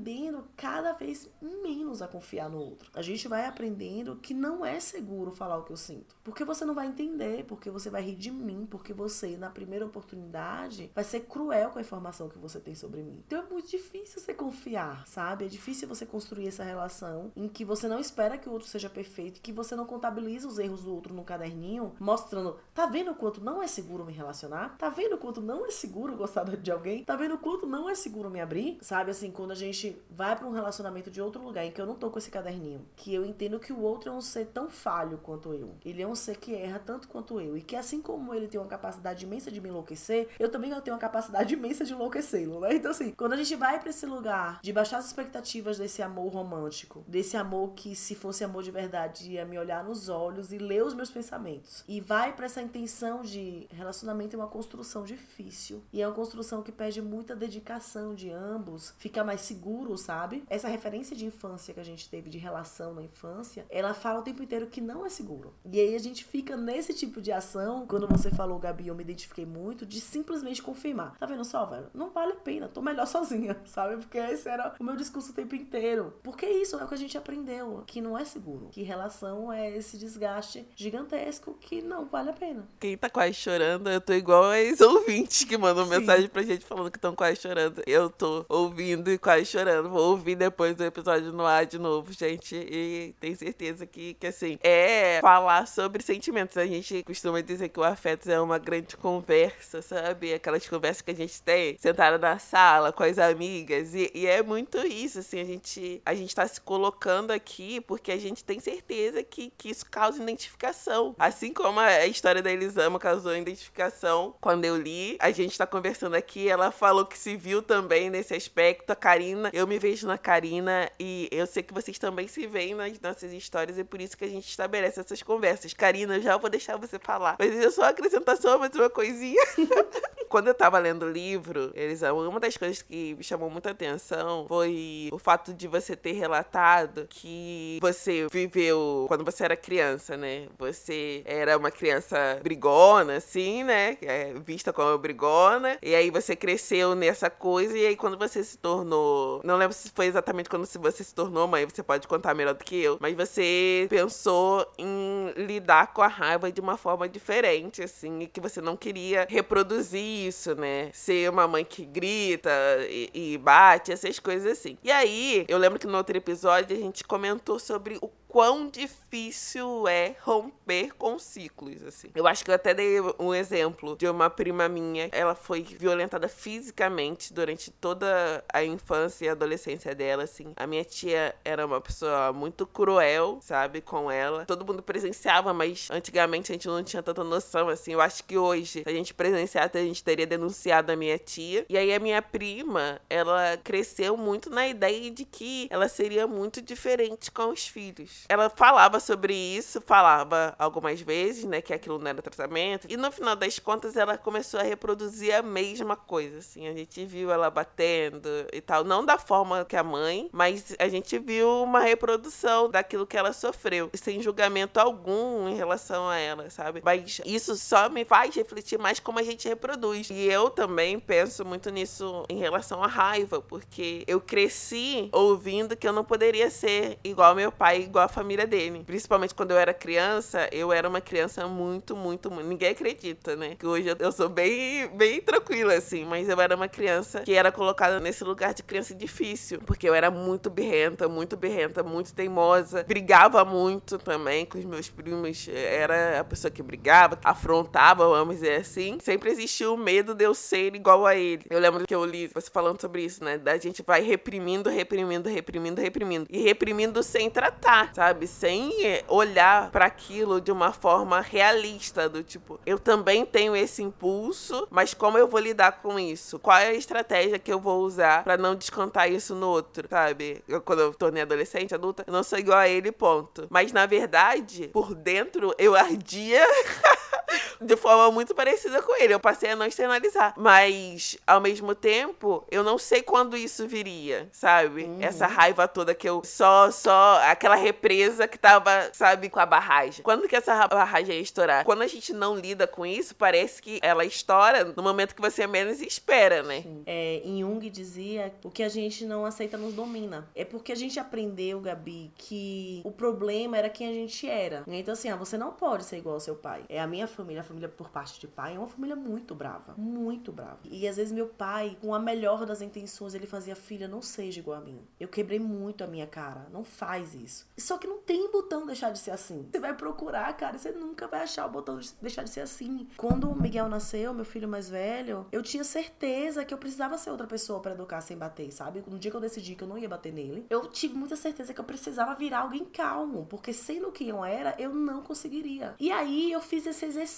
cada 0.55 0.93
vez 0.93 1.29
menos 1.41 2.01
a 2.01 2.08
confiar 2.08 2.49
no 2.49 2.58
outro. 2.58 2.89
A 2.93 3.01
gente 3.01 3.27
vai 3.27 3.45
aprendendo 3.45 4.15
que 4.15 4.34
não 4.34 4.65
é 4.65 4.79
seguro 4.79 5.31
falar 5.31 5.58
o 5.58 5.63
que 5.63 5.71
eu 5.71 5.77
sinto. 5.77 6.15
Porque 6.23 6.43
você 6.43 6.65
não 6.65 6.73
vai 6.73 6.88
entender, 6.88 7.45
porque 7.45 7.69
você 7.69 7.89
vai 7.89 8.01
rir 8.01 8.15
de 8.15 8.31
mim, 8.31 8.67
porque 8.69 8.93
você, 8.93 9.38
na 9.38 9.49
primeira 9.49 9.86
oportunidade, 9.86 10.91
vai 10.93 11.03
ser 11.03 11.21
cruel 11.21 11.69
com 11.69 11.79
a 11.79 11.81
informação 11.81 12.29
que 12.29 12.38
você 12.38 12.60
tem 12.60 12.75
sobre 12.75 13.01
mim. 13.01 13.23
Então 13.27 13.43
é 13.43 13.49
muito 13.49 13.69
difícil 13.69 14.19
você 14.19 14.34
confiar, 14.34 15.08
sabe? 15.08 15.45
É 15.45 15.47
difícil 15.47 15.88
você 15.88 16.05
construir 16.05 16.47
essa 16.47 16.63
relação 16.63 17.31
em 17.36 17.47
que 17.47 17.65
você 17.65 17.88
não 17.88 17.99
espera 17.99 18.38
que 18.38 18.49
o 18.49 18.51
outro 18.51 18.67
seja 18.67 18.89
perfeito, 18.89 19.41
que 19.41 19.51
você 19.51 19.75
não 19.75 19.86
contabiliza 19.86 20.47
os 20.47 20.60
erros 20.60 20.84
do 20.84 20.93
outro 20.93 21.13
no 21.13 21.23
caderninho, 21.23 21.93
mostrando, 21.99 22.58
tá 22.73 22.86
vendo 22.86 23.12
o 23.12 23.15
quanto 23.15 23.41
não 23.41 23.62
é 23.62 23.67
seguro 23.67 24.05
me 24.05 24.13
relacionar? 24.13 24.77
Tá 24.77 24.89
vendo 24.89 25.15
o 25.15 25.17
quanto 25.17 25.41
não 25.41 25.65
é 25.65 25.71
seguro 25.71 26.15
gostar 26.15 26.45
de 26.45 26.71
alguém? 26.71 27.03
Tá 27.03 27.15
vendo 27.15 27.36
o 27.36 27.39
quanto 27.39 27.65
não 27.65 27.89
é 27.89 27.95
seguro 27.95 28.29
me 28.29 28.39
abrir? 28.39 28.77
Sabe 28.81 29.12
assim, 29.12 29.31
quando 29.31 29.51
a 29.51 29.55
gente 29.55 29.84
vai 30.09 30.35
para 30.35 30.47
um 30.47 30.51
relacionamento 30.51 31.11
de 31.11 31.21
outro 31.21 31.41
lugar 31.41 31.65
em 31.65 31.71
que 31.71 31.81
eu 31.81 31.85
não 31.85 31.95
tô 31.95 32.09
com 32.09 32.19
esse 32.19 32.31
caderninho, 32.31 32.85
que 32.95 33.13
eu 33.13 33.25
entendo 33.25 33.59
que 33.59 33.73
o 33.73 33.81
outro 33.81 34.11
é 34.11 34.13
um 34.13 34.21
ser 34.21 34.47
tão 34.47 34.69
falho 34.69 35.17
quanto 35.17 35.53
eu. 35.53 35.75
Ele 35.83 36.01
é 36.01 36.07
um 36.07 36.15
ser 36.15 36.37
que 36.37 36.53
erra 36.55 36.79
tanto 36.79 37.07
quanto 37.07 37.39
eu 37.39 37.57
e 37.57 37.61
que 37.61 37.75
assim 37.75 38.01
como 38.01 38.33
ele 38.33 38.47
tem 38.47 38.59
uma 38.59 38.67
capacidade 38.67 39.25
imensa 39.25 39.51
de 39.51 39.59
me 39.59 39.69
enlouquecer, 39.69 40.29
eu 40.39 40.49
também 40.49 40.69
tenho 40.81 40.95
uma 40.95 40.99
capacidade 40.99 41.53
imensa 41.55 41.83
de 41.83 41.93
enlouquecê-lo, 41.93 42.59
né? 42.59 42.75
Então, 42.75 42.91
assim, 42.91 43.11
quando 43.11 43.33
a 43.33 43.37
gente 43.37 43.55
vai 43.55 43.79
para 43.79 43.89
esse 43.89 44.05
lugar 44.05 44.59
de 44.61 44.73
baixar 44.73 44.97
as 44.97 45.05
expectativas 45.05 45.77
desse 45.77 46.01
amor 46.01 46.31
romântico, 46.31 47.03
desse 47.07 47.37
amor 47.37 47.73
que, 47.73 47.95
se 47.95 48.15
fosse 48.15 48.43
amor 48.43 48.63
de 48.63 48.71
verdade, 48.71 49.31
ia 49.31 49.45
me 49.45 49.57
olhar 49.57 49.83
nos 49.83 50.09
olhos 50.09 50.51
e 50.51 50.57
ler 50.57 50.83
os 50.83 50.93
meus 50.93 51.09
pensamentos, 51.09 51.83
e 51.87 51.99
vai 51.99 52.33
para 52.33 52.45
essa 52.45 52.61
intenção 52.61 53.21
de 53.21 53.67
relacionamento 53.71 54.35
é 54.35 54.39
uma 54.39 54.47
construção 54.47 55.03
difícil 55.03 55.83
e 55.91 56.01
é 56.01 56.07
uma 56.07 56.15
construção 56.15 56.61
que 56.61 56.71
pede 56.71 57.01
muita 57.01 57.35
dedicação 57.35 58.13
de 58.13 58.29
ambos, 58.31 58.93
fica 58.97 59.23
mais 59.23 59.41
seguro, 59.41 59.74
sabe? 59.97 60.43
Essa 60.49 60.67
referência 60.67 61.15
de 61.15 61.25
infância 61.25 61.73
que 61.73 61.79
a 61.79 61.83
gente 61.83 62.09
teve 62.09 62.29
de 62.29 62.38
relação 62.38 62.93
na 62.93 63.03
infância, 63.03 63.65
ela 63.69 63.93
fala 63.93 64.19
o 64.19 64.23
tempo 64.23 64.41
inteiro 64.41 64.67
que 64.67 64.79
não 64.79 65.05
é 65.05 65.09
seguro. 65.09 65.53
E 65.65 65.79
aí 65.79 65.95
a 65.95 65.99
gente 65.99 66.23
fica 66.23 66.55
nesse 66.55 66.93
tipo 66.93 67.21
de 67.21 67.31
ação, 67.31 67.85
quando 67.88 68.07
você 68.07 68.31
falou, 68.31 68.57
Gabi, 68.57 68.88
eu 68.88 68.95
me 68.95 69.03
identifiquei 69.03 69.45
muito, 69.45 69.85
de 69.85 69.99
simplesmente 69.99 70.61
confirmar. 70.61 71.17
Tá 71.17 71.25
vendo 71.25 71.43
só, 71.43 71.65
velho? 71.65 71.88
Não 71.93 72.09
vale 72.09 72.33
a 72.33 72.38
pena, 72.38 72.67
tô 72.67 72.81
melhor 72.81 73.05
sozinha, 73.07 73.57
sabe? 73.65 73.97
Porque 73.97 74.17
esse 74.17 74.47
era 74.47 74.73
o 74.79 74.83
meu 74.83 74.95
discurso 74.95 75.31
o 75.31 75.35
tempo 75.35 75.55
inteiro. 75.55 76.13
Porque 76.23 76.45
isso 76.45 76.77
é 76.77 76.83
o 76.83 76.88
que 76.88 76.93
a 76.93 76.97
gente 76.97 77.17
aprendeu, 77.17 77.83
que 77.85 78.01
não 78.01 78.17
é 78.17 78.23
seguro, 78.23 78.69
que 78.71 78.81
relação 78.81 79.51
é 79.51 79.75
esse 79.75 79.97
desgaste 79.97 80.65
gigantesco 80.75 81.55
que 81.59 81.81
não 81.81 82.05
vale 82.05 82.29
a 82.29 82.33
pena. 82.33 82.67
Quem 82.79 82.97
tá 82.97 83.09
quase 83.09 83.33
chorando, 83.33 83.89
eu 83.89 83.99
tô 83.99 84.13
igual 84.13 84.45
as 84.51 84.79
ouvintes 84.81 85.43
que 85.43 85.57
mandam 85.57 85.83
Sim. 85.85 85.91
mensagem 85.91 86.29
pra 86.29 86.43
gente 86.43 86.65
falando 86.65 86.91
que 86.91 86.97
estão 86.97 87.15
quase 87.15 87.41
chorando. 87.41 87.81
Eu 87.85 88.09
tô 88.09 88.45
ouvindo 88.47 89.11
e 89.11 89.17
quase 89.17 89.45
chorando. 89.45 89.64
Vou 89.84 90.12
ouvir 90.12 90.36
depois 90.36 90.75
do 90.75 90.84
episódio 90.84 91.32
no 91.32 91.45
ar 91.45 91.65
de 91.65 91.78
novo, 91.78 92.12
gente. 92.12 92.56
E 92.56 93.15
tenho 93.19 93.36
certeza 93.36 93.86
que, 93.86 94.13
que 94.15 94.28
assim, 94.28 94.58
é 94.62 95.19
falar 95.21 95.67
sobre 95.67 96.04
sentimentos. 96.04 96.58
A 96.58 96.65
gente 96.65 97.04
costuma 97.04 97.41
dizer 97.41 97.69
que 97.69 97.80
o 97.80 97.84
afeto 97.84 98.30
é 98.30 98.39
uma 98.39 98.58
grande 98.58 98.97
conversa, 98.97 99.82
sabe? 99.82 100.34
Aquelas 100.34 100.67
conversas 100.67 101.01
que 101.01 101.12
a 101.12 101.15
gente 101.15 101.41
tem 101.41 101.78
sentada 101.78 102.17
na 102.17 102.39
sala 102.39 102.91
com 102.91 103.04
as 103.04 103.17
amigas. 103.17 103.93
E, 103.93 104.12
e 104.13 104.28
é 104.28 104.41
muito 104.41 104.78
isso, 104.86 105.19
assim, 105.19 105.39
a 105.39 105.45
gente, 105.45 106.01
a 106.06 106.13
gente 106.13 106.34
tá 106.36 106.47
se 106.47 106.60
colocando 106.62 107.32
aqui 107.32 107.82
porque 107.82 108.12
a 108.12 108.17
gente 108.17 108.43
tem 108.43 108.60
certeza 108.60 109.23
que, 109.23 109.51
que 109.58 109.69
isso 109.69 109.86
causa 109.89 110.21
identificação. 110.21 111.15
Assim 111.17 111.54
como 111.54 111.80
a 111.80 112.06
história 112.08 112.41
da 112.41 112.51
Elisama 112.51 112.99
causou 112.99 113.36
identificação 113.36 114.36
quando 114.39 114.65
eu 114.65 114.78
li, 114.78 115.17
a 115.19 115.32
gente 115.32 115.58
tá 115.58 115.65
conversando 115.65 116.15
aqui, 116.15 116.49
ela 116.49 116.71
falou 116.71 117.06
que 117.06 117.17
se 117.17 117.36
viu 117.36 117.62
também 117.62 118.10
nesse 118.10 118.34
aspecto. 118.34 118.91
A 118.91 118.95
Karina, 118.95 119.49
eu 119.55 119.65
me 119.65 119.79
vejo 119.79 120.05
na 120.05 120.17
Karina 120.17 120.91
e 120.99 121.29
eu 121.31 121.47
sei 121.47 121.63
que 121.63 121.73
vocês 121.73 121.97
também 121.97 122.27
se 122.27 122.45
veem 122.45 122.75
nas 122.75 122.99
nossas 122.99 123.31
histórias 123.31 123.77
e 123.77 123.85
por 123.85 124.01
isso 124.01 124.17
que 124.17 124.25
a 124.25 124.27
gente 124.27 124.49
estabelece 124.49 124.99
essas 124.99 125.23
conversas. 125.23 125.73
Karina, 125.73 126.17
eu 126.17 126.21
já 126.21 126.35
vou 126.35 126.49
deixar 126.49 126.75
você 126.75 126.99
falar. 126.99 127.37
Mas 127.39 127.55
eu 127.55 127.71
só 127.71 127.85
acrescentação, 127.85 128.59
mais 128.59 128.75
uma 128.75 128.89
coisinha. 128.89 129.41
Quando 130.35 130.49
eu 130.49 130.53
tava 130.53 130.77
lendo 130.79 131.05
o 131.05 131.09
livro, 131.09 131.71
eles 131.73 132.01
uma 132.01 132.41
das 132.41 132.57
coisas 132.57 132.81
que 132.81 133.15
me 133.15 133.23
chamou 133.23 133.49
muita 133.49 133.71
atenção 133.71 134.45
foi 134.49 135.07
o 135.13 135.17
fato 135.17 135.53
de 135.53 135.65
você 135.65 135.95
ter 135.95 136.11
relatado 136.11 137.07
que 137.09 137.79
você 137.81 138.27
viveu 138.29 139.05
quando 139.07 139.23
você 139.23 139.45
era 139.45 139.55
criança, 139.55 140.17
né? 140.17 140.47
Você 140.59 141.23
era 141.23 141.57
uma 141.57 141.71
criança 141.71 142.37
brigona, 142.43 143.15
assim, 143.15 143.63
né? 143.63 143.97
É, 144.01 144.33
vista 144.33 144.73
como 144.73 144.97
brigona. 144.97 145.77
E 145.81 145.95
aí 145.95 146.11
você 146.11 146.35
cresceu 146.35 146.95
nessa 146.95 147.29
coisa. 147.29 147.77
E 147.77 147.85
aí 147.85 147.95
quando 147.95 148.17
você 148.17 148.43
se 148.43 148.57
tornou. 148.57 149.39
Não 149.41 149.55
lembro 149.55 149.73
se 149.73 149.89
foi 149.95 150.07
exatamente 150.07 150.49
quando 150.49 150.65
você 150.65 151.01
se 151.01 151.15
tornou 151.15 151.47
mãe, 151.47 151.65
você 151.65 151.81
pode 151.81 152.09
contar 152.09 152.33
melhor 152.33 152.55
do 152.55 152.65
que 152.65 152.75
eu. 152.75 152.97
Mas 152.99 153.15
você 153.15 153.87
pensou 153.89 154.69
em 154.77 155.31
lidar 155.37 155.93
com 155.93 156.01
a 156.01 156.07
raiva 156.07 156.51
de 156.51 156.59
uma 156.59 156.75
forma 156.75 157.07
diferente, 157.07 157.81
assim, 157.81 158.23
e 158.23 158.27
que 158.27 158.41
você 158.41 158.59
não 158.59 158.75
queria 158.75 159.25
reproduzir 159.29 160.24
isso, 160.27 160.55
né? 160.55 160.89
Ser 160.93 161.29
uma 161.29 161.47
mãe 161.47 161.63
que 161.63 161.85
grita 161.85 162.51
e, 162.89 163.09
e 163.13 163.38
bate, 163.38 163.91
essas 163.91 164.19
coisas 164.19 164.51
assim. 164.51 164.77
E 164.83 164.91
aí, 164.91 165.45
eu 165.47 165.57
lembro 165.57 165.79
que 165.79 165.88
no 165.88 165.97
outro 165.97 166.17
episódio 166.17 166.75
a 166.75 166.79
gente 166.79 167.03
comentou 167.03 167.59
sobre 167.59 167.97
o 168.01 168.09
quão 168.35 168.67
difícil 168.67 169.87
é 169.87 170.13
romper 170.21 170.93
com 170.97 171.17
ciclos, 171.17 171.81
assim. 171.83 172.09
Eu 172.13 172.27
acho 172.27 172.43
que 172.43 172.51
eu 172.51 172.55
até 172.55 172.73
dei 172.73 172.99
um 173.17 173.33
exemplo 173.33 173.95
de 173.95 174.05
uma 174.09 174.29
prima 174.29 174.67
minha. 174.67 175.07
Ela 175.13 175.33
foi 175.33 175.61
violentada 175.63 176.27
fisicamente 176.27 177.33
durante 177.33 177.71
toda 177.71 178.43
a 178.51 178.61
infância 178.61 179.23
e 179.23 179.29
adolescência 179.29 179.95
dela, 179.95 180.23
assim. 180.23 180.51
A 180.57 180.67
minha 180.67 180.83
tia 180.83 181.33
era 181.45 181.65
uma 181.65 181.79
pessoa 181.79 182.33
muito 182.33 182.67
cruel, 182.67 183.39
sabe, 183.41 183.79
com 183.79 184.11
ela. 184.11 184.43
Todo 184.43 184.65
mundo 184.65 184.83
presenciava, 184.83 185.53
mas 185.53 185.87
antigamente 185.89 186.51
a 186.51 186.55
gente 186.55 186.67
não 186.67 186.83
tinha 186.83 187.01
tanta 187.01 187.23
noção, 187.23 187.69
assim. 187.69 187.93
Eu 187.93 188.01
acho 188.01 188.21
que 188.25 188.37
hoje, 188.37 188.83
se 188.83 188.89
a 188.89 188.91
gente 188.91 189.13
presenciasse, 189.13 189.77
a 189.77 189.81
gente 189.81 190.03
teria 190.03 190.27
denunciado 190.27 190.91
a 190.91 190.95
minha 190.97 191.17
tia. 191.17 191.65
E 191.69 191.77
aí 191.77 191.93
a 191.93 191.99
minha 192.01 192.21
prima, 192.21 192.99
ela 193.09 193.55
cresceu 193.63 194.17
muito 194.17 194.49
na 194.49 194.67
ideia 194.67 195.09
de 195.09 195.23
que 195.23 195.69
ela 195.71 195.87
seria 195.87 196.27
muito 196.27 196.61
diferente 196.61 197.31
com 197.31 197.47
os 197.47 197.65
filhos 197.65 198.24
ela 198.27 198.49
falava 198.49 198.99
sobre 198.99 199.33
isso, 199.33 199.81
falava 199.81 200.55
algumas 200.57 201.01
vezes, 201.01 201.45
né, 201.45 201.61
que 201.61 201.73
aquilo 201.73 201.99
não 201.99 202.07
era 202.07 202.21
tratamento. 202.21 202.88
E 202.89 202.97
no 202.97 203.11
final 203.11 203.35
das 203.35 203.59
contas, 203.59 203.95
ela 203.95 204.17
começou 204.17 204.59
a 204.59 204.63
reproduzir 204.63 205.33
a 205.33 205.41
mesma 205.41 205.95
coisa, 205.95 206.39
assim. 206.39 206.67
A 206.67 206.73
gente 206.73 207.05
viu 207.05 207.31
ela 207.31 207.49
batendo 207.49 208.29
e 208.51 208.61
tal. 208.61 208.83
Não 208.83 209.05
da 209.05 209.17
forma 209.17 209.65
que 209.65 209.75
a 209.75 209.83
mãe, 209.83 210.29
mas 210.31 210.75
a 210.79 210.88
gente 210.88 211.17
viu 211.19 211.63
uma 211.63 211.81
reprodução 211.81 212.69
daquilo 212.69 213.05
que 213.05 213.17
ela 213.17 213.33
sofreu. 213.33 213.89
Sem 213.93 214.21
julgamento 214.21 214.79
algum 214.79 215.47
em 215.47 215.55
relação 215.55 216.07
a 216.07 216.17
ela, 216.17 216.49
sabe? 216.49 216.81
Mas 216.83 217.21
isso 217.25 217.55
só 217.55 217.89
me 217.89 218.05
faz 218.05 218.35
refletir 218.35 218.79
mais 218.79 218.99
como 218.99 219.19
a 219.19 219.23
gente 219.23 219.47
reproduz. 219.47 220.09
E 220.09 220.25
eu 220.25 220.49
também 220.49 220.99
penso 220.99 221.45
muito 221.45 221.69
nisso 221.69 222.25
em 222.29 222.38
relação 222.38 222.83
à 222.83 222.88
raiva, 222.88 223.41
porque 223.41 224.03
eu 224.07 224.19
cresci 224.19 225.09
ouvindo 225.11 225.75
que 225.75 225.88
eu 225.88 225.93
não 225.93 226.03
poderia 226.03 226.49
ser 226.49 226.97
igual 227.03 227.35
meu 227.35 227.51
pai, 227.51 227.81
igual 227.81 228.05
a 228.05 228.14
família 228.15 228.47
dele. 228.47 228.82
Principalmente 228.86 229.36
quando 229.36 229.51
eu 229.51 229.58
era 229.58 229.73
criança, 229.73 230.47
eu 230.51 230.71
era 230.71 230.88
uma 230.88 231.01
criança 231.01 231.45
muito, 231.47 231.95
muito, 231.95 232.32
muito. 232.32 232.47
Ninguém 232.47 232.69
acredita, 232.69 233.36
né? 233.36 233.56
Que 233.56 233.67
hoje 233.67 233.93
eu 233.99 234.12
sou 234.12 234.30
bem, 234.30 234.88
bem 234.95 235.21
tranquila, 235.21 235.73
assim. 235.73 236.06
Mas 236.06 236.30
eu 236.30 236.39
era 236.39 236.56
uma 236.56 236.69
criança 236.69 237.19
que 237.21 237.34
era 237.34 237.51
colocada 237.51 237.99
nesse 237.99 238.23
lugar 238.23 238.54
de 238.54 238.63
criança 238.63 238.95
difícil. 238.95 239.60
Porque 239.65 239.88
eu 239.88 239.93
era 239.93 240.10
muito 240.10 240.49
birrenta, 240.49 241.10
muito 241.10 241.36
birrenta, 241.36 241.84
muito 241.84 242.13
teimosa. 242.13 242.86
Brigava 242.88 243.43
muito 243.43 243.97
também 243.99 244.45
com 244.45 244.58
os 244.58 244.65
meus 244.65 244.89
primos. 244.89 245.49
Era 245.49 246.21
a 246.21 246.23
pessoa 246.23 246.49
que 246.49 246.63
brigava, 246.63 247.19
afrontava, 247.23 248.08
vamos 248.08 248.36
dizer 248.36 248.62
assim. 248.62 248.97
Sempre 249.01 249.30
existiu 249.30 249.73
o 249.73 249.78
medo 249.78 250.15
de 250.15 250.23
eu 250.23 250.34
ser 250.34 250.73
igual 250.73 251.06
a 251.06 251.15
ele. 251.15 251.43
Eu 251.49 251.60
lembro 251.60 251.86
que 251.86 251.93
eu 251.93 252.06
li 252.06 252.28
você 252.34 252.49
falando 252.49 252.80
sobre 252.80 253.04
isso, 253.04 253.21
né? 253.23 253.38
Da 253.38 253.58
gente 253.58 253.84
vai 253.86 254.01
reprimindo, 254.01 254.69
reprimindo, 254.69 255.28
reprimindo, 255.28 255.82
reprimindo. 255.82 256.28
E 256.30 256.41
reprimindo 256.41 257.04
sem 257.04 257.30
tratar, 257.30 257.93
sabe? 257.93 258.04
Sabe? 258.05 258.27
Sem 258.27 258.71
olhar 259.07 259.71
para 259.71 259.85
aquilo 259.85 260.39
de 260.39 260.51
uma 260.51 260.71
forma 260.71 261.21
realista, 261.21 262.07
do 262.07 262.23
tipo, 262.23 262.59
eu 262.65 262.77
também 262.77 263.25
tenho 263.25 263.55
esse 263.55 263.81
impulso, 263.81 264.67
mas 264.69 264.93
como 264.93 265.17
eu 265.17 265.27
vou 265.27 265.39
lidar 265.39 265.81
com 265.81 265.99
isso? 265.99 266.37
Qual 266.37 266.55
é 266.57 266.67
a 266.67 266.73
estratégia 266.73 267.39
que 267.39 267.51
eu 267.51 267.59
vou 267.59 267.81
usar 267.81 268.23
para 268.23 268.37
não 268.37 268.55
descontar 268.55 269.11
isso 269.11 269.33
no 269.33 269.47
outro, 269.47 269.87
sabe? 269.89 270.43
Eu, 270.47 270.61
quando 270.61 270.79
eu 270.81 270.93
tornei 270.93 271.23
adolescente, 271.23 271.73
adulta, 271.73 272.03
eu 272.05 272.13
não 272.13 272.23
sou 272.23 272.37
igual 272.37 272.59
a 272.59 272.67
ele, 272.67 272.91
ponto. 272.91 273.47
Mas 273.49 273.71
na 273.71 273.85
verdade, 273.87 274.67
por 274.67 274.93
dentro, 274.93 275.53
eu 275.57 275.75
ardia. 275.75 276.45
de 277.61 277.75
forma 277.75 278.11
muito 278.11 278.33
parecida 278.33 278.81
com 278.81 278.95
ele. 279.01 279.13
Eu 279.13 279.19
passei 279.19 279.51
a 279.51 279.55
não 279.55 279.65
externalizar. 279.65 280.33
Mas, 280.37 281.17
ao 281.25 281.41
mesmo 281.41 281.73
tempo, 281.73 282.43
eu 282.51 282.63
não 282.63 282.77
sei 282.77 283.01
quando 283.01 283.37
isso 283.37 283.67
viria, 283.67 284.29
sabe? 284.31 284.83
Uhum. 284.83 284.97
Essa 285.01 285.27
raiva 285.27 285.67
toda 285.67 285.93
que 285.93 286.07
eu 286.07 286.23
só, 286.23 286.71
só, 286.71 287.19
aquela 287.23 287.55
represa 287.55 288.27
que 288.27 288.37
tava, 288.37 288.89
sabe, 288.93 289.29
com 289.29 289.39
a 289.39 289.45
barragem. 289.45 290.03
Quando 290.03 290.27
que 290.27 290.35
essa 290.35 290.67
barragem 290.67 291.15
ia 291.15 291.21
estourar? 291.21 291.63
Quando 291.65 291.81
a 291.81 291.87
gente 291.87 292.13
não 292.13 292.35
lida 292.35 292.67
com 292.67 292.85
isso, 292.85 293.15
parece 293.15 293.61
que 293.61 293.79
ela 293.81 294.05
estoura 294.05 294.65
no 294.75 294.83
momento 294.83 295.15
que 295.15 295.21
você 295.21 295.47
menos 295.47 295.81
espera, 295.81 296.43
né? 296.43 296.63
É, 296.85 297.21
em 297.23 297.41
Jung 297.41 297.69
dizia 297.69 298.33
o 298.43 298.49
que 298.49 298.63
a 298.63 298.69
gente 298.69 299.05
não 299.05 299.25
aceita 299.25 299.57
nos 299.57 299.73
domina. 299.73 300.27
É 300.35 300.45
porque 300.45 300.71
a 300.71 300.75
gente 300.75 300.99
aprendeu, 300.99 301.59
Gabi, 301.59 302.11
que 302.17 302.81
o 302.83 302.91
problema 302.91 303.57
era 303.57 303.69
quem 303.69 303.87
a 303.87 303.93
gente 303.93 304.27
era. 304.27 304.63
Então, 304.67 304.93
assim, 304.93 305.09
ah, 305.09 305.15
você 305.15 305.37
não 305.37 305.51
pode 305.51 305.85
ser 305.85 305.97
igual 305.97 306.15
ao 306.15 306.19
seu 306.19 306.35
pai. 306.35 306.63
É 306.69 306.79
a 306.79 306.87
minha 306.87 307.07
família, 307.07 307.24
a 307.39 307.43
família 307.43 307.69
por 307.69 307.89
parte 307.89 308.19
de 308.19 308.27
pai, 308.27 308.55
é 308.55 308.59
uma 308.59 308.67
família 308.67 308.95
muito 308.95 309.33
brava. 309.33 309.73
Muito 309.77 310.31
brava. 310.31 310.59
E 310.65 310.88
às 310.88 310.97
vezes 310.97 311.11
meu 311.11 311.27
pai, 311.27 311.77
com 311.81 311.93
a 311.93 311.99
melhor 311.99 312.45
das 312.45 312.61
intenções, 312.61 313.13
ele 313.13 313.27
fazia, 313.27 313.55
filha, 313.55 313.88
não 313.88 314.01
seja 314.01 314.39
igual 314.39 314.57
a 314.57 314.61
mim. 314.61 314.79
Eu 314.99 315.07
quebrei 315.07 315.39
muito 315.39 315.83
a 315.83 315.88
minha 315.88 316.07
cara. 316.07 316.47
Não 316.51 316.63
faz 316.63 317.15
isso. 317.15 317.47
Só 317.57 317.77
que 317.77 317.88
não 317.88 317.99
tem 317.99 318.31
botão 318.31 318.65
deixar 318.65 318.91
de 318.91 318.99
ser 318.99 319.11
assim. 319.11 319.47
Você 319.51 319.59
vai 319.59 319.75
procurar, 319.75 320.31
cara, 320.38 320.57
você 320.57 320.71
nunca 320.71 321.07
vai 321.07 321.21
achar 321.21 321.45
o 321.45 321.49
botão 321.49 321.79
de 321.79 321.91
deixar 322.01 322.23
de 322.23 322.29
ser 322.29 322.41
assim. 322.41 322.88
Quando 322.97 323.29
o 323.29 323.39
Miguel 323.39 323.67
nasceu, 323.67 324.13
meu 324.13 324.25
filho 324.25 324.47
mais 324.47 324.69
velho, 324.69 325.25
eu 325.31 325.41
tinha 325.41 325.63
certeza 325.63 326.45
que 326.45 326.53
eu 326.53 326.57
precisava 326.57 326.97
ser 326.97 327.09
outra 327.09 327.27
pessoa 327.27 327.59
para 327.59 327.73
educar 327.73 328.01
sem 328.01 328.17
bater, 328.17 328.51
sabe? 328.51 328.83
No 328.88 328.99
dia 328.99 329.11
que 329.11 329.17
eu 329.17 329.21
decidi 329.21 329.55
que 329.55 329.63
eu 329.63 329.67
não 329.67 329.77
ia 329.77 329.89
bater 329.89 330.13
nele, 330.13 330.45
eu 330.49 330.67
tive 330.67 330.93
muita 330.95 331.15
certeza 331.15 331.53
que 331.53 331.59
eu 331.59 331.65
precisava 331.65 332.15
virar 332.15 332.39
alguém 332.39 332.65
calmo, 332.65 333.25
porque 333.29 333.53
sendo 333.53 333.91
quem 333.91 334.09
eu 334.09 334.23
era, 334.23 334.55
eu 334.59 334.73
não 334.73 335.01
conseguiria. 335.01 335.75
E 335.79 335.91
aí 335.91 336.31
eu 336.31 336.41
fiz 336.41 336.65
esse 336.65 336.85
exercício 336.85 337.14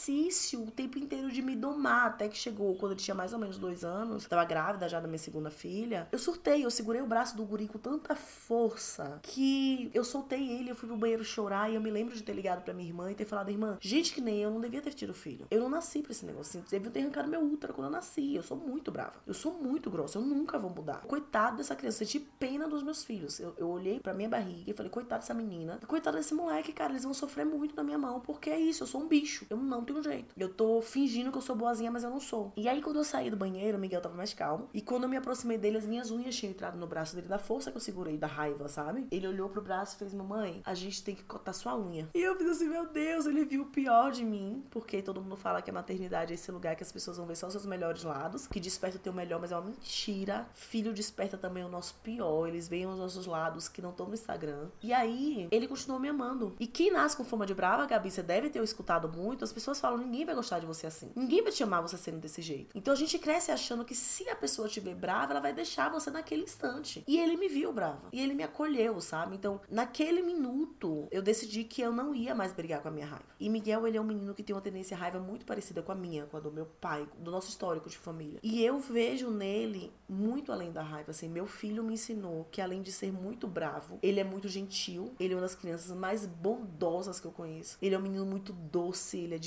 o 0.55 0.71
tempo 0.71 0.97
inteiro 0.97 1.31
de 1.31 1.41
me 1.41 1.55
domar, 1.55 2.07
até 2.07 2.27
que 2.27 2.37
chegou 2.37 2.75
quando 2.75 2.93
ele 2.93 3.01
tinha 3.01 3.15
mais 3.15 3.33
ou 3.33 3.39
menos 3.39 3.57
dois 3.57 3.83
anos, 3.83 4.25
tava 4.25 4.45
grávida 4.45 4.87
já 4.87 4.99
da 4.99 5.07
minha 5.07 5.17
segunda 5.17 5.49
filha. 5.49 6.07
Eu 6.11 6.19
surtei, 6.19 6.63
eu 6.63 6.71
segurei 6.71 7.01
o 7.01 7.07
braço 7.07 7.35
do 7.35 7.43
guri 7.43 7.67
com 7.67 7.77
tanta 7.77 8.15
força 8.15 9.19
que 9.23 9.89
eu 9.93 10.03
soltei 10.03 10.49
ele, 10.49 10.71
eu 10.71 10.75
fui 10.75 10.87
pro 10.87 10.97
banheiro 10.97 11.23
chorar 11.23 11.69
e 11.69 11.75
eu 11.75 11.81
me 11.81 11.91
lembro 11.91 12.15
de 12.15 12.23
ter 12.23 12.33
ligado 12.33 12.63
pra 12.63 12.73
minha 12.73 12.87
irmã 12.87 13.11
e 13.11 13.15
ter 13.15 13.25
falado, 13.25 13.49
irmã, 13.49 13.77
gente 13.81 14.13
que 14.13 14.21
nem 14.21 14.39
eu 14.39 14.49
não 14.49 14.61
devia 14.61 14.81
ter 14.81 14.93
tido 14.93 15.13
filho. 15.13 15.45
Eu 15.51 15.61
não 15.61 15.69
nasci 15.69 16.01
pra 16.01 16.11
esse 16.11 16.25
negócio. 16.25 16.61
Você 16.65 16.77
devia 16.77 16.91
ter 16.91 17.01
arrancado 17.01 17.27
meu 17.27 17.41
útero 17.41 17.73
quando 17.73 17.87
eu 17.87 17.91
nasci. 17.91 18.35
Eu 18.35 18.43
sou 18.43 18.57
muito 18.57 18.91
brava. 18.91 19.15
Eu 19.25 19.33
sou 19.33 19.53
muito 19.53 19.89
grossa. 19.89 20.17
Eu 20.17 20.21
nunca 20.21 20.57
vou 20.57 20.69
mudar. 20.69 21.01
Coitado 21.01 21.57
dessa 21.57 21.75
criança. 21.75 22.03
Eu 22.03 22.07
senti 22.07 22.19
pena 22.19 22.67
dos 22.67 22.83
meus 22.83 23.03
filhos. 23.03 23.39
Eu, 23.39 23.53
eu 23.57 23.69
olhei 23.69 23.99
pra 23.99 24.13
minha 24.13 24.29
barriga 24.29 24.71
e 24.71 24.73
falei, 24.73 24.89
coitado 24.89 25.21
dessa 25.21 25.33
menina. 25.33 25.79
Coitado 25.87 26.17
desse 26.17 26.33
moleque, 26.33 26.71
cara. 26.73 26.93
Eles 26.93 27.03
vão 27.03 27.13
sofrer 27.13 27.45
muito 27.45 27.75
na 27.75 27.83
minha 27.83 27.97
mão. 27.97 28.19
Porque 28.19 28.49
é 28.49 28.59
isso. 28.59 28.83
Eu 28.83 28.87
sou 28.87 29.01
um 29.01 29.07
bicho. 29.07 29.45
Eu 29.49 29.57
não 29.57 29.76
tenho 29.83 30.01
jeito. 30.01 30.33
Eu 30.37 30.53
tô 30.53 30.81
fingindo 30.81 31.31
que 31.31 31.37
eu 31.37 31.41
sou 31.41 31.55
boazinha, 31.55 31.91
mas 31.91 32.03
eu 32.03 32.09
não 32.09 32.19
sou. 32.19 32.51
E 32.55 32.67
aí, 32.67 32.81
quando 32.81 32.97
eu 32.97 33.03
saí 33.03 33.29
do 33.29 33.37
banheiro, 33.37 33.77
o 33.77 33.81
Miguel 33.81 34.01
tava 34.01 34.15
mais 34.15 34.33
calmo. 34.33 34.69
E 34.73 34.81
quando 34.81 35.03
eu 35.03 35.09
me 35.09 35.17
aproximei 35.17 35.57
dele, 35.57 35.77
as 35.77 35.85
minhas 35.85 36.11
unhas 36.11 36.35
tinham 36.35 36.51
entrado 36.51 36.77
no 36.77 36.87
braço 36.87 37.15
dele, 37.15 37.27
da 37.27 37.39
força 37.39 37.71
que 37.71 37.77
eu 37.77 37.81
segurei, 37.81 38.17
da 38.17 38.27
raiva, 38.27 38.67
sabe? 38.67 39.07
Ele 39.11 39.27
olhou 39.27 39.49
pro 39.49 39.61
braço 39.61 39.95
e 39.95 39.99
fez: 39.99 40.13
Mamãe, 40.13 40.61
a 40.65 40.73
gente 40.73 41.03
tem 41.03 41.15
que 41.15 41.23
cortar 41.23 41.53
sua 41.53 41.77
unha. 41.77 42.09
E 42.13 42.21
eu 42.21 42.35
fiz 42.37 42.49
assim: 42.49 42.67
Meu 42.67 42.87
Deus, 42.87 43.25
ele 43.25 43.45
viu 43.45 43.63
o 43.63 43.67
pior 43.67 44.11
de 44.11 44.23
mim. 44.23 44.63
Porque 44.69 45.01
todo 45.01 45.21
mundo 45.21 45.37
fala 45.37 45.61
que 45.61 45.69
a 45.69 45.73
maternidade 45.73 46.31
é 46.31 46.35
esse 46.35 46.51
lugar 46.51 46.75
que 46.75 46.83
as 46.83 46.91
pessoas 46.91 47.17
vão 47.17 47.25
ver 47.25 47.35
só 47.35 47.47
os 47.47 47.53
seus 47.53 47.65
melhores 47.65 48.03
lados, 48.03 48.47
que 48.47 48.59
desperta 48.59 48.97
o 48.97 49.01
teu 49.01 49.13
melhor, 49.13 49.39
mas 49.39 49.51
é 49.51 49.55
uma 49.55 49.65
mentira. 49.65 50.47
Filho 50.53 50.93
desperta 50.93 51.37
também 51.37 51.63
o 51.63 51.69
nosso 51.69 51.95
pior. 52.03 52.47
Eles 52.47 52.67
veem 52.67 52.87
os 52.87 52.97
nossos 52.97 53.25
lados 53.25 53.67
que 53.67 53.81
não 53.81 53.91
estão 53.91 54.07
no 54.07 54.13
Instagram. 54.13 54.69
E 54.81 54.93
aí, 54.93 55.47
ele 55.51 55.67
continuou 55.67 55.99
me 55.99 56.09
amando. 56.09 56.55
E 56.59 56.67
quem 56.67 56.91
nasce 56.91 57.17
com 57.17 57.23
fama 57.23 57.45
de 57.45 57.53
brava, 57.53 57.85
Gabi, 57.85 58.11
você 58.11 58.23
deve 58.23 58.49
ter 58.49 58.63
escutado 58.63 59.09
muito, 59.09 59.43
as 59.43 59.51
pessoas 59.51 59.66
falam: 59.75 59.97
ninguém 59.97 60.25
vai 60.25 60.35
gostar 60.35 60.59
de 60.59 60.65
você 60.65 60.87
assim. 60.87 61.11
Ninguém 61.15 61.43
vai 61.43 61.51
te 61.51 61.63
amar 61.63 61.81
você 61.81 61.97
sendo 61.97 62.19
desse 62.19 62.41
jeito. 62.41 62.77
Então 62.77 62.93
a 62.93 62.97
gente 62.97 63.17
cresce 63.17 63.51
achando 63.51 63.85
que 63.85 63.95
se 63.95 64.29
a 64.29 64.35
pessoa 64.35 64.67
te 64.67 64.79
ver 64.79 64.95
brava, 64.95 65.33
ela 65.33 65.39
vai 65.39 65.53
deixar 65.53 65.89
você 65.89 66.09
naquele 66.09 66.43
instante. 66.43 67.03
E 67.07 67.19
ele 67.19 67.37
me 67.37 67.47
viu 67.47 67.73
brava. 67.73 68.07
E 68.11 68.21
ele 68.21 68.33
me 68.33 68.43
acolheu, 68.43 68.99
sabe? 69.01 69.35
Então, 69.35 69.59
naquele 69.69 70.21
minuto, 70.21 71.07
eu 71.11 71.21
decidi 71.21 71.63
que 71.63 71.81
eu 71.81 71.91
não 71.91 72.13
ia 72.13 72.35
mais 72.35 72.51
brigar 72.51 72.81
com 72.81 72.87
a 72.87 72.91
minha 72.91 73.05
raiva. 73.05 73.25
E 73.39 73.49
Miguel, 73.49 73.87
ele 73.87 73.97
é 73.97 74.01
um 74.01 74.05
menino 74.05 74.33
que 74.33 74.43
tem 74.43 74.55
uma 74.55 74.61
tendência 74.61 74.95
à 74.95 74.99
raiva 74.99 75.19
muito 75.19 75.45
parecida 75.45 75.81
com 75.81 75.91
a 75.91 75.95
minha, 75.95 76.25
com 76.25 76.37
a 76.37 76.39
do 76.39 76.51
meu 76.51 76.65
pai, 76.65 77.07
do 77.17 77.31
nosso 77.31 77.49
histórico 77.49 77.89
de 77.89 77.97
família. 77.97 78.39
E 78.43 78.63
eu 78.63 78.79
vejo 78.79 79.29
nele 79.29 79.91
muito 80.07 80.51
além 80.51 80.71
da 80.71 80.81
raiva. 80.81 81.11
Assim, 81.11 81.27
meu 81.27 81.45
filho 81.45 81.83
me 81.83 81.93
ensinou 81.93 82.47
que 82.51 82.61
além 82.61 82.81
de 82.81 82.91
ser 82.91 83.11
muito 83.11 83.47
bravo, 83.47 83.99
ele 84.01 84.19
é 84.19 84.23
muito 84.23 84.47
gentil. 84.47 85.13
Ele 85.19 85.33
é 85.33 85.35
uma 85.35 85.41
das 85.41 85.55
crianças 85.55 85.95
mais 85.95 86.25
bondosas 86.25 87.19
que 87.19 87.27
eu 87.27 87.31
conheço. 87.31 87.77
Ele 87.81 87.95
é 87.95 87.97
um 87.97 88.01
menino 88.01 88.25
muito 88.25 88.53
doce, 88.53 89.17
ele 89.17 89.35
é. 89.35 89.37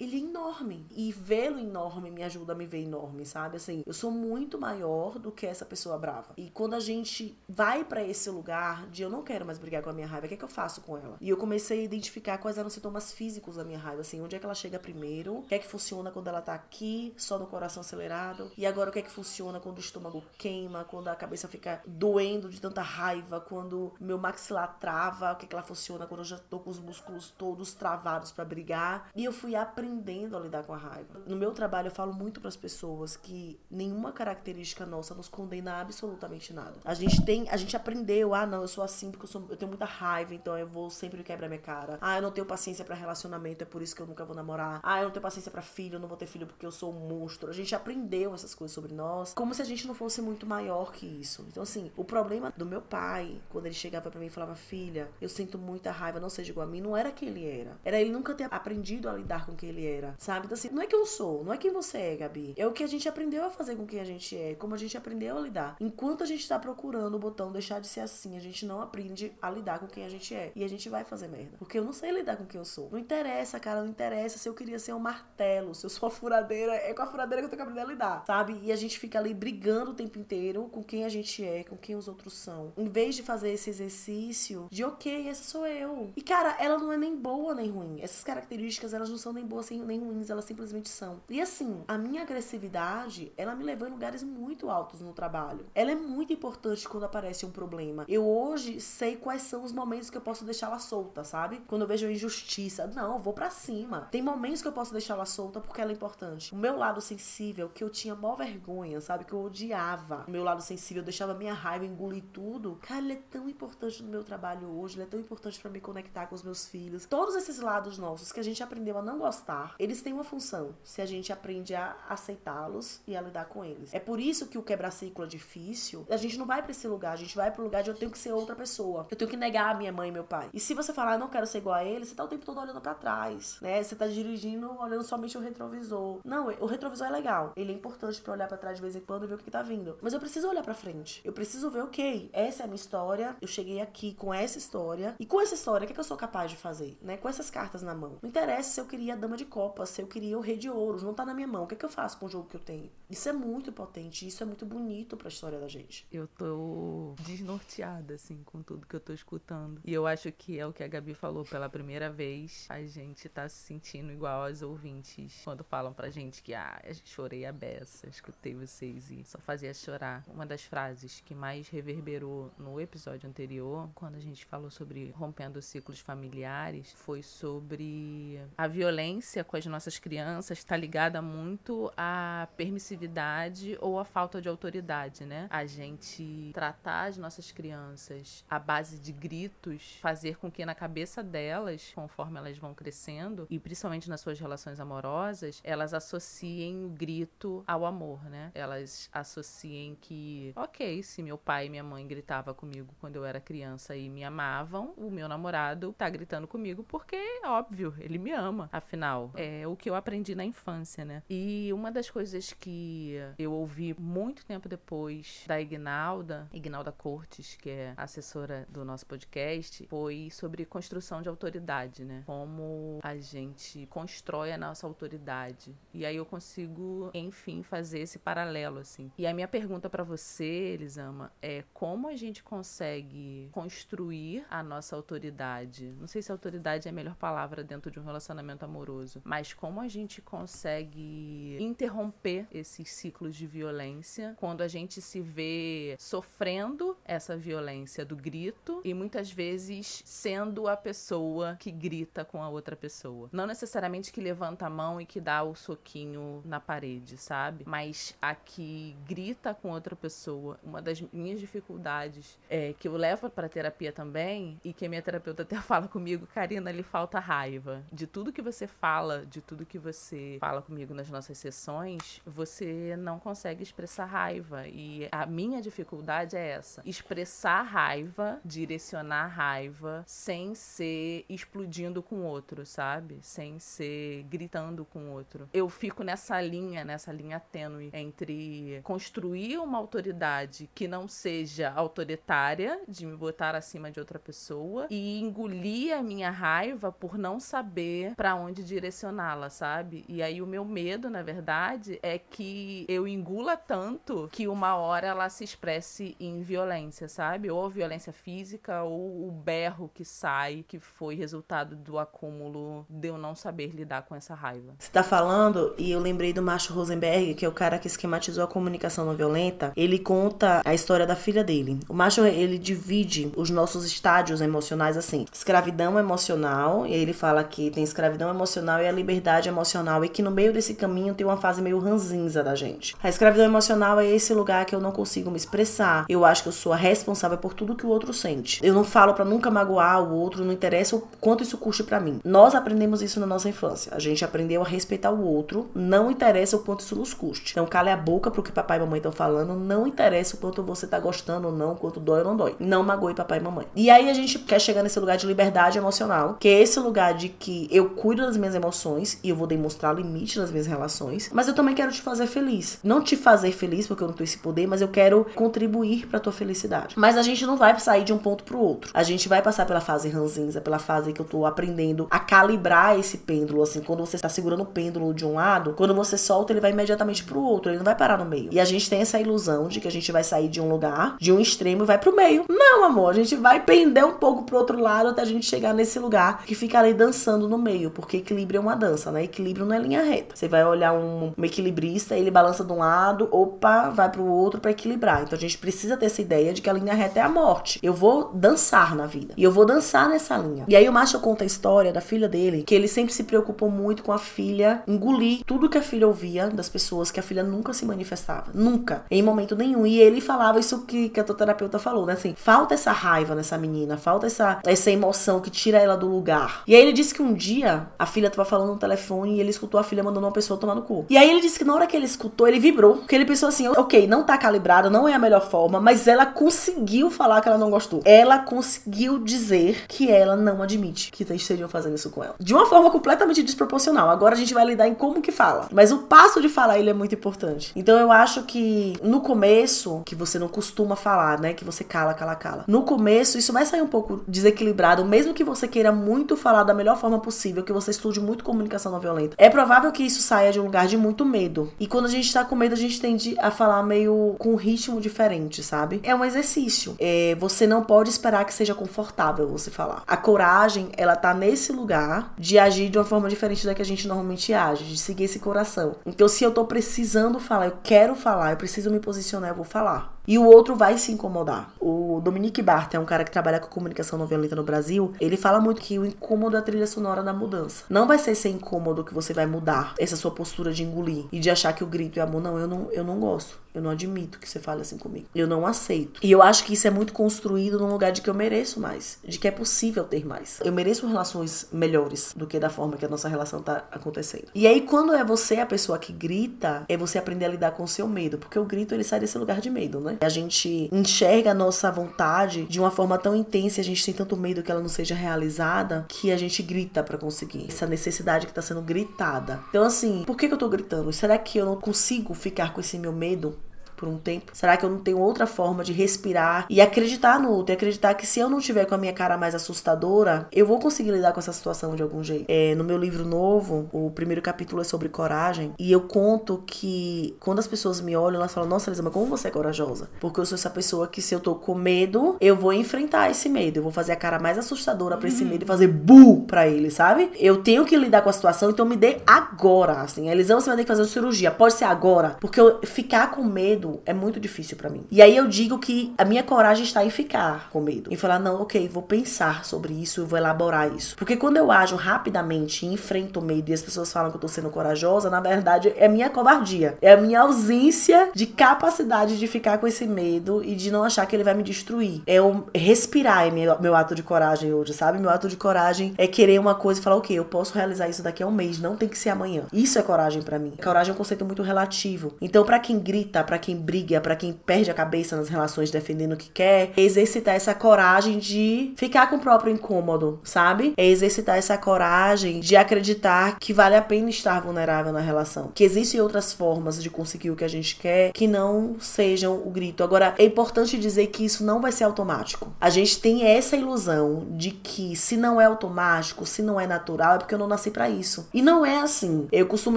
Ele 0.00 0.16
é 0.16 0.20
enorme. 0.20 0.86
E 0.90 1.12
vê-lo 1.12 1.58
enorme 1.58 2.10
me 2.10 2.22
ajuda 2.22 2.52
a 2.52 2.56
me 2.56 2.66
ver 2.66 2.82
enorme, 2.82 3.24
sabe? 3.24 3.56
Assim, 3.56 3.82
eu 3.86 3.92
sou 3.92 4.10
muito 4.10 4.58
maior 4.58 5.18
do 5.18 5.30
que 5.30 5.46
essa 5.46 5.64
pessoa 5.64 5.98
brava. 5.98 6.34
E 6.36 6.50
quando 6.50 6.74
a 6.74 6.80
gente 6.80 7.36
vai 7.48 7.84
para 7.84 8.02
esse 8.02 8.28
lugar 8.30 8.86
de 8.88 9.02
eu 9.02 9.10
não 9.10 9.22
quero 9.22 9.44
mais 9.44 9.58
brigar 9.58 9.82
com 9.82 9.90
a 9.90 9.92
minha 9.92 10.06
raiva, 10.06 10.26
o 10.26 10.28
que 10.28 10.34
é 10.34 10.38
que 10.38 10.44
eu 10.44 10.48
faço 10.48 10.80
com 10.80 10.96
ela? 10.96 11.16
E 11.20 11.28
eu 11.28 11.36
comecei 11.36 11.80
a 11.80 11.84
identificar 11.84 12.38
quais 12.38 12.58
eram 12.58 12.68
os 12.68 12.74
sintomas 12.74 13.12
físicos 13.12 13.56
da 13.56 13.64
minha 13.64 13.78
raiva, 13.78 14.00
assim, 14.00 14.20
onde 14.20 14.36
é 14.36 14.38
que 14.38 14.44
ela 14.44 14.54
chega 14.54 14.78
primeiro, 14.78 15.38
o 15.38 15.42
que 15.42 15.54
é 15.54 15.58
que 15.58 15.66
funciona 15.66 16.10
quando 16.10 16.28
ela 16.28 16.40
tá 16.40 16.54
aqui, 16.54 17.14
só 17.16 17.38
no 17.38 17.46
coração 17.46 17.80
acelerado, 17.80 18.50
e 18.56 18.66
agora 18.66 18.90
o 18.90 18.92
que 18.92 18.98
é 18.98 19.02
que 19.02 19.10
funciona 19.10 19.60
quando 19.60 19.78
o 19.78 19.80
estômago 19.80 20.22
queima, 20.38 20.84
quando 20.84 21.08
a 21.08 21.16
cabeça 21.16 21.48
fica 21.48 21.82
doendo 21.86 22.48
de 22.48 22.60
tanta 22.60 22.82
raiva, 22.82 23.40
quando 23.40 23.92
meu 24.00 24.18
maxilar 24.18 24.78
trava, 24.78 25.32
o 25.32 25.36
que 25.36 25.44
é 25.44 25.48
que 25.48 25.54
ela 25.54 25.62
funciona 25.62 26.06
quando 26.06 26.20
eu 26.20 26.24
já 26.24 26.38
tô 26.38 26.58
com 26.58 26.70
os 26.70 26.78
músculos 26.78 27.32
todos 27.36 27.74
travados 27.74 28.32
para 28.32 28.44
brigar. 28.44 29.03
E 29.14 29.24
eu 29.24 29.32
fui 29.32 29.54
aprendendo 29.54 30.36
a 30.36 30.40
lidar 30.40 30.62
com 30.64 30.72
a 30.72 30.76
raiva. 30.76 31.20
No 31.26 31.36
meu 31.36 31.52
trabalho 31.52 31.88
eu 31.88 31.92
falo 31.92 32.12
muito 32.12 32.40
para 32.40 32.48
as 32.48 32.56
pessoas 32.56 33.16
que 33.16 33.58
nenhuma 33.70 34.12
característica 34.12 34.86
nossa 34.86 35.14
nos 35.14 35.28
condena 35.28 35.80
absolutamente 35.80 36.52
nada. 36.52 36.74
A 36.84 36.94
gente 36.94 37.24
tem, 37.24 37.48
a 37.48 37.56
gente 37.56 37.76
aprendeu, 37.76 38.34
ah, 38.34 38.46
não, 38.46 38.62
eu 38.62 38.68
sou 38.68 38.84
assim 38.84 39.10
porque 39.10 39.24
eu, 39.24 39.28
sou, 39.28 39.46
eu 39.48 39.56
tenho 39.56 39.68
muita 39.68 39.84
raiva, 39.84 40.34
então 40.34 40.56
eu 40.56 40.66
vou 40.66 40.90
sempre 40.90 41.22
quebrar 41.22 41.48
minha 41.48 41.60
cara. 41.60 41.98
Ah, 42.00 42.16
eu 42.16 42.22
não 42.22 42.30
tenho 42.30 42.46
paciência 42.46 42.84
para 42.84 42.94
relacionamento, 42.94 43.62
é 43.62 43.66
por 43.66 43.82
isso 43.82 43.94
que 43.94 44.02
eu 44.02 44.06
nunca 44.06 44.24
vou 44.24 44.34
namorar. 44.34 44.80
Ah, 44.82 45.00
eu 45.00 45.04
não 45.04 45.10
tenho 45.10 45.22
paciência 45.22 45.50
para 45.50 45.62
filho, 45.62 45.96
eu 45.96 46.00
não 46.00 46.08
vou 46.08 46.16
ter 46.16 46.26
filho 46.26 46.46
porque 46.46 46.66
eu 46.66 46.72
sou 46.72 46.92
um 46.92 47.08
monstro. 47.08 47.50
A 47.50 47.54
gente 47.54 47.74
aprendeu 47.74 48.34
essas 48.34 48.54
coisas 48.54 48.74
sobre 48.74 48.94
nós, 48.94 49.32
como 49.34 49.54
se 49.54 49.62
a 49.62 49.64
gente 49.64 49.86
não 49.86 49.94
fosse 49.94 50.20
muito 50.20 50.46
maior 50.46 50.92
que 50.92 51.06
isso. 51.06 51.44
Então, 51.48 51.62
assim, 51.62 51.90
o 51.96 52.04
problema 52.04 52.52
do 52.56 52.66
meu 52.66 52.80
pai, 52.80 53.40
quando 53.50 53.66
ele 53.66 53.74
chegava 53.74 54.10
para 54.10 54.20
mim 54.20 54.26
e 54.26 54.30
falava, 54.30 54.54
filha, 54.54 55.10
eu 55.20 55.28
sinto 55.28 55.58
muita 55.58 55.90
raiva, 55.90 56.20
não 56.20 56.30
seja 56.30 56.50
igual 56.50 56.66
a 56.66 56.70
mim, 56.70 56.80
não 56.80 56.96
era 56.96 57.10
quem 57.10 57.28
ele 57.28 57.46
era. 57.46 57.76
Era 57.84 58.00
ele 58.00 58.10
nunca 58.10 58.34
ter 58.34 58.48
aprendido 58.50 58.93
a 59.08 59.12
lidar 59.12 59.46
com 59.46 59.54
quem 59.54 59.68
ele 59.68 59.86
era, 59.86 60.14
sabe? 60.18 60.46
Então, 60.46 60.54
assim, 60.54 60.70
não 60.70 60.82
é 60.82 60.86
quem 60.86 60.98
eu 60.98 61.06
sou, 61.06 61.44
não 61.44 61.52
é 61.52 61.56
quem 61.56 61.72
você 61.72 61.98
é, 61.98 62.16
Gabi. 62.16 62.54
É 62.56 62.66
o 62.66 62.72
que 62.72 62.82
a 62.82 62.86
gente 62.86 63.08
aprendeu 63.08 63.44
a 63.44 63.50
fazer 63.50 63.76
com 63.76 63.86
quem 63.86 64.00
a 64.00 64.04
gente 64.04 64.36
é, 64.36 64.54
como 64.54 64.74
a 64.74 64.78
gente 64.78 64.96
aprendeu 64.96 65.36
a 65.36 65.40
lidar. 65.40 65.76
Enquanto 65.80 66.22
a 66.22 66.26
gente 66.26 66.46
tá 66.48 66.58
procurando 66.58 67.14
o 67.14 67.18
botão 67.18 67.52
deixar 67.52 67.80
de 67.80 67.86
ser 67.86 68.00
assim, 68.00 68.36
a 68.36 68.40
gente 68.40 68.66
não 68.66 68.80
aprende 68.80 69.32
a 69.40 69.50
lidar 69.50 69.78
com 69.78 69.86
quem 69.86 70.04
a 70.04 70.08
gente 70.08 70.34
é. 70.34 70.52
E 70.54 70.64
a 70.64 70.68
gente 70.68 70.88
vai 70.88 71.04
fazer 71.04 71.28
merda. 71.28 71.56
Porque 71.58 71.78
eu 71.78 71.84
não 71.84 71.92
sei 71.92 72.10
lidar 72.10 72.36
com 72.36 72.46
quem 72.46 72.58
eu 72.58 72.64
sou. 72.64 72.88
Não 72.90 72.98
interessa, 72.98 73.58
cara, 73.60 73.80
não 73.80 73.88
interessa 73.88 74.38
se 74.38 74.48
eu 74.48 74.54
queria 74.54 74.78
ser 74.78 74.92
um 74.92 74.98
martelo, 74.98 75.74
se 75.74 75.84
eu 75.84 75.90
sou 75.90 76.06
a 76.06 76.10
furadeira, 76.10 76.74
é 76.74 76.92
com 76.94 77.02
a 77.02 77.06
furadeira 77.06 77.42
que 77.42 77.46
eu 77.46 77.50
tenho 77.50 77.58
que 77.58 77.62
aprender 77.62 77.80
a 77.80 77.92
lidar, 77.92 78.24
sabe? 78.26 78.58
E 78.62 78.72
a 78.72 78.76
gente 78.76 78.98
fica 78.98 79.18
ali 79.18 79.34
brigando 79.34 79.90
o 79.92 79.94
tempo 79.94 80.18
inteiro 80.18 80.68
com 80.70 80.82
quem 80.82 81.04
a 81.04 81.08
gente 81.08 81.44
é, 81.44 81.64
com 81.64 81.76
quem 81.76 81.96
os 81.96 82.08
outros 82.08 82.34
são. 82.34 82.72
Em 82.76 82.88
vez 82.88 83.14
de 83.14 83.22
fazer 83.22 83.50
esse 83.50 83.70
exercício 83.70 84.68
de, 84.70 84.84
ok, 84.84 85.28
essa 85.28 85.44
sou 85.44 85.66
eu. 85.66 86.12
E, 86.16 86.22
cara, 86.22 86.56
ela 86.58 86.78
não 86.78 86.92
é 86.92 86.96
nem 86.96 87.16
boa 87.16 87.54
nem 87.54 87.70
ruim. 87.70 87.98
Essas 88.00 88.22
características, 88.24 88.83
elas 88.92 89.08
não 89.08 89.18
são 89.18 89.32
nem 89.32 89.46
boas 89.46 89.70
nem 89.70 89.98
ruins, 89.98 90.30
elas 90.30 90.44
simplesmente 90.44 90.88
são. 90.88 91.20
E 91.28 91.40
assim, 91.40 91.82
a 91.88 91.96
minha 91.96 92.22
agressividade, 92.22 93.32
ela 93.36 93.54
me 93.54 93.64
levou 93.64 93.88
em 93.88 93.90
lugares 93.90 94.22
muito 94.22 94.70
altos 94.70 95.00
no 95.00 95.12
trabalho. 95.12 95.66
Ela 95.74 95.92
é 95.92 95.94
muito 95.94 96.32
importante 96.32 96.88
quando 96.88 97.04
aparece 97.04 97.46
um 97.46 97.50
problema. 97.50 98.04
Eu 98.08 98.26
hoje 98.26 98.80
sei 98.80 99.16
quais 99.16 99.42
são 99.42 99.64
os 99.64 99.72
momentos 99.72 100.10
que 100.10 100.16
eu 100.16 100.20
posso 100.20 100.44
deixá-la 100.44 100.78
solta, 100.78 101.24
sabe? 101.24 101.62
Quando 101.66 101.82
eu 101.82 101.88
vejo 101.88 102.10
injustiça, 102.10 102.86
não, 102.86 103.14
eu 103.14 103.18
vou 103.18 103.32
para 103.32 103.50
cima. 103.50 104.08
Tem 104.10 104.22
momentos 104.22 104.60
que 104.60 104.68
eu 104.68 104.72
posso 104.72 104.92
deixá-la 104.92 105.24
solta 105.24 105.60
porque 105.60 105.80
ela 105.80 105.90
é 105.90 105.94
importante. 105.94 106.52
O 106.52 106.56
meu 106.56 106.76
lado 106.76 107.00
sensível, 107.00 107.68
que 107.68 107.82
eu 107.82 107.90
tinha 107.90 108.14
mó 108.14 108.34
vergonha, 108.34 109.00
sabe? 109.00 109.24
Que 109.24 109.32
eu 109.32 109.42
odiava. 109.42 110.24
O 110.26 110.30
meu 110.30 110.42
lado 110.42 110.62
sensível, 110.62 111.00
eu 111.00 111.04
deixava 111.04 111.34
minha 111.34 111.54
raiva 111.54 111.84
engolir 111.84 112.24
tudo. 112.32 112.78
Cara, 112.82 113.00
ele 113.00 113.14
é 113.14 113.22
tão 113.30 113.48
importante 113.48 114.02
no 114.02 114.08
meu 114.08 114.24
trabalho 114.24 114.68
hoje, 114.68 114.96
ele 114.96 115.04
é 115.04 115.06
tão 115.06 115.20
importante 115.20 115.60
para 115.60 115.70
me 115.70 115.80
conectar 115.80 116.26
com 116.26 116.34
os 116.34 116.42
meus 116.42 116.66
filhos. 116.66 117.06
Todos 117.06 117.34
esses 117.34 117.58
lados 117.58 117.98
nossos 117.98 118.32
que 118.32 118.40
a 118.40 118.42
gente 118.42 118.62
aprendeu 118.74 118.98
a 118.98 119.02
não 119.02 119.18
gostar, 119.18 119.76
eles 119.78 120.02
têm 120.02 120.12
uma 120.12 120.24
função. 120.24 120.74
Se 120.82 121.00
a 121.00 121.06
gente 121.06 121.32
aprende 121.32 121.74
a 121.76 121.96
aceitá-los 122.08 123.00
e 123.06 123.16
a 123.16 123.20
lidar 123.20 123.44
com 123.46 123.64
eles. 123.64 123.94
É 123.94 124.00
por 124.00 124.18
isso 124.18 124.48
que 124.48 124.58
o 124.58 124.62
quebra-ciclo 124.62 125.24
é 125.24 125.28
difícil. 125.28 126.04
A 126.10 126.16
gente 126.16 126.36
não 126.36 126.44
vai 126.44 126.60
para 126.60 126.72
esse 126.72 126.88
lugar, 126.88 127.12
a 127.12 127.16
gente 127.16 127.36
vai 127.36 127.52
pro 127.52 127.62
lugar 127.62 127.84
de 127.84 127.90
eu 127.90 127.94
tenho 127.94 128.10
que 128.10 128.18
ser 128.18 128.32
outra 128.32 128.56
pessoa. 128.56 129.06
Eu 129.10 129.16
tenho 129.16 129.30
que 129.30 129.36
negar 129.36 129.74
a 129.74 129.78
minha 129.78 129.92
mãe 129.92 130.08
e 130.08 130.12
meu 130.12 130.24
pai. 130.24 130.50
E 130.52 130.58
se 130.58 130.74
você 130.74 130.92
falar, 130.92 131.16
não 131.18 131.28
quero 131.28 131.46
ser 131.46 131.58
igual 131.58 131.76
a 131.76 131.84
ele, 131.84 132.04
você 132.04 132.14
tá 132.14 132.24
o 132.24 132.28
tempo 132.28 132.44
todo 132.44 132.60
olhando 132.60 132.80
para 132.80 132.94
trás, 132.94 133.58
né? 133.60 133.80
Você 133.82 133.94
tá 133.94 134.08
dirigindo 134.08 134.76
olhando 134.80 135.04
somente 135.04 135.38
o 135.38 135.40
retrovisor. 135.40 136.18
Não, 136.24 136.48
o 136.48 136.66
retrovisor 136.66 137.06
é 137.06 137.10
legal. 137.10 137.52
Ele 137.56 137.72
é 137.72 137.74
importante 137.74 138.20
para 138.20 138.32
olhar 138.32 138.48
para 138.48 138.56
trás 138.56 138.76
de 138.76 138.82
vez 138.82 138.96
em 138.96 139.00
quando 139.00 139.24
e 139.24 139.26
ver 139.28 139.34
o 139.34 139.38
que 139.38 139.50
tá 139.50 139.62
vindo. 139.62 139.96
Mas 140.02 140.12
eu 140.12 140.18
preciso 140.18 140.48
olhar 140.48 140.64
para 140.64 140.74
frente. 140.74 141.20
Eu 141.24 141.32
preciso 141.32 141.70
ver, 141.70 141.82
ok, 141.82 142.28
essa 142.32 142.62
é 142.62 142.64
a 142.64 142.66
minha 142.66 142.76
história. 142.76 143.36
Eu 143.40 143.46
cheguei 143.46 143.80
aqui 143.80 144.14
com 144.14 144.34
essa 144.34 144.58
história. 144.58 145.14
E 145.20 145.26
com 145.26 145.40
essa 145.40 145.54
história, 145.54 145.84
o 145.84 145.86
que, 145.86 145.92
é 145.92 145.94
que 145.94 146.00
eu 146.00 146.04
sou 146.04 146.16
capaz 146.16 146.50
de 146.50 146.56
fazer, 146.56 146.98
né? 147.00 147.16
Com 147.16 147.28
essas 147.28 147.50
cartas 147.50 147.82
na 147.82 147.94
mão. 147.94 148.18
Não 148.20 148.28
interessa 148.28 148.63
se 148.66 148.80
eu 148.80 148.86
queria 148.86 149.14
a 149.14 149.16
dama 149.16 149.36
de 149.36 149.44
copas, 149.44 149.90
se 149.90 150.02
eu 150.02 150.06
queria 150.06 150.36
o 150.38 150.40
rei 150.40 150.56
de 150.56 150.68
ouros. 150.68 151.02
Não 151.02 151.14
tá 151.14 151.24
na 151.24 151.34
minha 151.34 151.46
mão. 151.46 151.64
O 151.64 151.66
que, 151.66 151.74
é 151.74 151.76
que 151.76 151.84
eu 151.84 151.88
faço 151.88 152.18
com 152.18 152.26
o 152.26 152.28
jogo 152.28 152.48
que 152.48 152.56
eu 152.56 152.60
tenho? 152.60 152.90
Isso 153.08 153.28
é 153.28 153.32
muito 153.32 153.72
potente. 153.72 154.26
Isso 154.26 154.42
é 154.42 154.46
muito 154.46 154.64
bonito 154.66 155.16
pra 155.16 155.28
história 155.28 155.58
da 155.58 155.68
gente. 155.68 156.06
Eu 156.10 156.26
tô 156.26 157.14
desnorteada, 157.20 158.14
assim, 158.14 158.42
com 158.44 158.62
tudo 158.62 158.86
que 158.86 158.96
eu 158.96 159.00
tô 159.00 159.12
escutando. 159.12 159.80
E 159.84 159.92
eu 159.92 160.06
acho 160.06 160.30
que 160.32 160.58
é 160.58 160.66
o 160.66 160.72
que 160.72 160.82
a 160.82 160.88
Gabi 160.88 161.14
falou 161.14 161.44
pela 161.44 161.68
primeira 161.68 162.10
vez. 162.10 162.66
A 162.68 162.82
gente 162.82 163.28
tá 163.28 163.48
se 163.48 163.56
sentindo 163.56 164.12
igual 164.12 164.46
aos 164.46 164.62
ouvintes 164.62 165.40
quando 165.44 165.62
falam 165.64 165.92
pra 165.92 166.10
gente 166.10 166.42
que, 166.42 166.54
ah, 166.54 166.80
chorei 167.04 167.44
a 167.46 167.52
beça, 167.52 168.08
escutei 168.08 168.54
vocês 168.54 169.10
e 169.10 169.24
só 169.24 169.38
fazia 169.38 169.72
chorar. 169.74 170.24
Uma 170.28 170.46
das 170.46 170.62
frases 170.62 171.20
que 171.20 171.34
mais 171.34 171.68
reverberou 171.68 172.50
no 172.58 172.80
episódio 172.80 173.28
anterior, 173.28 173.88
quando 173.94 174.16
a 174.16 174.20
gente 174.20 174.44
falou 174.44 174.70
sobre 174.70 175.10
rompendo 175.10 175.60
ciclos 175.60 176.00
familiares, 176.00 176.92
foi 176.92 177.22
sobre 177.22 178.40
a 178.56 178.66
violência 178.66 179.44
com 179.44 179.56
as 179.56 179.66
nossas 179.66 179.98
crianças 179.98 180.58
está 180.58 180.76
ligada 180.76 181.20
muito 181.20 181.92
à 181.96 182.48
permissividade 182.56 183.76
ou 183.80 183.98
à 183.98 184.04
falta 184.04 184.40
de 184.40 184.48
autoridade, 184.48 185.24
né? 185.24 185.46
A 185.50 185.64
gente 185.66 186.50
tratar 186.52 187.08
as 187.08 187.16
nossas 187.16 187.50
crianças 187.52 188.44
à 188.48 188.58
base 188.58 188.98
de 188.98 189.12
gritos, 189.12 189.98
fazer 190.00 190.36
com 190.36 190.50
que 190.50 190.64
na 190.64 190.74
cabeça 190.74 191.22
delas, 191.22 191.92
conforme 191.94 192.38
elas 192.38 192.58
vão 192.58 192.74
crescendo, 192.74 193.46
e 193.50 193.58
principalmente 193.58 194.08
nas 194.08 194.20
suas 194.20 194.38
relações 194.38 194.80
amorosas, 194.80 195.60
elas 195.64 195.94
associem 195.94 196.84
o 196.84 196.88
grito 196.88 197.62
ao 197.66 197.84
amor, 197.84 198.24
né? 198.24 198.50
Elas 198.54 199.08
associem 199.12 199.96
que, 200.00 200.52
ok, 200.56 201.02
se 201.02 201.22
meu 201.22 201.38
pai 201.38 201.66
e 201.66 201.70
minha 201.70 201.82
mãe 201.82 202.06
gritavam 202.06 202.54
comigo 202.54 202.94
quando 203.00 203.16
eu 203.16 203.24
era 203.24 203.40
criança 203.40 203.96
e 203.96 204.08
me 204.08 204.24
amavam, 204.24 204.92
o 204.96 205.10
meu 205.10 205.28
namorado 205.28 205.92
tá 205.92 206.08
gritando 206.08 206.46
comigo 206.46 206.82
porque, 206.84 207.16
óbvio, 207.44 207.94
ele 207.98 208.18
me 208.18 208.32
ama. 208.34 208.68
Afinal, 208.72 209.30
é 209.34 209.66
o 209.66 209.76
que 209.76 209.88
eu 209.88 209.94
aprendi 209.94 210.34
na 210.34 210.44
infância, 210.44 211.04
né? 211.04 211.22
E 211.28 211.70
uma 211.72 211.90
das 211.90 212.10
coisas 212.10 212.52
que 212.52 213.14
eu 213.38 213.52
ouvi 213.52 213.94
muito 213.98 214.44
tempo 214.44 214.68
depois 214.68 215.44
da 215.46 215.60
Ignalda, 215.60 216.48
Ignalda 216.52 216.92
Cortes, 216.92 217.56
que 217.56 217.70
é 217.70 217.94
assessora 217.96 218.66
do 218.68 218.84
nosso 218.84 219.06
podcast, 219.06 219.86
foi 219.88 220.28
sobre 220.30 220.64
construção 220.64 221.22
de 221.22 221.28
autoridade, 221.28 222.04
né? 222.04 222.22
Como 222.26 222.98
a 223.02 223.16
gente 223.16 223.86
constrói 223.86 224.52
a 224.52 224.58
nossa 224.58 224.86
autoridade. 224.86 225.74
E 225.92 226.04
aí 226.04 226.16
eu 226.16 226.26
consigo, 226.26 227.10
enfim, 227.14 227.62
fazer 227.62 228.00
esse 228.00 228.18
paralelo, 228.18 228.78
assim. 228.78 229.10
E 229.16 229.26
a 229.26 229.34
minha 229.34 229.48
pergunta 229.48 229.88
para 229.88 230.02
você, 230.02 230.44
Elisama, 230.44 231.32
é 231.40 231.64
como 231.72 232.08
a 232.08 232.16
gente 232.16 232.42
consegue 232.42 233.48
construir 233.52 234.44
a 234.50 234.62
nossa 234.62 234.96
autoridade? 234.96 235.94
Não 235.98 236.06
sei 236.06 236.22
se 236.22 236.32
autoridade 236.32 236.88
é 236.88 236.90
a 236.90 236.94
melhor 236.94 237.16
palavra 237.16 237.62
dentro 237.62 237.90
de 237.90 238.00
um 238.00 238.04
relacionamento 238.04 238.23
relacionamento 238.24 238.64
amoroso, 238.64 239.20
mas 239.24 239.52
como 239.52 239.80
a 239.80 239.88
gente 239.88 240.22
consegue 240.22 241.56
interromper 241.60 242.46
esses 242.50 242.90
ciclos 242.90 243.36
de 243.36 243.46
violência 243.46 244.34
quando 244.38 244.62
a 244.62 244.68
gente 244.68 245.00
se 245.02 245.20
vê 245.20 245.94
sofrendo 245.98 246.96
essa 247.04 247.36
violência 247.36 248.04
do 248.04 248.16
grito 248.16 248.80
e 248.84 248.94
muitas 248.94 249.30
vezes 249.30 250.02
sendo 250.04 250.66
a 250.66 250.76
pessoa 250.76 251.56
que 251.60 251.70
grita 251.70 252.24
com 252.24 252.42
a 252.42 252.48
outra 252.48 252.74
pessoa. 252.74 253.28
Não 253.32 253.46
necessariamente 253.46 254.12
que 254.12 254.20
levanta 254.20 254.66
a 254.66 254.70
mão 254.70 255.00
e 255.00 255.04
que 255.04 255.20
dá 255.20 255.42
o 255.42 255.54
soquinho 255.54 256.42
na 256.44 256.60
parede, 256.60 257.16
sabe? 257.16 257.64
Mas 257.66 258.16
a 258.22 258.34
que 258.34 258.96
grita 259.06 259.54
com 259.54 259.70
outra 259.70 259.94
pessoa. 259.94 260.58
Uma 260.62 260.80
das 260.80 261.00
minhas 261.12 261.40
dificuldades 261.40 262.38
é 262.48 262.72
que 262.78 262.88
eu 262.88 262.96
levo 262.96 263.28
para 263.28 263.48
terapia 263.48 263.92
também 263.92 264.58
e 264.64 264.72
que 264.72 264.86
a 264.86 264.88
minha 264.88 265.02
terapeuta 265.02 265.42
até 265.42 265.56
fala 265.60 265.88
comigo, 265.88 266.26
Karina, 266.26 266.70
lhe 266.70 266.82
falta 266.82 267.18
raiva. 267.18 267.82
De 267.92 268.06
tudo 268.14 268.32
que 268.32 268.40
você 268.40 268.68
fala, 268.68 269.26
de 269.26 269.40
tudo 269.40 269.66
que 269.66 269.76
você 269.76 270.36
fala 270.38 270.62
comigo 270.62 270.94
nas 270.94 271.10
nossas 271.10 271.36
sessões, 271.36 272.22
você 272.24 272.94
não 272.96 273.18
consegue 273.18 273.64
expressar 273.64 274.04
raiva. 274.04 274.68
E 274.68 275.08
a 275.10 275.26
minha 275.26 275.60
dificuldade 275.60 276.36
é 276.36 276.50
essa: 276.50 276.80
expressar 276.86 277.62
raiva, 277.62 278.40
direcionar 278.44 279.26
raiva, 279.26 280.04
sem 280.06 280.54
ser 280.54 281.24
explodindo 281.28 282.04
com 282.04 282.20
o 282.20 282.22
outro, 282.22 282.64
sabe? 282.64 283.18
Sem 283.20 283.58
ser 283.58 284.22
gritando 284.30 284.84
com 284.84 285.00
o 285.00 285.10
outro. 285.10 285.48
Eu 285.52 285.68
fico 285.68 286.04
nessa 286.04 286.40
linha, 286.40 286.84
nessa 286.84 287.12
linha 287.12 287.40
tênue 287.40 287.90
entre 287.92 288.80
construir 288.84 289.58
uma 289.58 289.76
autoridade 289.76 290.70
que 290.72 290.86
não 290.86 291.08
seja 291.08 291.72
autoritária, 291.72 292.80
de 292.86 293.04
me 293.06 293.16
botar 293.16 293.56
acima 293.56 293.90
de 293.90 293.98
outra 293.98 294.20
pessoa, 294.20 294.86
e 294.88 295.18
engolir 295.18 295.98
a 295.98 296.00
minha 296.00 296.30
raiva 296.30 296.92
por 296.92 297.18
não 297.18 297.40
saber 297.40 298.03
para 298.16 298.34
onde 298.34 298.62
direcioná-la, 298.62 299.50
sabe? 299.50 300.04
E 300.08 300.22
aí 300.22 300.42
o 300.42 300.46
meu 300.46 300.64
medo, 300.64 301.08
na 301.08 301.22
verdade, 301.22 301.98
é 302.02 302.18
que 302.18 302.84
eu 302.88 303.06
engula 303.06 303.56
tanto 303.56 304.28
que 304.32 304.48
uma 304.48 304.76
hora 304.76 305.06
ela 305.06 305.28
se 305.28 305.44
expresse 305.44 306.16
em 306.18 306.42
violência, 306.42 307.08
sabe? 307.08 307.50
Ou 307.50 307.68
violência 307.68 308.12
física 308.12 308.82
ou 308.82 309.28
o 309.28 309.30
berro 309.30 309.90
que 309.92 310.04
sai, 310.04 310.64
que 310.66 310.78
foi 310.78 311.14
resultado 311.14 311.76
do 311.76 311.98
acúmulo 311.98 312.86
de 312.88 313.08
eu 313.08 313.18
não 313.18 313.34
saber 313.34 313.68
lidar 313.68 314.02
com 314.02 314.14
essa 314.14 314.34
raiva. 314.34 314.74
Você 314.78 314.90
tá 314.90 315.02
falando 315.02 315.74
e 315.78 315.90
eu 315.90 316.00
lembrei 316.00 316.32
do 316.32 316.42
Macho 316.42 316.72
Rosenberg, 316.72 317.34
que 317.34 317.44
é 317.44 317.48
o 317.48 317.52
cara 317.52 317.78
que 317.78 317.86
esquematizou 317.86 318.44
a 318.44 318.48
comunicação 318.48 319.04
não 319.04 319.14
violenta. 319.14 319.72
Ele 319.76 319.98
conta 319.98 320.62
a 320.64 320.74
história 320.74 321.06
da 321.06 321.16
filha 321.16 321.44
dele. 321.44 321.78
O 321.88 321.94
Macho 321.94 322.24
ele 322.24 322.58
divide 322.58 323.32
os 323.36 323.50
nossos 323.50 323.84
estádios 323.84 324.40
emocionais 324.40 324.96
assim: 324.96 325.26
escravidão 325.32 325.98
emocional, 325.98 326.86
e 326.86 326.92
ele 326.92 327.12
fala 327.12 327.44
que 327.44 327.70
tem 327.70 327.82
escravidão 327.94 328.28
emocional 328.28 328.82
e 328.82 328.88
a 328.88 328.92
liberdade 328.92 329.48
emocional, 329.48 330.04
e 330.04 330.08
que 330.08 330.22
no 330.22 330.30
meio 330.30 330.52
desse 330.52 330.74
caminho 330.74 331.14
tem 331.14 331.24
uma 331.24 331.36
fase 331.36 331.62
meio 331.62 331.78
ranzinza 331.78 332.42
da 332.42 332.54
gente. 332.56 332.96
A 333.00 333.08
escravidão 333.08 333.44
emocional 333.44 334.00
é 334.00 334.06
esse 334.06 334.34
lugar 334.34 334.64
que 334.64 334.74
eu 334.74 334.80
não 334.80 334.90
consigo 334.90 335.30
me 335.30 335.36
expressar. 335.36 336.04
Eu 336.08 336.24
acho 336.24 336.42
que 336.42 336.48
eu 336.48 336.52
sou 336.52 336.72
a 336.72 336.76
responsável 336.76 337.38
por 337.38 337.54
tudo 337.54 337.76
que 337.76 337.86
o 337.86 337.88
outro 337.88 338.12
sente. 338.12 338.60
Eu 338.64 338.74
não 338.74 338.82
falo 338.82 339.14
para 339.14 339.24
nunca 339.24 339.50
magoar 339.50 340.02
o 340.02 340.12
outro, 340.12 340.44
não 340.44 340.52
interessa 340.52 340.96
o 340.96 341.02
quanto 341.20 341.44
isso 341.44 341.56
custe 341.56 341.84
para 341.84 342.00
mim. 342.00 342.20
Nós 342.24 342.54
aprendemos 342.54 343.00
isso 343.00 343.20
na 343.20 343.26
nossa 343.26 343.48
infância. 343.48 343.92
A 343.94 344.00
gente 344.00 344.24
aprendeu 344.24 344.62
a 344.62 344.66
respeitar 344.66 345.10
o 345.10 345.24
outro, 345.24 345.70
não 345.74 346.10
interessa 346.10 346.56
o 346.56 346.60
quanto 346.60 346.80
isso 346.80 346.96
nos 346.96 347.14
custe. 347.14 347.52
Então 347.52 347.66
cale 347.66 347.90
a 347.90 347.96
boca 347.96 348.30
pro 348.30 348.42
que 348.42 348.50
papai 348.50 348.78
e 348.78 348.80
mamãe 348.80 348.98
estão 348.98 349.12
falando, 349.12 349.54
não 349.54 349.86
interessa 349.86 350.34
o 350.34 350.38
quanto 350.38 350.62
você 350.62 350.86
tá 350.86 350.98
gostando 350.98 351.48
ou 351.48 351.54
não, 351.54 351.76
quanto 351.76 352.00
dói 352.00 352.20
ou 352.20 352.24
não 352.24 352.36
dói. 352.36 352.56
Não 352.58 352.82
magoe 352.82 353.14
papai 353.14 353.38
e 353.38 353.42
mamãe. 353.42 353.66
E 353.76 353.88
aí 353.88 354.10
a 354.10 354.14
gente 354.14 354.38
quer 354.40 354.60
chegar 354.60 354.82
nesse 354.82 354.98
lugar 354.98 355.16
de 355.16 355.26
liberdade 355.26 355.78
emocional, 355.78 356.36
que 356.40 356.48
é 356.48 356.60
esse 356.60 356.80
lugar 356.80 357.14
de 357.14 357.28
que 357.28 357.68
eu 357.70 357.83
cuido 357.90 358.22
das 358.22 358.36
minhas 358.36 358.54
emoções 358.54 359.18
e 359.22 359.28
eu 359.28 359.36
vou 359.36 359.46
demonstrar 359.46 359.94
limite 359.94 360.38
nas 360.38 360.50
minhas 360.50 360.66
relações, 360.66 361.30
mas 361.32 361.48
eu 361.48 361.54
também 361.54 361.74
quero 361.74 361.92
te 361.92 362.00
fazer 362.00 362.26
feliz. 362.26 362.78
Não 362.82 363.00
te 363.00 363.16
fazer 363.16 363.52
feliz 363.52 363.86
porque 363.86 364.02
eu 364.02 364.08
não 364.08 364.14
tenho 364.14 364.24
esse 364.24 364.38
poder, 364.38 364.66
mas 364.66 364.80
eu 364.80 364.88
quero 364.88 365.26
contribuir 365.34 366.06
para 366.06 366.20
tua 366.20 366.32
felicidade. 366.32 366.94
Mas 366.98 367.16
a 367.16 367.22
gente 367.22 367.46
não 367.46 367.56
vai 367.56 367.78
sair 367.78 368.04
de 368.04 368.12
um 368.12 368.18
ponto 368.18 368.44
pro 368.44 368.58
outro. 368.58 368.90
A 368.94 369.02
gente 369.02 369.28
vai 369.28 369.42
passar 369.42 369.66
pela 369.66 369.80
fase 369.80 370.08
ranzinza, 370.08 370.60
pela 370.60 370.78
fase 370.78 371.12
que 371.12 371.20
eu 371.20 371.24
tô 371.24 371.46
aprendendo 371.46 372.06
a 372.10 372.18
calibrar 372.18 372.98
esse 372.98 373.18
pêndulo, 373.18 373.62
assim, 373.62 373.80
quando 373.80 374.04
você 374.04 374.16
está 374.16 374.28
segurando 374.28 374.62
o 374.62 374.66
pêndulo 374.66 375.12
de 375.12 375.24
um 375.24 375.34
lado, 375.34 375.74
quando 375.76 375.94
você 375.94 376.16
solta, 376.16 376.52
ele 376.52 376.60
vai 376.60 376.70
imediatamente 376.70 377.24
pro 377.24 377.40
outro, 377.40 377.70
ele 377.70 377.78
não 377.78 377.84
vai 377.84 377.94
parar 377.94 378.18
no 378.18 378.24
meio. 378.24 378.48
E 378.52 378.60
a 378.60 378.64
gente 378.64 378.88
tem 378.88 379.00
essa 379.00 379.18
ilusão 379.20 379.68
de 379.68 379.80
que 379.80 379.88
a 379.88 379.90
gente 379.90 380.10
vai 380.12 380.24
sair 380.24 380.48
de 380.48 380.60
um 380.60 380.68
lugar, 380.68 381.16
de 381.20 381.32
um 381.32 381.40
extremo 381.40 381.82
e 381.82 381.86
vai 381.86 381.98
pro 381.98 382.14
meio. 382.14 382.44
Não, 382.48 382.84
amor, 382.84 383.10
a 383.10 383.14
gente 383.14 383.34
vai 383.36 383.60
pender 383.60 384.04
um 384.04 384.14
pouco 384.14 384.44
pro 384.44 384.58
outro 384.58 384.80
lado 384.80 385.08
até 385.08 385.22
a 385.22 385.26
gente 385.26 385.46
chegar 385.46 385.74
nesse 385.74 385.98
lugar 385.98 386.44
que 386.44 386.54
fica 386.54 386.78
ali 386.78 386.94
dançando 386.94 387.48
no 387.48 387.58
meio, 387.58 387.73
porque 387.90 388.18
equilíbrio 388.18 388.58
é 388.58 388.60
uma 388.60 388.76
dança, 388.76 389.10
né? 389.10 389.24
Equilíbrio 389.24 389.66
não 389.66 389.74
é 389.74 389.78
linha 389.78 390.02
reta. 390.02 390.36
Você 390.36 390.48
vai 390.48 390.64
olhar 390.64 390.92
um, 390.92 391.32
um 391.36 391.44
equilibrista, 391.44 392.16
ele 392.16 392.30
balança 392.30 392.64
de 392.64 392.72
um 392.72 392.78
lado, 392.78 393.28
opa, 393.30 393.90
vai 393.90 394.10
pro 394.10 394.24
outro 394.24 394.60
para 394.60 394.70
equilibrar. 394.70 395.22
Então 395.22 395.36
a 395.36 395.40
gente 395.40 395.58
precisa 395.58 395.96
ter 395.96 396.06
essa 396.06 396.22
ideia 396.22 396.52
de 396.52 396.62
que 396.62 396.70
a 396.70 396.72
linha 396.72 396.94
reta 396.94 397.20
é 397.20 397.22
a 397.22 397.28
morte. 397.28 397.78
Eu 397.82 397.92
vou 397.92 398.30
dançar 398.32 398.94
na 398.94 399.06
vida. 399.06 399.34
E 399.36 399.42
eu 399.42 399.52
vou 399.52 399.64
dançar 399.64 400.08
nessa 400.08 400.36
linha. 400.36 400.64
E 400.68 400.76
aí 400.76 400.88
o 400.88 400.92
macho 400.92 401.18
conta 401.20 401.44
a 401.44 401.46
história 401.46 401.92
da 401.92 402.00
filha 402.00 402.28
dele, 402.28 402.62
que 402.62 402.74
ele 402.74 402.88
sempre 402.88 403.12
se 403.12 403.24
preocupou 403.24 403.70
muito 403.70 404.02
com 404.02 404.12
a 404.12 404.18
filha 404.18 404.82
engolir 404.86 405.42
tudo 405.46 405.68
que 405.68 405.78
a 405.78 405.82
filha 405.82 406.06
ouvia 406.06 406.48
das 406.48 406.68
pessoas, 406.68 407.10
que 407.10 407.20
a 407.20 407.22
filha 407.22 407.42
nunca 407.42 407.72
se 407.72 407.84
manifestava. 407.84 408.50
Nunca. 408.54 409.04
Em 409.10 409.22
momento 409.22 409.56
nenhum. 409.56 409.86
E 409.86 410.00
ele 410.00 410.20
falava 410.20 410.58
isso 410.58 410.84
que, 410.86 411.08
que 411.08 411.20
a 411.20 411.24
tua 411.24 411.34
terapeuta 411.34 411.78
falou, 411.78 412.06
né? 412.06 412.14
Assim, 412.14 412.34
falta 412.36 412.74
essa 412.74 412.92
raiva 412.92 413.34
nessa 413.34 413.56
menina, 413.58 413.96
falta 413.96 414.26
essa, 414.26 414.60
essa 414.64 414.90
emoção 414.90 415.40
que 415.40 415.50
tira 415.50 415.78
ela 415.78 415.96
do 415.96 416.08
lugar. 416.08 416.62
E 416.66 416.74
aí 416.74 416.82
ele 416.82 416.92
disse 416.92 417.14
que 417.14 417.22
um 417.22 417.34
dia 417.34 417.63
a 417.66 418.06
filha 418.06 418.30
tava 418.30 418.44
falando 418.44 418.72
no 418.72 418.76
telefone 418.76 419.36
e 419.36 419.40
ele 419.40 419.50
escutou 419.50 419.78
a 419.78 419.84
filha 419.84 420.02
mandando 420.02 420.26
uma 420.26 420.32
pessoa 420.32 420.58
tomar 420.58 420.74
no 420.74 420.82
cu. 420.82 421.06
E 421.08 421.16
aí 421.16 421.30
ele 421.30 421.40
disse 421.40 421.58
que 421.58 421.64
na 421.64 421.74
hora 421.74 421.86
que 421.86 421.96
ele 421.96 422.06
escutou, 422.06 422.46
ele 422.46 422.58
vibrou. 422.58 422.96
Porque 422.96 423.14
ele 423.14 423.24
pensou 423.24 423.48
assim, 423.48 423.68
ok, 423.68 424.06
não 424.06 424.24
tá 424.24 424.36
calibrada, 424.38 424.90
não 424.90 425.08
é 425.08 425.14
a 425.14 425.18
melhor 425.18 425.48
forma, 425.48 425.80
mas 425.80 426.06
ela 426.06 426.26
conseguiu 426.26 427.10
falar 427.10 427.40
que 427.40 427.48
ela 427.48 427.58
não 427.58 427.70
gostou. 427.70 428.02
Ela 428.04 428.38
conseguiu 428.38 429.18
dizer 429.18 429.86
que 429.88 430.10
ela 430.10 430.36
não 430.36 430.62
admite 430.62 431.10
que 431.10 431.24
estejam 431.34 431.68
fazendo 431.68 431.94
isso 431.94 432.10
com 432.10 432.22
ela. 432.22 432.34
De 432.38 432.54
uma 432.54 432.66
forma 432.66 432.90
completamente 432.90 433.42
desproporcional. 433.42 434.08
Agora 434.10 434.34
a 434.34 434.38
gente 434.38 434.54
vai 434.54 434.64
lidar 434.64 434.88
em 434.88 434.94
como 434.94 435.20
que 435.20 435.32
fala. 435.32 435.68
Mas 435.72 435.92
o 435.92 435.98
passo 435.98 436.40
de 436.40 436.48
falar 436.48 436.78
ele 436.78 436.90
é 436.90 436.94
muito 436.94 437.14
importante. 437.14 437.72
Então 437.74 437.98
eu 437.98 438.10
acho 438.10 438.42
que 438.42 438.94
no 439.02 439.20
começo, 439.20 440.02
que 440.04 440.14
você 440.14 440.38
não 440.38 440.48
costuma 440.48 440.96
falar, 440.96 441.40
né? 441.40 441.52
Que 441.52 441.64
você 441.64 441.84
cala, 441.84 442.14
cala, 442.14 442.34
cala. 442.34 442.64
No 442.66 442.82
começo, 442.82 443.38
isso 443.38 443.52
vai 443.52 443.66
sair 443.66 443.82
um 443.82 443.86
pouco 443.86 444.22
desequilibrado, 444.26 445.04
mesmo 445.04 445.34
que 445.34 445.44
você 445.44 445.68
queira 445.68 445.92
muito 445.92 446.36
falar 446.36 446.62
da 446.62 446.74
melhor 446.74 446.96
forma 446.96 447.18
possível, 447.18 447.43
que 447.52 447.72
você 447.72 447.90
estude 447.90 448.20
muito 448.20 448.44
comunicação 448.44 448.92
não 448.92 449.00
violenta. 449.00 449.34
É 449.38 449.50
provável 449.50 449.90
que 449.92 450.02
isso 450.02 450.22
saia 450.22 450.52
de 450.52 450.60
um 450.60 450.64
lugar 450.64 450.86
de 450.86 450.96
muito 450.96 451.24
medo. 451.24 451.72
E 451.78 451.86
quando 451.86 452.06
a 452.06 452.10
gente 452.10 452.32
tá 452.32 452.44
com 452.44 452.54
medo, 452.54 452.72
a 452.72 452.78
gente 452.78 453.00
tende 453.00 453.36
a 453.38 453.50
falar 453.50 453.82
meio 453.82 454.36
com 454.38 454.52
um 454.52 454.56
ritmo 454.56 455.00
diferente, 455.00 455.62
sabe? 455.62 456.00
É 456.02 456.14
um 456.14 456.24
exercício. 456.24 456.96
É, 456.98 457.34
você 457.38 457.66
não 457.66 457.82
pode 457.82 458.10
esperar 458.10 458.44
que 458.44 458.54
seja 458.54 458.74
confortável 458.74 459.48
você 459.48 459.70
falar. 459.70 460.02
A 460.06 460.16
coragem, 460.16 460.90
ela 460.96 461.16
tá 461.16 461.34
nesse 461.34 461.72
lugar 461.72 462.32
de 462.38 462.58
agir 462.58 462.88
de 462.88 462.98
uma 462.98 463.04
forma 463.04 463.28
diferente 463.28 463.66
da 463.66 463.74
que 463.74 463.82
a 463.82 463.84
gente 463.84 464.06
normalmente 464.06 464.52
age, 464.52 464.84
de 464.84 464.96
seguir 464.96 465.24
esse 465.24 465.38
coração. 465.38 465.96
Então, 466.06 466.28
se 466.28 466.44
eu 466.44 466.52
tô 466.52 466.64
precisando 466.64 467.38
falar, 467.38 467.66
eu 467.66 467.78
quero 467.82 468.14
falar, 468.14 468.52
eu 468.52 468.56
preciso 468.56 468.90
me 468.90 469.00
posicionar, 469.00 469.50
eu 469.50 469.56
vou 469.56 469.64
falar. 469.64 470.13
E 470.26 470.38
o 470.38 470.44
outro 470.44 470.74
vai 470.74 470.96
se 470.98 471.12
incomodar. 471.12 471.72
O 471.80 472.20
Dominique 472.22 472.62
Barth 472.62 472.94
é 472.94 472.98
um 472.98 473.04
cara 473.04 473.24
que 473.24 473.30
trabalha 473.30 473.60
com 473.60 473.68
comunicação 473.68 474.18
não 474.18 474.26
violenta 474.26 474.56
no 474.56 474.62
Brasil. 474.62 475.12
Ele 475.20 475.36
fala 475.36 475.60
muito 475.60 475.80
que 475.80 475.98
o 475.98 476.04
incômodo 476.04 476.56
é 476.56 476.60
a 476.60 476.62
trilha 476.62 476.86
sonora 476.86 477.22
da 477.22 477.32
mudança. 477.32 477.84
Não 477.88 478.06
vai 478.06 478.18
ser 478.18 478.34
ser 478.34 478.48
incômodo 478.48 479.04
que 479.04 479.14
você 479.14 479.32
vai 479.32 479.46
mudar 479.46 479.94
essa 479.98 480.16
sua 480.16 480.30
postura 480.30 480.72
de 480.72 480.82
engolir 480.82 481.26
e 481.30 481.38
de 481.38 481.50
achar 481.50 481.72
que 481.72 481.84
o 481.84 481.86
grito 481.86 482.18
é 482.18 482.22
amor. 482.22 482.42
Não, 482.42 482.58
eu 482.58 482.66
não, 482.66 482.90
eu 482.92 483.04
não 483.04 483.20
gosto. 483.20 483.64
Eu 483.74 483.82
não 483.82 483.90
admito 483.90 484.38
que 484.38 484.48
você 484.48 484.60
fale 484.60 484.82
assim 484.82 484.96
comigo. 484.96 485.26
Eu 485.34 485.48
não 485.48 485.66
aceito. 485.66 486.20
E 486.22 486.30
eu 486.30 486.40
acho 486.40 486.64
que 486.64 486.74
isso 486.74 486.86
é 486.86 486.90
muito 486.90 487.12
construído 487.12 487.76
num 487.76 487.90
lugar 487.90 488.12
de 488.12 488.22
que 488.22 488.30
eu 488.30 488.34
mereço 488.34 488.78
mais, 488.78 489.18
de 489.24 489.36
que 489.36 489.48
é 489.48 489.50
possível 489.50 490.04
ter 490.04 490.24
mais. 490.24 490.60
Eu 490.64 490.72
mereço 490.72 491.08
relações 491.08 491.66
melhores 491.72 492.32
do 492.36 492.46
que 492.46 492.60
da 492.60 492.70
forma 492.70 492.96
que 492.96 493.04
a 493.04 493.08
nossa 493.08 493.28
relação 493.28 493.60
tá 493.60 493.84
acontecendo. 493.90 494.46
E 494.54 494.68
aí 494.68 494.82
quando 494.82 495.12
é 495.12 495.24
você 495.24 495.56
a 495.56 495.66
pessoa 495.66 495.98
que 495.98 496.12
grita, 496.12 496.84
é 496.88 496.96
você 496.96 497.18
aprender 497.18 497.46
a 497.46 497.48
lidar 497.48 497.72
com 497.72 497.82
o 497.82 497.88
seu 497.88 498.06
medo, 498.06 498.38
porque 498.38 498.58
o 498.58 498.64
grito 498.64 498.94
ele 498.94 499.02
sai 499.02 499.18
desse 499.18 499.36
lugar 499.36 499.60
de 499.60 499.70
medo, 499.70 499.98
né? 499.98 500.13
A 500.20 500.28
gente 500.28 500.88
enxerga 500.92 501.50
a 501.50 501.54
nossa 501.54 501.90
vontade 501.90 502.64
de 502.64 502.80
uma 502.80 502.90
forma 502.90 503.18
tão 503.18 503.34
intensa, 503.34 503.80
a 503.80 503.84
gente 503.84 504.04
tem 504.04 504.14
tanto 504.14 504.36
medo 504.36 504.62
que 504.62 504.70
ela 504.70 504.80
não 504.80 504.88
seja 504.88 505.14
realizada, 505.14 506.04
que 506.08 506.30
a 506.30 506.36
gente 506.36 506.62
grita 506.62 507.02
para 507.02 507.18
conseguir. 507.18 507.66
Essa 507.68 507.86
necessidade 507.86 508.46
que 508.46 508.52
tá 508.52 508.62
sendo 508.62 508.82
gritada. 508.82 509.60
Então 509.68 509.84
assim, 509.84 510.24
por 510.26 510.36
que, 510.36 510.48
que 510.48 510.54
eu 510.54 510.58
tô 510.58 510.68
gritando? 510.68 511.12
Será 511.12 511.38
que 511.38 511.58
eu 511.58 511.66
não 511.66 511.76
consigo 511.76 512.34
ficar 512.34 512.72
com 512.72 512.80
esse 512.80 512.98
meu 512.98 513.12
medo? 513.12 513.56
Por 514.04 514.08
um 514.08 514.18
tempo? 514.18 514.52
Será 514.52 514.76
que 514.76 514.84
eu 514.84 514.90
não 514.90 514.98
tenho 514.98 515.18
outra 515.18 515.46
forma 515.46 515.82
de 515.82 515.92
respirar 515.92 516.66
e 516.68 516.80
acreditar 516.80 517.40
no 517.40 517.50
outro? 517.50 517.72
E 517.72 517.74
acreditar 517.74 518.12
que 518.12 518.26
se 518.26 518.38
eu 518.38 518.50
não 518.50 518.60
tiver 518.60 518.84
com 518.84 518.94
a 518.94 518.98
minha 518.98 519.14
cara 519.14 519.38
mais 519.38 519.54
assustadora, 519.54 520.46
eu 520.52 520.66
vou 520.66 520.78
conseguir 520.78 521.10
lidar 521.10 521.32
com 521.32 521.40
essa 521.40 521.52
situação 521.52 521.96
de 521.96 522.02
algum 522.02 522.22
jeito. 522.22 522.44
É, 522.48 522.74
no 522.74 522.84
meu 522.84 522.98
livro 522.98 523.24
novo, 523.24 523.88
o 523.92 524.10
primeiro 524.10 524.42
capítulo 524.42 524.82
é 524.82 524.84
sobre 524.84 525.08
coragem. 525.08 525.72
E 525.78 525.90
eu 525.90 526.02
conto 526.02 526.62
que 526.66 527.34
quando 527.40 527.60
as 527.60 527.66
pessoas 527.66 528.00
me 528.00 528.14
olham, 528.14 528.36
elas 528.36 528.52
falam: 528.52 528.68
Nossa, 528.68 528.90
Elisa, 528.90 529.02
mas 529.02 529.12
como 529.12 529.26
você 529.26 529.48
é 529.48 529.50
corajosa? 529.50 530.10
Porque 530.20 530.38
eu 530.38 530.44
sou 530.44 530.56
essa 530.56 530.68
pessoa 530.68 531.08
que, 531.08 531.22
se 531.22 531.34
eu 531.34 531.40
tô 531.40 531.54
com 531.54 531.74
medo, 531.74 532.36
eu 532.40 532.54
vou 532.54 532.72
enfrentar 532.72 533.30
esse 533.30 533.48
medo. 533.48 533.78
Eu 533.78 533.82
vou 533.82 533.92
fazer 533.92 534.12
a 534.12 534.16
cara 534.16 534.38
mais 534.38 534.58
assustadora 534.58 535.16
pra 535.16 535.28
esse 535.28 535.44
uhum. 535.44 535.50
medo 535.50 535.64
e 535.64 535.66
fazer 535.66 535.88
bu 535.88 536.42
pra 536.42 536.68
ele, 536.68 536.90
sabe? 536.90 537.30
Eu 537.36 537.62
tenho 537.62 537.86
que 537.86 537.96
lidar 537.96 538.20
com 538.20 538.28
a 538.28 538.32
situação, 538.32 538.70
então 538.70 538.84
me 538.84 538.96
dê 538.96 539.18
agora. 539.26 540.02
Assim, 540.02 540.28
Elisão, 540.28 540.60
você 540.60 540.66
vai 540.66 540.76
ter 540.76 540.82
que 540.82 540.88
fazer 540.88 541.02
uma 541.02 541.08
cirurgia. 541.08 541.50
Pode 541.50 541.74
ser 541.74 541.84
agora. 541.84 542.36
Porque 542.40 542.60
eu, 542.60 542.80
ficar 542.82 543.30
com 543.30 543.42
medo 543.42 543.93
é 544.04 544.12
muito 544.12 544.40
difícil 544.40 544.76
para 544.76 544.90
mim. 544.90 545.04
E 545.10 545.20
aí 545.20 545.36
eu 545.36 545.46
digo 545.46 545.78
que 545.78 546.12
a 546.16 546.24
minha 546.24 546.42
coragem 546.42 546.84
está 546.84 547.04
em 547.04 547.10
ficar 547.10 547.68
com 547.70 547.80
medo. 547.80 548.12
Em 548.12 548.16
falar, 548.16 548.38
não, 548.38 548.62
ok, 548.62 548.88
vou 548.88 549.02
pensar 549.02 549.64
sobre 549.64 549.92
isso, 549.92 550.26
vou 550.26 550.38
elaborar 550.38 550.92
isso. 550.94 551.16
Porque 551.16 551.36
quando 551.36 551.56
eu 551.56 551.70
ajo 551.70 551.96
rapidamente 551.96 552.86
e 552.86 552.92
enfrento 552.92 553.40
o 553.40 553.42
medo 553.42 553.70
e 553.70 553.74
as 553.74 553.82
pessoas 553.82 554.12
falam 554.12 554.30
que 554.30 554.36
eu 554.36 554.40
tô 554.40 554.48
sendo 554.48 554.70
corajosa, 554.70 555.30
na 555.30 555.40
verdade 555.40 555.92
é 555.96 556.08
minha 556.08 556.30
covardia. 556.30 556.96
É 557.00 557.12
a 557.12 557.16
minha 557.16 557.40
ausência 557.40 558.30
de 558.34 558.46
capacidade 558.46 559.38
de 559.38 559.46
ficar 559.46 559.78
com 559.78 559.86
esse 559.86 560.06
medo 560.06 560.62
e 560.64 560.74
de 560.74 560.90
não 560.90 561.04
achar 561.04 561.26
que 561.26 561.34
ele 561.34 561.44
vai 561.44 561.54
me 561.54 561.62
destruir. 561.62 562.22
É 562.26 562.40
o 562.40 562.64
respirar 562.74 563.46
é 563.46 563.50
meu, 563.50 563.80
meu 563.80 563.94
ato 563.94 564.14
de 564.14 564.22
coragem 564.22 564.72
hoje, 564.72 564.92
sabe? 564.92 565.18
Meu 565.18 565.30
ato 565.30 565.48
de 565.48 565.56
coragem 565.56 566.14
é 566.16 566.26
querer 566.26 566.58
uma 566.58 566.74
coisa 566.74 567.00
e 567.00 567.02
falar, 567.02 567.16
ok, 567.16 567.36
eu 567.36 567.44
posso 567.44 567.74
realizar 567.74 568.08
isso 568.08 568.22
daqui 568.22 568.42
a 568.42 568.46
um 568.46 568.52
mês, 568.52 568.78
não 568.78 568.96
tem 568.96 569.08
que 569.08 569.18
ser 569.18 569.30
amanhã. 569.30 569.64
Isso 569.72 569.98
é 569.98 570.02
coragem 570.02 570.42
para 570.42 570.58
mim. 570.58 570.72
Coragem 570.82 571.10
é 571.10 571.14
um 571.14 571.16
conceito 571.16 571.44
muito 571.44 571.62
relativo. 571.62 572.34
Então, 572.40 572.64
para 572.64 572.78
quem 572.78 572.98
grita, 572.98 573.42
para 573.42 573.58
quem 573.58 573.73
briga, 573.74 574.20
para 574.20 574.36
quem 574.36 574.52
perde 574.52 574.90
a 574.90 574.94
cabeça 574.94 575.36
nas 575.36 575.48
relações 575.48 575.90
defendendo 575.90 576.32
o 576.32 576.36
que 576.36 576.50
quer, 576.50 576.92
é 576.96 577.00
exercitar 577.02 577.54
essa 577.54 577.74
coragem 577.74 578.38
de 578.38 578.92
ficar 578.96 579.28
com 579.28 579.36
o 579.36 579.40
próprio 579.40 579.72
incômodo, 579.72 580.40
sabe? 580.44 580.94
É 580.96 581.06
exercitar 581.06 581.56
essa 581.56 581.76
coragem 581.76 582.60
de 582.60 582.76
acreditar 582.76 583.58
que 583.58 583.72
vale 583.72 583.96
a 583.96 584.02
pena 584.02 584.30
estar 584.30 584.60
vulnerável 584.60 585.12
na 585.12 585.20
relação. 585.20 585.70
Que 585.74 585.84
existem 585.84 586.20
outras 586.20 586.52
formas 586.52 587.02
de 587.02 587.10
conseguir 587.10 587.50
o 587.50 587.56
que 587.56 587.64
a 587.64 587.68
gente 587.68 587.96
quer 587.96 588.32
que 588.32 588.46
não 588.46 588.96
sejam 589.00 589.54
o 589.64 589.70
grito. 589.70 590.02
Agora, 590.02 590.34
é 590.38 590.44
importante 590.44 590.98
dizer 590.98 591.28
que 591.28 591.44
isso 591.44 591.64
não 591.64 591.80
vai 591.80 591.92
ser 591.92 592.04
automático. 592.04 592.72
A 592.80 592.90
gente 592.90 593.20
tem 593.20 593.44
essa 593.44 593.76
ilusão 593.76 594.46
de 594.50 594.70
que 594.70 595.16
se 595.16 595.36
não 595.36 595.60
é 595.60 595.64
automático, 595.64 596.46
se 596.46 596.62
não 596.62 596.80
é 596.80 596.86
natural, 596.86 597.36
é 597.36 597.38
porque 597.38 597.54
eu 597.54 597.58
não 597.58 597.68
nasci 597.68 597.90
para 597.90 598.08
isso. 598.08 598.48
E 598.52 598.62
não 598.62 598.84
é 598.84 598.98
assim. 599.00 599.46
Eu 599.52 599.66
costumo 599.66 599.96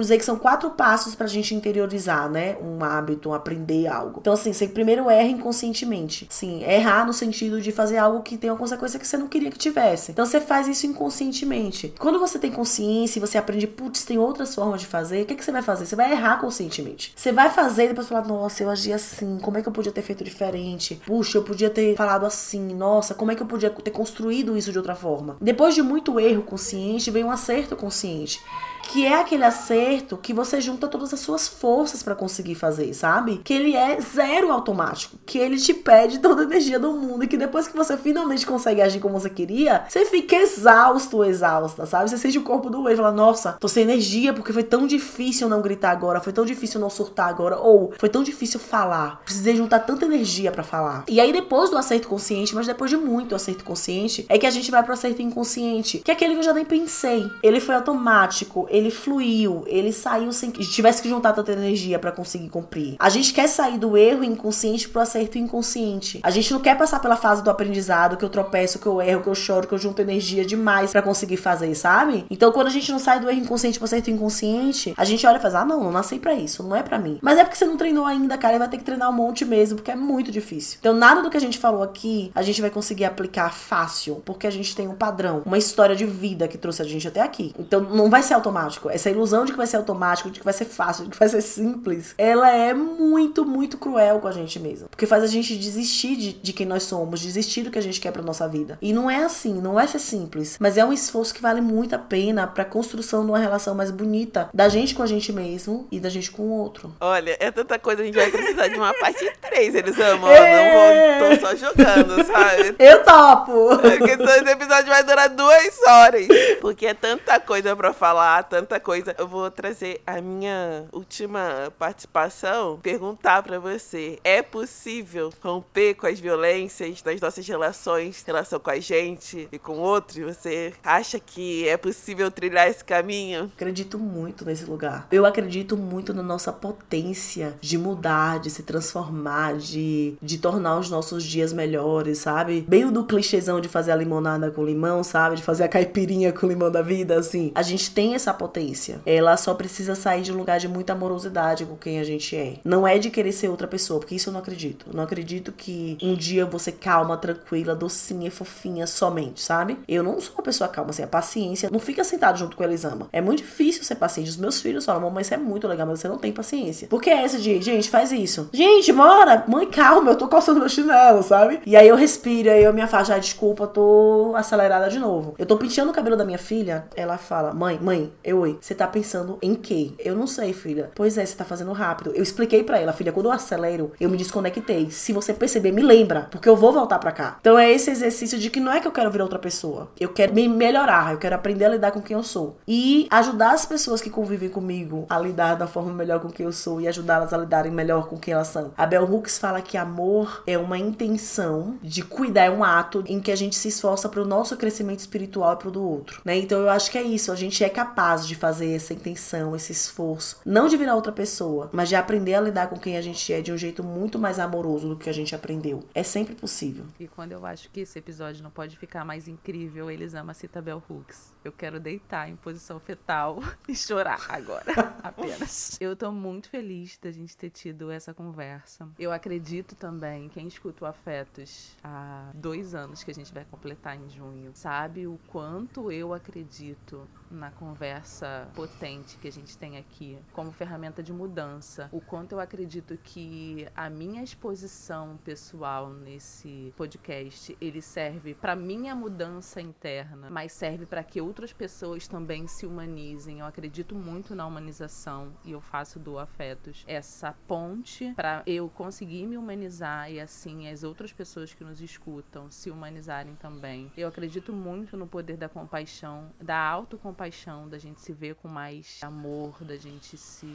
dizer 0.00 0.18
que 0.18 0.24
são 0.24 0.38
quatro 0.38 0.70
passos 0.70 1.14
pra 1.14 1.26
gente 1.26 1.54
interiorizar, 1.54 2.30
né? 2.30 2.56
Um 2.62 2.82
hábito, 2.82 3.30
um 3.30 3.34
aprender 3.68 3.86
algo. 3.86 4.18
Então, 4.20 4.32
assim, 4.32 4.52
você 4.52 4.66
primeiro 4.66 5.10
erra 5.10 5.28
inconscientemente. 5.28 6.26
Sim, 6.30 6.62
errar 6.64 7.06
no 7.06 7.12
sentido 7.12 7.60
de 7.60 7.70
fazer 7.70 7.98
algo 7.98 8.22
que 8.22 8.38
tem 8.38 8.50
uma 8.50 8.56
consequência 8.56 8.98
que 8.98 9.06
você 9.06 9.16
não 9.16 9.28
queria 9.28 9.50
que 9.50 9.58
tivesse. 9.58 10.10
Então, 10.10 10.24
você 10.24 10.40
faz 10.40 10.66
isso 10.66 10.86
inconscientemente. 10.86 11.92
Quando 11.98 12.18
você 12.18 12.38
tem 12.38 12.50
consciência 12.50 13.18
e 13.18 13.20
você 13.20 13.36
aprende, 13.36 13.66
putz, 13.66 14.04
tem 14.04 14.18
outras 14.18 14.54
formas 14.54 14.80
de 14.80 14.86
fazer, 14.86 15.22
o 15.22 15.26
que, 15.26 15.34
que 15.34 15.44
você 15.44 15.52
vai 15.52 15.62
fazer? 15.62 15.86
Você 15.86 15.96
vai 15.96 16.12
errar 16.12 16.40
conscientemente. 16.40 17.12
Você 17.14 17.30
vai 17.30 17.50
fazer 17.50 17.84
e 17.84 17.88
depois 17.88 18.08
falar, 18.08 18.26
nossa, 18.26 18.62
eu 18.62 18.70
agi 18.70 18.92
assim, 18.92 19.38
como 19.38 19.58
é 19.58 19.62
que 19.62 19.68
eu 19.68 19.72
podia 19.72 19.92
ter 19.92 20.02
feito 20.02 20.24
diferente? 20.24 21.00
Puxa, 21.06 21.38
eu 21.38 21.42
podia 21.42 21.68
ter 21.68 21.94
falado 21.96 22.24
assim, 22.24 22.74
nossa, 22.74 23.14
como 23.14 23.30
é 23.30 23.34
que 23.34 23.42
eu 23.42 23.46
podia 23.46 23.70
ter 23.70 23.90
construído 23.90 24.56
isso 24.56 24.72
de 24.72 24.78
outra 24.78 24.94
forma? 24.94 25.36
Depois 25.40 25.74
de 25.74 25.82
muito 25.82 26.18
erro 26.18 26.42
consciente, 26.42 27.10
vem 27.10 27.24
um 27.24 27.30
acerto 27.30 27.76
consciente 27.76 28.40
que 28.88 29.04
é 29.04 29.20
aquele 29.20 29.44
acerto 29.44 30.16
que 30.16 30.32
você 30.32 30.60
junta 30.60 30.88
todas 30.88 31.12
as 31.12 31.20
suas 31.20 31.46
forças 31.46 32.02
para 32.02 32.14
conseguir 32.14 32.54
fazer, 32.54 32.92
sabe? 32.94 33.40
Que 33.44 33.52
ele 33.52 33.76
é 33.76 34.00
zero 34.00 34.50
automático, 34.50 35.16
que 35.26 35.38
ele 35.38 35.58
te 35.58 35.74
pede 35.74 36.18
toda 36.20 36.42
a 36.42 36.44
energia 36.44 36.78
do 36.78 36.92
mundo 36.92 37.22
e 37.22 37.28
que 37.28 37.36
depois 37.36 37.68
que 37.68 37.76
você 37.76 37.96
finalmente 37.96 38.46
consegue 38.46 38.80
agir 38.80 38.98
como 38.98 39.20
você 39.20 39.28
queria, 39.28 39.84
você 39.88 40.06
fica 40.06 40.36
exausto 40.36 41.22
exausta, 41.22 41.84
sabe? 41.84 42.08
Você 42.08 42.16
sente 42.16 42.38
o 42.38 42.42
corpo 42.42 42.70
doer 42.70 42.94
e 42.94 42.96
fala: 42.96 43.12
"Nossa, 43.12 43.52
tô 43.60 43.68
sem 43.68 43.82
energia 43.82 44.32
porque 44.32 44.52
foi 44.52 44.62
tão 44.62 44.86
difícil 44.86 45.48
não 45.48 45.60
gritar 45.60 45.90
agora, 45.90 46.20
foi 46.20 46.32
tão 46.32 46.46
difícil 46.46 46.80
não 46.80 46.88
surtar 46.88 47.28
agora 47.28 47.58
ou 47.58 47.92
foi 47.98 48.08
tão 48.08 48.22
difícil 48.22 48.58
falar. 48.58 49.20
Precisei 49.22 49.54
juntar 49.54 49.80
tanta 49.80 50.06
energia 50.06 50.50
para 50.50 50.62
falar". 50.62 51.04
E 51.08 51.20
aí 51.20 51.32
depois 51.32 51.68
do 51.68 51.76
acerto 51.76 52.08
consciente, 52.08 52.54
mas 52.54 52.66
depois 52.66 52.90
de 52.90 52.96
muito 52.96 53.34
acerto 53.34 53.64
consciente, 53.64 54.24
é 54.30 54.38
que 54.38 54.46
a 54.46 54.50
gente 54.50 54.70
vai 54.70 54.82
pro 54.82 54.94
acerto 54.94 55.20
inconsciente, 55.20 55.98
que 55.98 56.10
é 56.10 56.14
aquele 56.14 56.32
que 56.34 56.40
eu 56.40 56.44
já 56.44 56.54
nem 56.54 56.64
pensei. 56.64 57.30
Ele 57.42 57.60
foi 57.60 57.74
automático, 57.74 58.66
ele 58.78 58.90
fluiu, 58.90 59.64
ele 59.66 59.92
saiu 59.92 60.32
sem 60.32 60.50
que 60.50 60.64
tivesse 60.64 61.02
que 61.02 61.08
juntar 61.08 61.32
tanta 61.32 61.52
energia 61.52 61.98
para 61.98 62.12
conseguir 62.12 62.48
cumprir. 62.48 62.96
A 62.98 63.08
gente 63.08 63.32
quer 63.32 63.48
sair 63.48 63.78
do 63.78 63.96
erro 63.96 64.24
inconsciente 64.24 64.88
pro 64.88 65.00
acerto 65.00 65.38
inconsciente. 65.38 66.20
A 66.22 66.30
gente 66.30 66.52
não 66.52 66.60
quer 66.60 66.76
passar 66.76 67.00
pela 67.00 67.16
fase 67.16 67.42
do 67.42 67.50
aprendizado, 67.50 68.16
que 68.16 68.24
eu 68.24 68.28
tropeço, 68.28 68.78
que 68.78 68.86
eu 68.86 69.00
erro, 69.00 69.22
que 69.22 69.28
eu 69.28 69.34
choro, 69.34 69.66
que 69.66 69.74
eu 69.74 69.78
junto 69.78 70.00
energia 70.00 70.44
demais 70.44 70.92
para 70.92 71.02
conseguir 71.02 71.36
fazer, 71.36 71.74
sabe? 71.74 72.24
Então, 72.30 72.52
quando 72.52 72.68
a 72.68 72.70
gente 72.70 72.90
não 72.90 72.98
sai 72.98 73.20
do 73.20 73.28
erro 73.28 73.40
inconsciente 73.40 73.78
pro 73.78 73.84
acerto 73.84 74.10
inconsciente, 74.10 74.94
a 74.96 75.04
gente 75.04 75.26
olha 75.26 75.38
e 75.38 75.40
faz: 75.40 75.54
"Ah, 75.54 75.64
não, 75.64 75.82
não 75.84 75.92
nasci 75.92 76.18
para 76.18 76.34
isso, 76.34 76.62
não 76.62 76.76
é 76.76 76.82
para 76.82 76.98
mim". 76.98 77.18
Mas 77.22 77.38
é 77.38 77.44
porque 77.44 77.56
você 77.56 77.66
não 77.66 77.76
treinou 77.76 78.04
ainda, 78.04 78.38
cara, 78.38 78.56
e 78.56 78.58
vai 78.58 78.68
ter 78.68 78.78
que 78.78 78.84
treinar 78.84 79.10
um 79.10 79.12
monte 79.12 79.44
mesmo, 79.44 79.76
porque 79.76 79.90
é 79.90 79.96
muito 79.96 80.30
difícil. 80.30 80.78
Então, 80.80 80.94
nada 80.94 81.22
do 81.22 81.30
que 81.30 81.36
a 81.36 81.40
gente 81.40 81.58
falou 81.58 81.82
aqui, 81.82 82.30
a 82.34 82.42
gente 82.42 82.60
vai 82.60 82.70
conseguir 82.70 83.04
aplicar 83.04 83.52
fácil, 83.52 84.22
porque 84.24 84.46
a 84.46 84.50
gente 84.50 84.74
tem 84.74 84.88
um 84.88 84.94
padrão, 84.94 85.42
uma 85.44 85.58
história 85.58 85.96
de 85.96 86.04
vida 86.04 86.46
que 86.48 86.58
trouxe 86.58 86.82
a 86.82 86.84
gente 86.84 87.06
até 87.08 87.20
aqui. 87.20 87.54
Então, 87.58 87.80
não 87.80 88.10
vai 88.10 88.22
ser 88.22 88.34
automático 88.34 88.67
automático. 88.68 88.90
Essa 88.90 89.10
ilusão 89.10 89.44
de 89.44 89.52
que 89.52 89.58
vai 89.58 89.66
ser 89.66 89.76
automático, 89.76 90.30
de 90.30 90.38
que 90.38 90.44
vai 90.44 90.54
ser 90.54 90.66
fácil, 90.66 91.04
de 91.04 91.10
que 91.10 91.18
vai 91.18 91.28
ser 91.28 91.40
simples, 91.40 92.14
ela 92.18 92.50
é 92.50 92.74
muito, 92.74 93.44
muito 93.44 93.78
cruel 93.78 94.20
com 94.20 94.28
a 94.28 94.32
gente 94.32 94.58
mesmo. 94.60 94.88
Porque 94.88 95.06
faz 95.06 95.24
a 95.24 95.26
gente 95.26 95.56
desistir 95.56 96.16
de, 96.16 96.32
de 96.34 96.52
quem 96.52 96.66
nós 96.66 96.82
somos, 96.84 97.20
desistir 97.20 97.62
do 97.62 97.70
que 97.70 97.78
a 97.78 97.82
gente 97.82 98.00
quer 98.00 98.12
pra 98.12 98.22
nossa 98.22 98.46
vida. 98.46 98.78
E 98.80 98.92
não 98.92 99.10
é 99.10 99.24
assim, 99.24 99.60
não 99.60 99.74
vai 99.74 99.88
ser 99.88 99.98
simples. 99.98 100.56
Mas 100.60 100.76
é 100.76 100.84
um 100.84 100.92
esforço 100.92 101.34
que 101.34 101.42
vale 101.42 101.60
muito 101.60 101.94
a 101.94 101.98
pena 101.98 102.46
pra 102.46 102.64
construção 102.64 103.24
de 103.24 103.30
uma 103.30 103.38
relação 103.38 103.74
mais 103.74 103.90
bonita 103.90 104.50
da 104.52 104.68
gente 104.68 104.94
com 104.94 105.02
a 105.02 105.06
gente 105.06 105.32
mesmo 105.32 105.88
e 105.90 105.98
da 105.98 106.08
gente 106.08 106.30
com 106.30 106.42
o 106.42 106.50
outro. 106.50 106.94
Olha, 107.00 107.36
é 107.40 107.50
tanta 107.50 107.78
coisa, 107.78 108.02
a 108.02 108.04
gente 108.04 108.16
vai 108.16 108.30
precisar 108.30 108.68
de 108.68 108.76
uma 108.76 108.92
parte 108.94 109.30
3, 109.40 109.74
eles 109.74 109.98
amam. 109.98 110.30
É... 110.30 111.20
Não 111.20 111.28
vou, 111.28 111.38
tô 111.38 111.46
só 111.46 111.54
jogando, 111.56 112.24
sabe? 112.26 112.76
Eu 112.78 113.04
topo! 113.04 113.78
Porque 113.78 114.10
esse 114.10 114.50
episódio 114.50 114.86
vai 114.86 115.02
durar 115.02 115.28
duas 115.28 115.78
horas. 115.86 116.26
Porque 116.60 116.86
é 116.86 116.94
tanta 116.94 117.38
coisa 117.40 117.74
pra 117.76 117.92
falar, 117.92 118.44
tanta 118.48 118.80
coisa. 118.80 119.14
Eu 119.18 119.28
vou 119.28 119.50
trazer 119.50 120.00
a 120.06 120.20
minha 120.20 120.86
última 120.92 121.72
participação, 121.78 122.78
perguntar 122.82 123.42
para 123.42 123.58
você: 123.58 124.18
é 124.24 124.42
possível 124.42 125.32
romper 125.42 125.94
com 125.94 126.06
as 126.06 126.18
violências 126.18 127.02
das 127.02 127.20
nossas 127.20 127.46
relações, 127.46 128.24
relação 128.26 128.58
com 128.58 128.70
a 128.70 128.80
gente 128.80 129.48
e 129.52 129.58
com 129.58 129.78
outros? 129.78 130.18
Você 130.18 130.72
acha 130.82 131.20
que 131.20 131.68
é 131.68 131.76
possível 131.76 132.30
trilhar 132.30 132.68
esse 132.68 132.84
caminho? 132.84 133.50
Acredito 133.54 133.98
muito 133.98 134.44
nesse 134.44 134.64
lugar. 134.64 135.06
Eu 135.12 135.26
acredito 135.26 135.76
muito 135.76 136.14
na 136.14 136.22
nossa 136.22 136.52
potência 136.52 137.54
de 137.60 137.76
mudar, 137.76 138.40
de 138.40 138.50
se 138.50 138.62
transformar, 138.62 139.56
de, 139.56 140.16
de 140.22 140.38
tornar 140.38 140.78
os 140.78 140.90
nossos 140.90 141.22
dias 141.22 141.52
melhores, 141.52 142.18
sabe? 142.18 142.64
Bem 142.66 142.84
o 142.84 142.90
do 142.90 143.04
clichêzão 143.04 143.60
de 143.60 143.68
fazer 143.68 143.92
a 143.92 143.96
limonada 143.96 144.50
com 144.50 144.64
limão, 144.64 145.04
sabe? 145.04 145.36
De 145.36 145.42
fazer 145.42 145.64
a 145.64 145.68
caipirinha 145.68 146.32
com 146.32 146.46
limão 146.46 146.70
da 146.70 146.82
vida, 146.82 147.18
assim. 147.18 147.52
A 147.54 147.62
gente 147.62 147.90
tem 147.90 148.14
essa 148.14 148.32
potência. 148.38 149.00
Ela 149.04 149.36
só 149.36 149.52
precisa 149.54 149.94
sair 149.94 150.22
de 150.22 150.32
um 150.32 150.36
lugar 150.36 150.58
de 150.58 150.68
muita 150.68 150.92
amorosidade 150.92 151.66
com 151.66 151.76
quem 151.76 151.98
a 151.98 152.04
gente 152.04 152.36
é. 152.36 152.54
Não 152.64 152.86
é 152.86 152.98
de 152.98 153.10
querer 153.10 153.32
ser 153.32 153.48
outra 153.48 153.66
pessoa, 153.66 154.00
porque 154.00 154.14
isso 154.14 154.28
eu 154.28 154.32
não 154.32 154.40
acredito. 154.40 154.86
Eu 154.88 154.94
não 154.94 155.04
acredito 155.04 155.52
que 155.52 155.98
um 156.02 156.14
dia 156.14 156.46
você 156.46 156.72
calma, 156.72 157.16
tranquila, 157.16 157.74
docinha, 157.74 158.30
fofinha 158.30 158.86
somente, 158.86 159.40
sabe? 159.40 159.78
Eu 159.88 160.02
não 160.02 160.20
sou 160.20 160.34
uma 160.34 160.42
pessoa 160.42 160.68
calma, 160.68 160.90
assim, 160.90 161.02
a 161.02 161.06
paciência 161.06 161.68
não 161.70 161.80
fica 161.80 162.04
sentado 162.04 162.38
junto 162.38 162.56
com 162.56 162.62
a 162.62 162.66
Elisama. 162.66 163.08
É 163.12 163.20
muito 163.20 163.38
difícil 163.42 163.84
ser 163.84 163.96
paciente. 163.96 164.30
Os 164.30 164.36
meus 164.36 164.60
filhos 164.60 164.84
falam, 164.84 165.02
mamãe, 165.02 165.22
isso 165.22 165.34
é 165.34 165.36
muito 165.36 165.66
legal, 165.66 165.86
mas 165.86 166.00
você 166.00 166.08
não 166.08 166.18
tem 166.18 166.32
paciência. 166.32 166.88
Porque 166.88 167.10
é 167.10 167.22
essa 167.22 167.38
de, 167.38 167.60
gente, 167.60 167.90
faz 167.90 168.12
isso. 168.12 168.48
Gente, 168.52 168.92
mora, 168.92 169.44
mãe, 169.48 169.66
calma, 169.66 170.10
eu 170.10 170.16
tô 170.16 170.28
coçando 170.28 170.60
meu 170.60 170.68
chinelo, 170.68 171.22
sabe? 171.22 171.60
E 171.66 171.76
aí 171.76 171.88
eu 171.88 171.96
respiro, 171.96 172.50
aí 172.50 172.62
eu 172.62 172.72
me 172.72 172.80
afasto, 172.80 173.12
ah, 173.12 173.18
desculpa, 173.18 173.66
tô 173.66 174.32
acelerada 174.36 174.88
de 174.88 174.98
novo. 174.98 175.34
Eu 175.38 175.46
tô 175.46 175.56
penteando 175.56 175.90
o 175.90 175.94
cabelo 175.94 176.16
da 176.16 176.24
minha 176.24 176.38
filha, 176.38 176.86
ela 176.94 177.18
fala, 177.18 177.52
mãe, 177.52 177.78
mãe, 177.80 178.12
eu 178.28 178.40
oi, 178.40 178.58
você 178.60 178.74
tá 178.74 178.86
pensando 178.86 179.38
em 179.40 179.54
quê? 179.54 179.92
Eu 179.98 180.14
não 180.14 180.26
sei, 180.26 180.52
filha. 180.52 180.90
Pois 180.94 181.16
é, 181.16 181.24
você 181.24 181.34
tá 181.34 181.44
fazendo 181.44 181.72
rápido. 181.72 182.12
Eu 182.14 182.22
expliquei 182.22 182.62
para 182.62 182.78
ela, 182.78 182.92
filha, 182.92 183.12
quando 183.12 183.26
eu 183.26 183.32
acelero, 183.32 183.92
eu 183.98 184.10
me 184.10 184.16
desconectei. 184.16 184.90
Se 184.90 185.12
você 185.12 185.32
perceber, 185.32 185.72
me 185.72 185.82
lembra, 185.82 186.28
porque 186.30 186.48
eu 186.48 186.56
vou 186.56 186.72
voltar 186.72 186.98
para 186.98 187.12
cá. 187.12 187.38
Então 187.40 187.58
é 187.58 187.70
esse 187.70 187.90
exercício 187.90 188.38
de 188.38 188.50
que 188.50 188.60
não 188.60 188.72
é 188.72 188.80
que 188.80 188.86
eu 188.86 188.92
quero 188.92 189.10
virar 189.10 189.24
outra 189.24 189.38
pessoa. 189.38 189.88
Eu 189.98 190.10
quero 190.10 190.34
me 190.34 190.46
melhorar, 190.48 191.12
eu 191.12 191.18
quero 191.18 191.34
aprender 191.34 191.64
a 191.64 191.70
lidar 191.70 191.90
com 191.90 192.02
quem 192.02 192.16
eu 192.16 192.22
sou. 192.22 192.58
E 192.66 193.06
ajudar 193.10 193.52
as 193.52 193.64
pessoas 193.64 194.00
que 194.00 194.10
convivem 194.10 194.48
comigo 194.48 195.06
a 195.08 195.18
lidar 195.18 195.54
da 195.54 195.66
forma 195.66 195.92
melhor 195.92 196.20
com 196.20 196.28
quem 196.28 196.44
eu 196.44 196.52
sou 196.52 196.80
e 196.80 196.88
ajudá-las 196.88 197.32
a 197.32 197.38
lidarem 197.38 197.72
melhor 197.72 198.08
com 198.08 198.18
quem 198.18 198.34
elas 198.34 198.48
são. 198.48 198.72
A 198.76 198.86
Bell 198.86 199.10
Hooks 199.10 199.38
fala 199.38 199.62
que 199.62 199.76
amor 199.76 200.42
é 200.46 200.58
uma 200.58 200.76
intenção 200.76 201.76
de 201.82 202.02
cuidar, 202.02 202.44
é 202.44 202.50
um 202.50 202.62
ato 202.62 203.02
em 203.06 203.20
que 203.20 203.32
a 203.32 203.36
gente 203.36 203.56
se 203.56 203.68
esforça 203.68 204.08
para 204.08 204.22
o 204.22 204.26
nosso 204.26 204.56
crescimento 204.56 205.00
espiritual 205.00 205.54
e 205.54 205.56
pro 205.56 205.70
do 205.70 205.82
outro, 205.82 206.20
né? 206.24 206.36
Então 206.36 206.60
eu 206.60 206.70
acho 206.70 206.90
que 206.90 206.98
é 206.98 207.02
isso, 207.02 207.32
a 207.32 207.36
gente 207.36 207.62
é 207.62 207.68
capaz 207.68 208.17
de 208.26 208.34
fazer 208.34 208.72
essa 208.72 208.94
intenção, 208.94 209.54
esse 209.54 209.72
esforço. 209.72 210.40
Não 210.44 210.68
de 210.68 210.76
virar 210.76 210.94
outra 210.94 211.12
pessoa, 211.12 211.68
mas 211.72 211.88
de 211.88 211.96
aprender 211.96 212.34
a 212.34 212.40
lidar 212.40 212.68
com 212.68 212.78
quem 212.78 212.96
a 212.96 213.02
gente 213.02 213.32
é 213.32 213.40
de 213.40 213.52
um 213.52 213.56
jeito 213.58 213.82
muito 213.84 214.18
mais 214.18 214.38
amoroso 214.38 214.88
do 214.88 214.96
que 214.96 215.08
a 215.08 215.12
gente 215.12 215.34
aprendeu. 215.34 215.84
É 215.94 216.02
sempre 216.02 216.34
possível. 216.34 216.84
E 216.98 217.06
quando 217.06 217.32
eu 217.32 217.44
acho 217.44 217.70
que 217.70 217.80
esse 217.80 217.98
episódio 217.98 218.42
não 218.42 218.50
pode 218.50 218.76
ficar 218.76 219.04
mais 219.04 219.28
incrível, 219.28 219.90
eles 219.90 220.14
amam 220.14 220.30
a 220.30 220.34
Cita 220.34 220.62
Bell 220.62 220.82
Hooks. 220.88 221.34
Eu 221.44 221.52
quero 221.52 221.78
deitar 221.78 222.28
em 222.28 222.36
posição 222.36 222.80
fetal 222.80 223.40
e 223.68 223.74
chorar 223.74 224.26
agora, 224.28 224.72
apenas. 225.02 225.78
Eu 225.80 225.94
tô 225.96 226.10
muito 226.10 226.48
feliz 226.48 226.98
da 227.00 227.10
gente 227.10 227.36
ter 227.36 227.50
tido 227.50 227.90
essa 227.90 228.12
conversa. 228.12 228.88
Eu 228.98 229.12
acredito 229.12 229.74
também, 229.74 230.28
quem 230.28 230.46
escuta 230.46 230.84
o 230.84 230.88
Afetos 230.88 231.76
há 231.82 232.30
dois 232.34 232.74
anos 232.74 233.02
que 233.02 233.10
a 233.10 233.14
gente 233.14 233.32
vai 233.32 233.44
completar 233.44 233.96
em 233.96 234.08
junho, 234.08 234.50
sabe 234.54 235.06
o 235.06 235.18
quanto 235.28 235.90
eu 235.90 236.12
acredito 236.12 237.06
na 237.30 237.50
conversa 237.50 238.48
potente 238.54 239.16
que 239.18 239.28
a 239.28 239.32
gente 239.32 239.56
tem 239.56 239.76
aqui 239.76 240.18
como 240.32 240.52
ferramenta 240.52 241.02
de 241.02 241.12
mudança. 241.12 241.88
O 241.92 242.00
quanto 242.00 242.32
eu 242.32 242.40
acredito 242.40 242.96
que 243.02 243.68
a 243.74 243.90
minha 243.90 244.22
exposição 244.22 245.18
pessoal 245.24 245.90
nesse 245.90 246.72
podcast, 246.76 247.56
ele 247.60 247.82
serve 247.82 248.34
para 248.34 248.56
minha 248.56 248.94
mudança 248.94 249.60
interna, 249.60 250.30
mas 250.30 250.52
serve 250.52 250.86
para 250.86 251.02
que 251.04 251.20
outras 251.20 251.52
pessoas 251.52 252.08
também 252.08 252.46
se 252.46 252.66
humanizem. 252.66 253.40
Eu 253.40 253.46
acredito 253.46 253.94
muito 253.94 254.34
na 254.34 254.46
humanização 254.46 255.32
e 255.44 255.52
eu 255.52 255.60
faço 255.60 255.98
do 255.98 256.18
afetos 256.18 256.84
essa 256.86 257.34
ponte 257.46 258.12
para 258.14 258.42
eu 258.46 258.68
conseguir 258.68 259.26
me 259.26 259.36
humanizar 259.36 260.10
e 260.10 260.20
assim 260.20 260.68
as 260.68 260.82
outras 260.82 261.12
pessoas 261.12 261.52
que 261.52 261.64
nos 261.64 261.80
escutam 261.80 262.50
se 262.50 262.70
humanizarem 262.70 263.34
também. 263.36 263.92
Eu 263.96 264.08
acredito 264.08 264.52
muito 264.52 264.96
no 264.96 265.06
poder 265.06 265.36
da 265.36 265.48
compaixão, 265.48 266.30
da 266.40 266.58
autocompaixão 266.58 267.17
compaixão, 267.18 267.68
da 267.68 267.78
gente 267.78 268.00
se 268.00 268.12
ver 268.12 268.36
com 268.36 268.46
mais 268.46 269.00
amor, 269.02 269.64
da 269.64 269.76
gente 269.76 270.16
se 270.16 270.46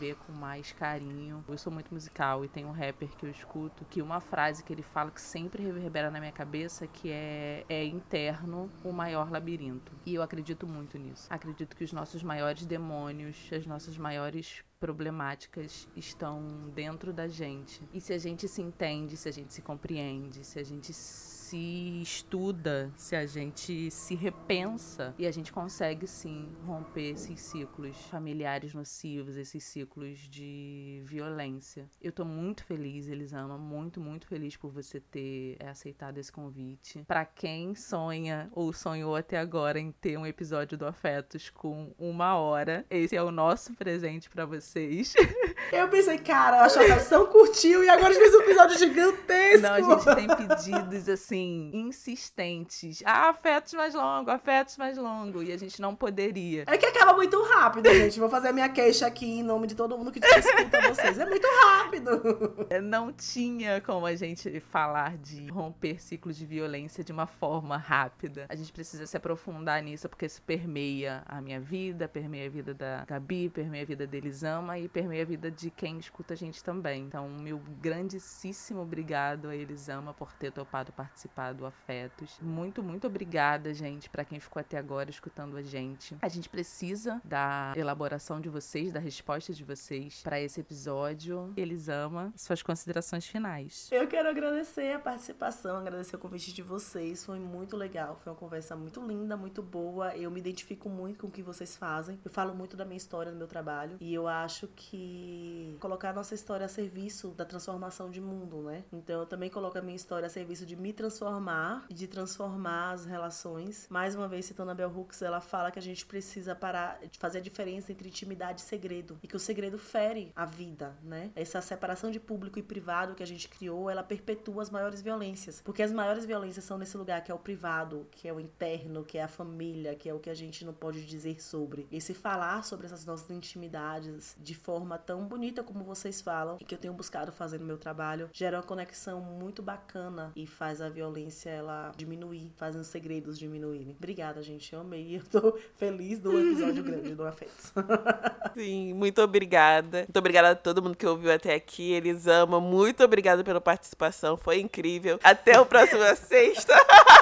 ver 0.00 0.16
com 0.16 0.32
mais 0.32 0.72
carinho. 0.72 1.44
Eu 1.46 1.56
sou 1.56 1.72
muito 1.72 1.94
musical 1.94 2.44
e 2.44 2.48
tem 2.48 2.64
um 2.64 2.72
rapper 2.72 3.08
que 3.10 3.24
eu 3.24 3.30
escuto 3.30 3.84
que 3.84 4.02
uma 4.02 4.20
frase 4.20 4.64
que 4.64 4.72
ele 4.72 4.82
fala 4.82 5.12
que 5.12 5.20
sempre 5.20 5.62
reverbera 5.62 6.10
na 6.10 6.18
minha 6.18 6.32
cabeça 6.32 6.88
que 6.88 7.08
é 7.08 7.64
é 7.68 7.84
interno 7.84 8.68
o 8.82 8.90
maior 8.90 9.30
labirinto. 9.30 9.92
E 10.04 10.16
eu 10.16 10.22
acredito 10.22 10.66
muito 10.66 10.98
nisso. 10.98 11.28
Acredito 11.30 11.76
que 11.76 11.84
os 11.84 11.92
nossos 11.92 12.20
maiores 12.24 12.66
demônios, 12.66 13.48
as 13.52 13.64
nossas 13.64 13.96
maiores 13.96 14.64
problemáticas 14.80 15.88
estão 15.94 16.68
dentro 16.74 17.12
da 17.12 17.28
gente. 17.28 17.80
E 17.94 18.00
se 18.00 18.12
a 18.12 18.18
gente 18.18 18.48
se 18.48 18.60
entende, 18.60 19.16
se 19.16 19.28
a 19.28 19.32
gente 19.32 19.54
se 19.54 19.62
compreende, 19.62 20.44
se 20.44 20.58
a 20.58 20.64
gente 20.64 20.92
se 20.92 21.31
estuda, 21.56 22.92
se 22.96 23.16
a 23.16 23.26
gente 23.26 23.90
se 23.90 24.14
repensa 24.14 25.14
e 25.18 25.26
a 25.26 25.30
gente 25.30 25.52
consegue 25.52 26.06
sim 26.06 26.48
romper 26.66 27.10
esses 27.10 27.40
ciclos 27.40 27.96
familiares 28.10 28.74
nocivos, 28.74 29.36
esses 29.36 29.64
ciclos 29.64 30.18
de 30.18 31.02
violência. 31.04 31.88
Eu 32.00 32.12
tô 32.12 32.24
muito 32.24 32.64
feliz, 32.64 33.08
Elisama, 33.08 33.58
muito, 33.58 34.00
muito 34.00 34.26
feliz 34.26 34.56
por 34.56 34.70
você 34.70 35.00
ter 35.00 35.56
aceitado 35.64 36.18
esse 36.18 36.30
convite. 36.30 37.04
Para 37.06 37.24
quem 37.24 37.74
sonha 37.74 38.48
ou 38.52 38.72
sonhou 38.72 39.16
até 39.16 39.38
agora 39.38 39.78
em 39.78 39.92
ter 39.92 40.16
um 40.16 40.26
episódio 40.26 40.78
do 40.78 40.86
Afetos 40.86 41.50
com 41.50 41.92
uma 41.98 42.36
hora, 42.36 42.84
esse 42.90 43.16
é 43.16 43.22
o 43.22 43.30
nosso 43.30 43.74
presente 43.74 44.30
para 44.30 44.46
vocês. 44.46 45.14
Eu 45.72 45.88
pensei, 45.88 46.18
cara, 46.18 46.64
a 46.64 46.68
chocação 46.68 47.26
curtiu 47.26 47.82
e 47.82 47.88
agora 47.88 48.10
a 48.10 48.12
gente 48.12 48.22
fez 48.22 48.34
um 48.34 48.40
episódio 48.42 48.78
gigantesco. 48.78 49.62
Não, 49.62 49.72
a 49.72 49.80
gente 49.80 50.14
tem 50.14 50.26
pedidos 50.36 51.08
assim 51.08 51.41
assim, 51.42 51.70
insistentes. 51.74 53.02
Ah, 53.04 53.28
afetos 53.28 53.74
mais 53.74 53.94
longo, 53.94 54.30
afetos 54.30 54.76
mais 54.76 54.96
longo. 54.96 55.42
E 55.42 55.52
a 55.52 55.56
gente 55.56 55.80
não 55.80 55.94
poderia. 55.94 56.64
É 56.66 56.78
que 56.78 56.86
acaba 56.86 57.14
muito 57.14 57.40
rápido, 57.42 57.92
gente. 57.92 58.20
Vou 58.20 58.28
fazer 58.28 58.48
a 58.48 58.52
minha 58.52 58.68
queixa 58.68 59.06
aqui 59.06 59.26
em 59.26 59.42
nome 59.42 59.66
de 59.66 59.74
todo 59.74 59.96
mundo 59.98 60.12
que 60.12 60.20
escuta 60.20 60.80
vocês. 60.88 61.18
É 61.18 61.26
muito 61.26 61.46
rápido. 61.64 62.22
Não 62.82 63.12
tinha 63.12 63.80
como 63.80 64.06
a 64.06 64.14
gente 64.14 64.60
falar 64.60 65.16
de 65.16 65.46
romper 65.48 66.00
ciclos 66.00 66.36
de 66.36 66.46
violência 66.46 67.02
de 67.02 67.12
uma 67.12 67.26
forma 67.26 67.76
rápida. 67.76 68.46
A 68.48 68.54
gente 68.54 68.72
precisa 68.72 69.06
se 69.06 69.16
aprofundar 69.16 69.82
nisso 69.82 70.08
porque 70.08 70.26
isso 70.26 70.42
permeia 70.42 71.22
a 71.26 71.40
minha 71.40 71.60
vida, 71.60 72.08
permeia 72.08 72.46
a 72.46 72.50
vida 72.50 72.74
da 72.74 73.04
Gabi, 73.04 73.48
permeia 73.48 73.82
a 73.82 73.86
vida 73.86 74.06
da 74.06 74.16
Elisama 74.16 74.78
e 74.78 74.88
permeia 74.88 75.22
a 75.22 75.26
vida 75.26 75.50
de 75.50 75.70
quem 75.70 75.98
escuta 75.98 76.34
a 76.34 76.36
gente 76.36 76.62
também. 76.62 77.04
Então, 77.04 77.28
meu 77.28 77.58
grandíssimo 77.80 78.82
obrigado 78.82 79.48
a 79.48 79.56
Elisama 79.56 80.12
por 80.12 80.32
ter 80.32 80.52
topado 80.52 80.92
participar 80.92 81.31
participado, 81.32 81.66
afetos. 81.66 82.38
Muito, 82.40 82.82
muito 82.82 83.06
obrigada, 83.06 83.72
gente, 83.72 84.08
para 84.08 84.24
quem 84.24 84.38
ficou 84.38 84.60
até 84.60 84.78
agora 84.78 85.10
escutando 85.10 85.56
a 85.56 85.62
gente. 85.62 86.16
A 86.20 86.28
gente 86.28 86.48
precisa 86.48 87.20
da 87.24 87.72
elaboração 87.76 88.40
de 88.40 88.48
vocês, 88.48 88.92
da 88.92 89.00
resposta 89.00 89.52
de 89.52 89.64
vocês 89.64 90.22
para 90.22 90.40
esse 90.40 90.60
episódio. 90.60 91.52
Eles 91.56 91.88
amam 91.88 92.32
suas 92.36 92.62
considerações 92.62 93.26
finais. 93.26 93.88
Eu 93.90 94.06
quero 94.06 94.28
agradecer 94.28 94.92
a 94.92 94.98
participação, 94.98 95.76
agradecer 95.76 96.16
o 96.16 96.18
convite 96.18 96.52
de 96.52 96.62
vocês. 96.62 97.24
Foi 97.24 97.38
muito 97.38 97.76
legal, 97.76 98.16
foi 98.16 98.32
uma 98.32 98.38
conversa 98.38 98.76
muito 98.76 99.00
linda, 99.04 99.36
muito 99.36 99.62
boa. 99.62 100.14
Eu 100.16 100.30
me 100.30 100.40
identifico 100.40 100.88
muito 100.88 101.20
com 101.20 101.26
o 101.28 101.30
que 101.30 101.42
vocês 101.42 101.76
fazem. 101.76 102.18
Eu 102.24 102.30
falo 102.30 102.54
muito 102.54 102.76
da 102.76 102.84
minha 102.84 102.96
história, 102.96 103.32
do 103.32 103.38
meu 103.38 103.46
trabalho, 103.46 103.96
e 104.00 104.12
eu 104.12 104.28
acho 104.28 104.68
que 104.76 105.76
colocar 105.80 106.10
a 106.10 106.12
nossa 106.12 106.34
história 106.34 106.66
a 106.66 106.68
serviço 106.68 107.28
da 107.28 107.44
transformação 107.44 108.10
de 108.10 108.20
mundo, 108.20 108.62
né? 108.62 108.84
Então 108.92 109.20
eu 109.20 109.26
também 109.26 109.48
coloco 109.48 109.78
a 109.78 109.82
minha 109.82 109.96
história 109.96 110.26
a 110.26 110.28
serviço 110.28 110.66
de 110.66 110.76
me 110.76 110.92
transformar 110.92 111.21
transformar 111.22 111.86
de 111.88 112.08
transformar 112.08 112.92
as 112.92 113.04
relações. 113.04 113.86
Mais 113.88 114.14
uma 114.16 114.26
vez, 114.26 114.46
citando 114.46 114.72
a 114.72 114.74
Bell 114.74 114.90
Hooks, 114.90 115.22
ela 115.22 115.40
fala 115.40 115.70
que 115.70 115.78
a 115.78 115.82
gente 115.82 116.04
precisa 116.04 116.54
parar 116.54 116.98
de 117.08 117.16
fazer 117.18 117.38
a 117.38 117.40
diferença 117.40 117.92
entre 117.92 118.08
intimidade 118.08 118.60
e 118.60 118.64
segredo. 118.64 119.18
E 119.22 119.28
que 119.28 119.36
o 119.36 119.40
segredo 119.40 119.78
fere 119.78 120.32
a 120.34 120.44
vida, 120.44 120.96
né? 121.02 121.30
Essa 121.36 121.60
separação 121.60 122.10
de 122.10 122.18
público 122.18 122.58
e 122.58 122.62
privado 122.62 123.14
que 123.14 123.22
a 123.22 123.26
gente 123.26 123.48
criou, 123.48 123.88
ela 123.88 124.02
perpetua 124.02 124.62
as 124.62 124.70
maiores 124.70 125.00
violências. 125.00 125.60
Porque 125.60 125.82
as 125.82 125.92
maiores 125.92 126.24
violências 126.24 126.64
são 126.64 126.76
nesse 126.76 126.96
lugar 126.96 127.22
que 127.22 127.30
é 127.30 127.34
o 127.34 127.38
privado, 127.38 128.08
que 128.10 128.26
é 128.26 128.32
o 128.32 128.40
interno, 128.40 129.04
que 129.04 129.16
é 129.16 129.22
a 129.22 129.28
família, 129.28 129.94
que 129.94 130.08
é 130.08 130.14
o 130.14 130.18
que 130.18 130.30
a 130.30 130.34
gente 130.34 130.64
não 130.64 130.74
pode 130.74 131.06
dizer 131.06 131.40
sobre. 131.40 131.86
E 131.90 132.00
se 132.00 132.14
falar 132.14 132.64
sobre 132.64 132.86
essas 132.86 133.04
nossas 133.04 133.30
intimidades 133.30 134.36
de 134.40 134.54
forma 134.54 134.98
tão 134.98 135.26
bonita 135.26 135.62
como 135.62 135.84
vocês 135.84 136.20
falam, 136.20 136.56
e 136.60 136.64
que 136.64 136.74
eu 136.74 136.78
tenho 136.78 136.94
buscado 136.94 137.30
fazer 137.30 137.60
no 137.60 137.66
meu 137.66 137.78
trabalho, 137.78 138.28
gera 138.32 138.56
uma 138.56 138.62
conexão 138.64 139.20
muito 139.20 139.62
bacana 139.62 140.32
e 140.34 140.46
faz 140.46 140.80
a 140.80 140.88
violência 140.88 141.01
violência 141.02 141.50
ela 141.50 141.92
diminuir, 141.96 142.52
fazendo 142.56 142.82
os 142.82 142.86
segredos 142.86 143.36
diminuírem. 143.38 143.94
Obrigada, 143.98 144.40
gente. 144.40 144.72
Eu 144.72 144.80
amei. 144.80 145.16
Eu 145.16 145.22
tô 145.24 145.58
feliz 145.76 146.20
do 146.20 146.38
episódio 146.38 146.82
grande 146.82 147.14
do 147.14 147.26
Afetos. 147.26 147.72
Sim, 148.54 148.94
muito 148.94 149.20
obrigada. 149.20 149.98
Muito 149.98 150.16
obrigada 150.16 150.50
a 150.50 150.54
todo 150.54 150.80
mundo 150.80 150.96
que 150.96 151.06
ouviu 151.06 151.32
até 151.32 151.54
aqui. 151.54 151.92
Eles 151.92 152.26
amam. 152.26 152.60
Muito 152.60 153.02
obrigada 153.02 153.42
pela 153.42 153.60
participação. 153.60 154.36
Foi 154.36 154.60
incrível. 154.60 155.18
Até 155.24 155.58
o 155.60 155.66
próximo 155.66 156.02
sexta. 156.14 156.74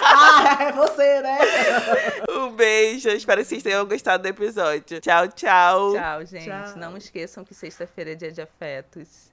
ah, 0.05 0.59
é 0.61 0.73
você, 0.73 1.21
né? 1.23 1.39
um 2.31 2.53
beijo. 2.53 3.09
Espero 3.09 3.41
que 3.41 3.49
vocês 3.49 3.63
tenham 3.63 3.87
gostado 3.87 4.23
do 4.23 4.29
episódio. 4.29 5.01
Tchau, 5.01 5.29
tchau. 5.29 5.95
Tchau, 5.95 6.27
gente. 6.27 6.45
Tchau. 6.45 6.77
Não 6.77 6.97
esqueçam 6.97 7.45
que 7.45 7.55
sexta-feira 7.55 8.13
é 8.13 8.15
dia 8.15 8.31
de 8.31 8.43
afetos. 8.43 9.31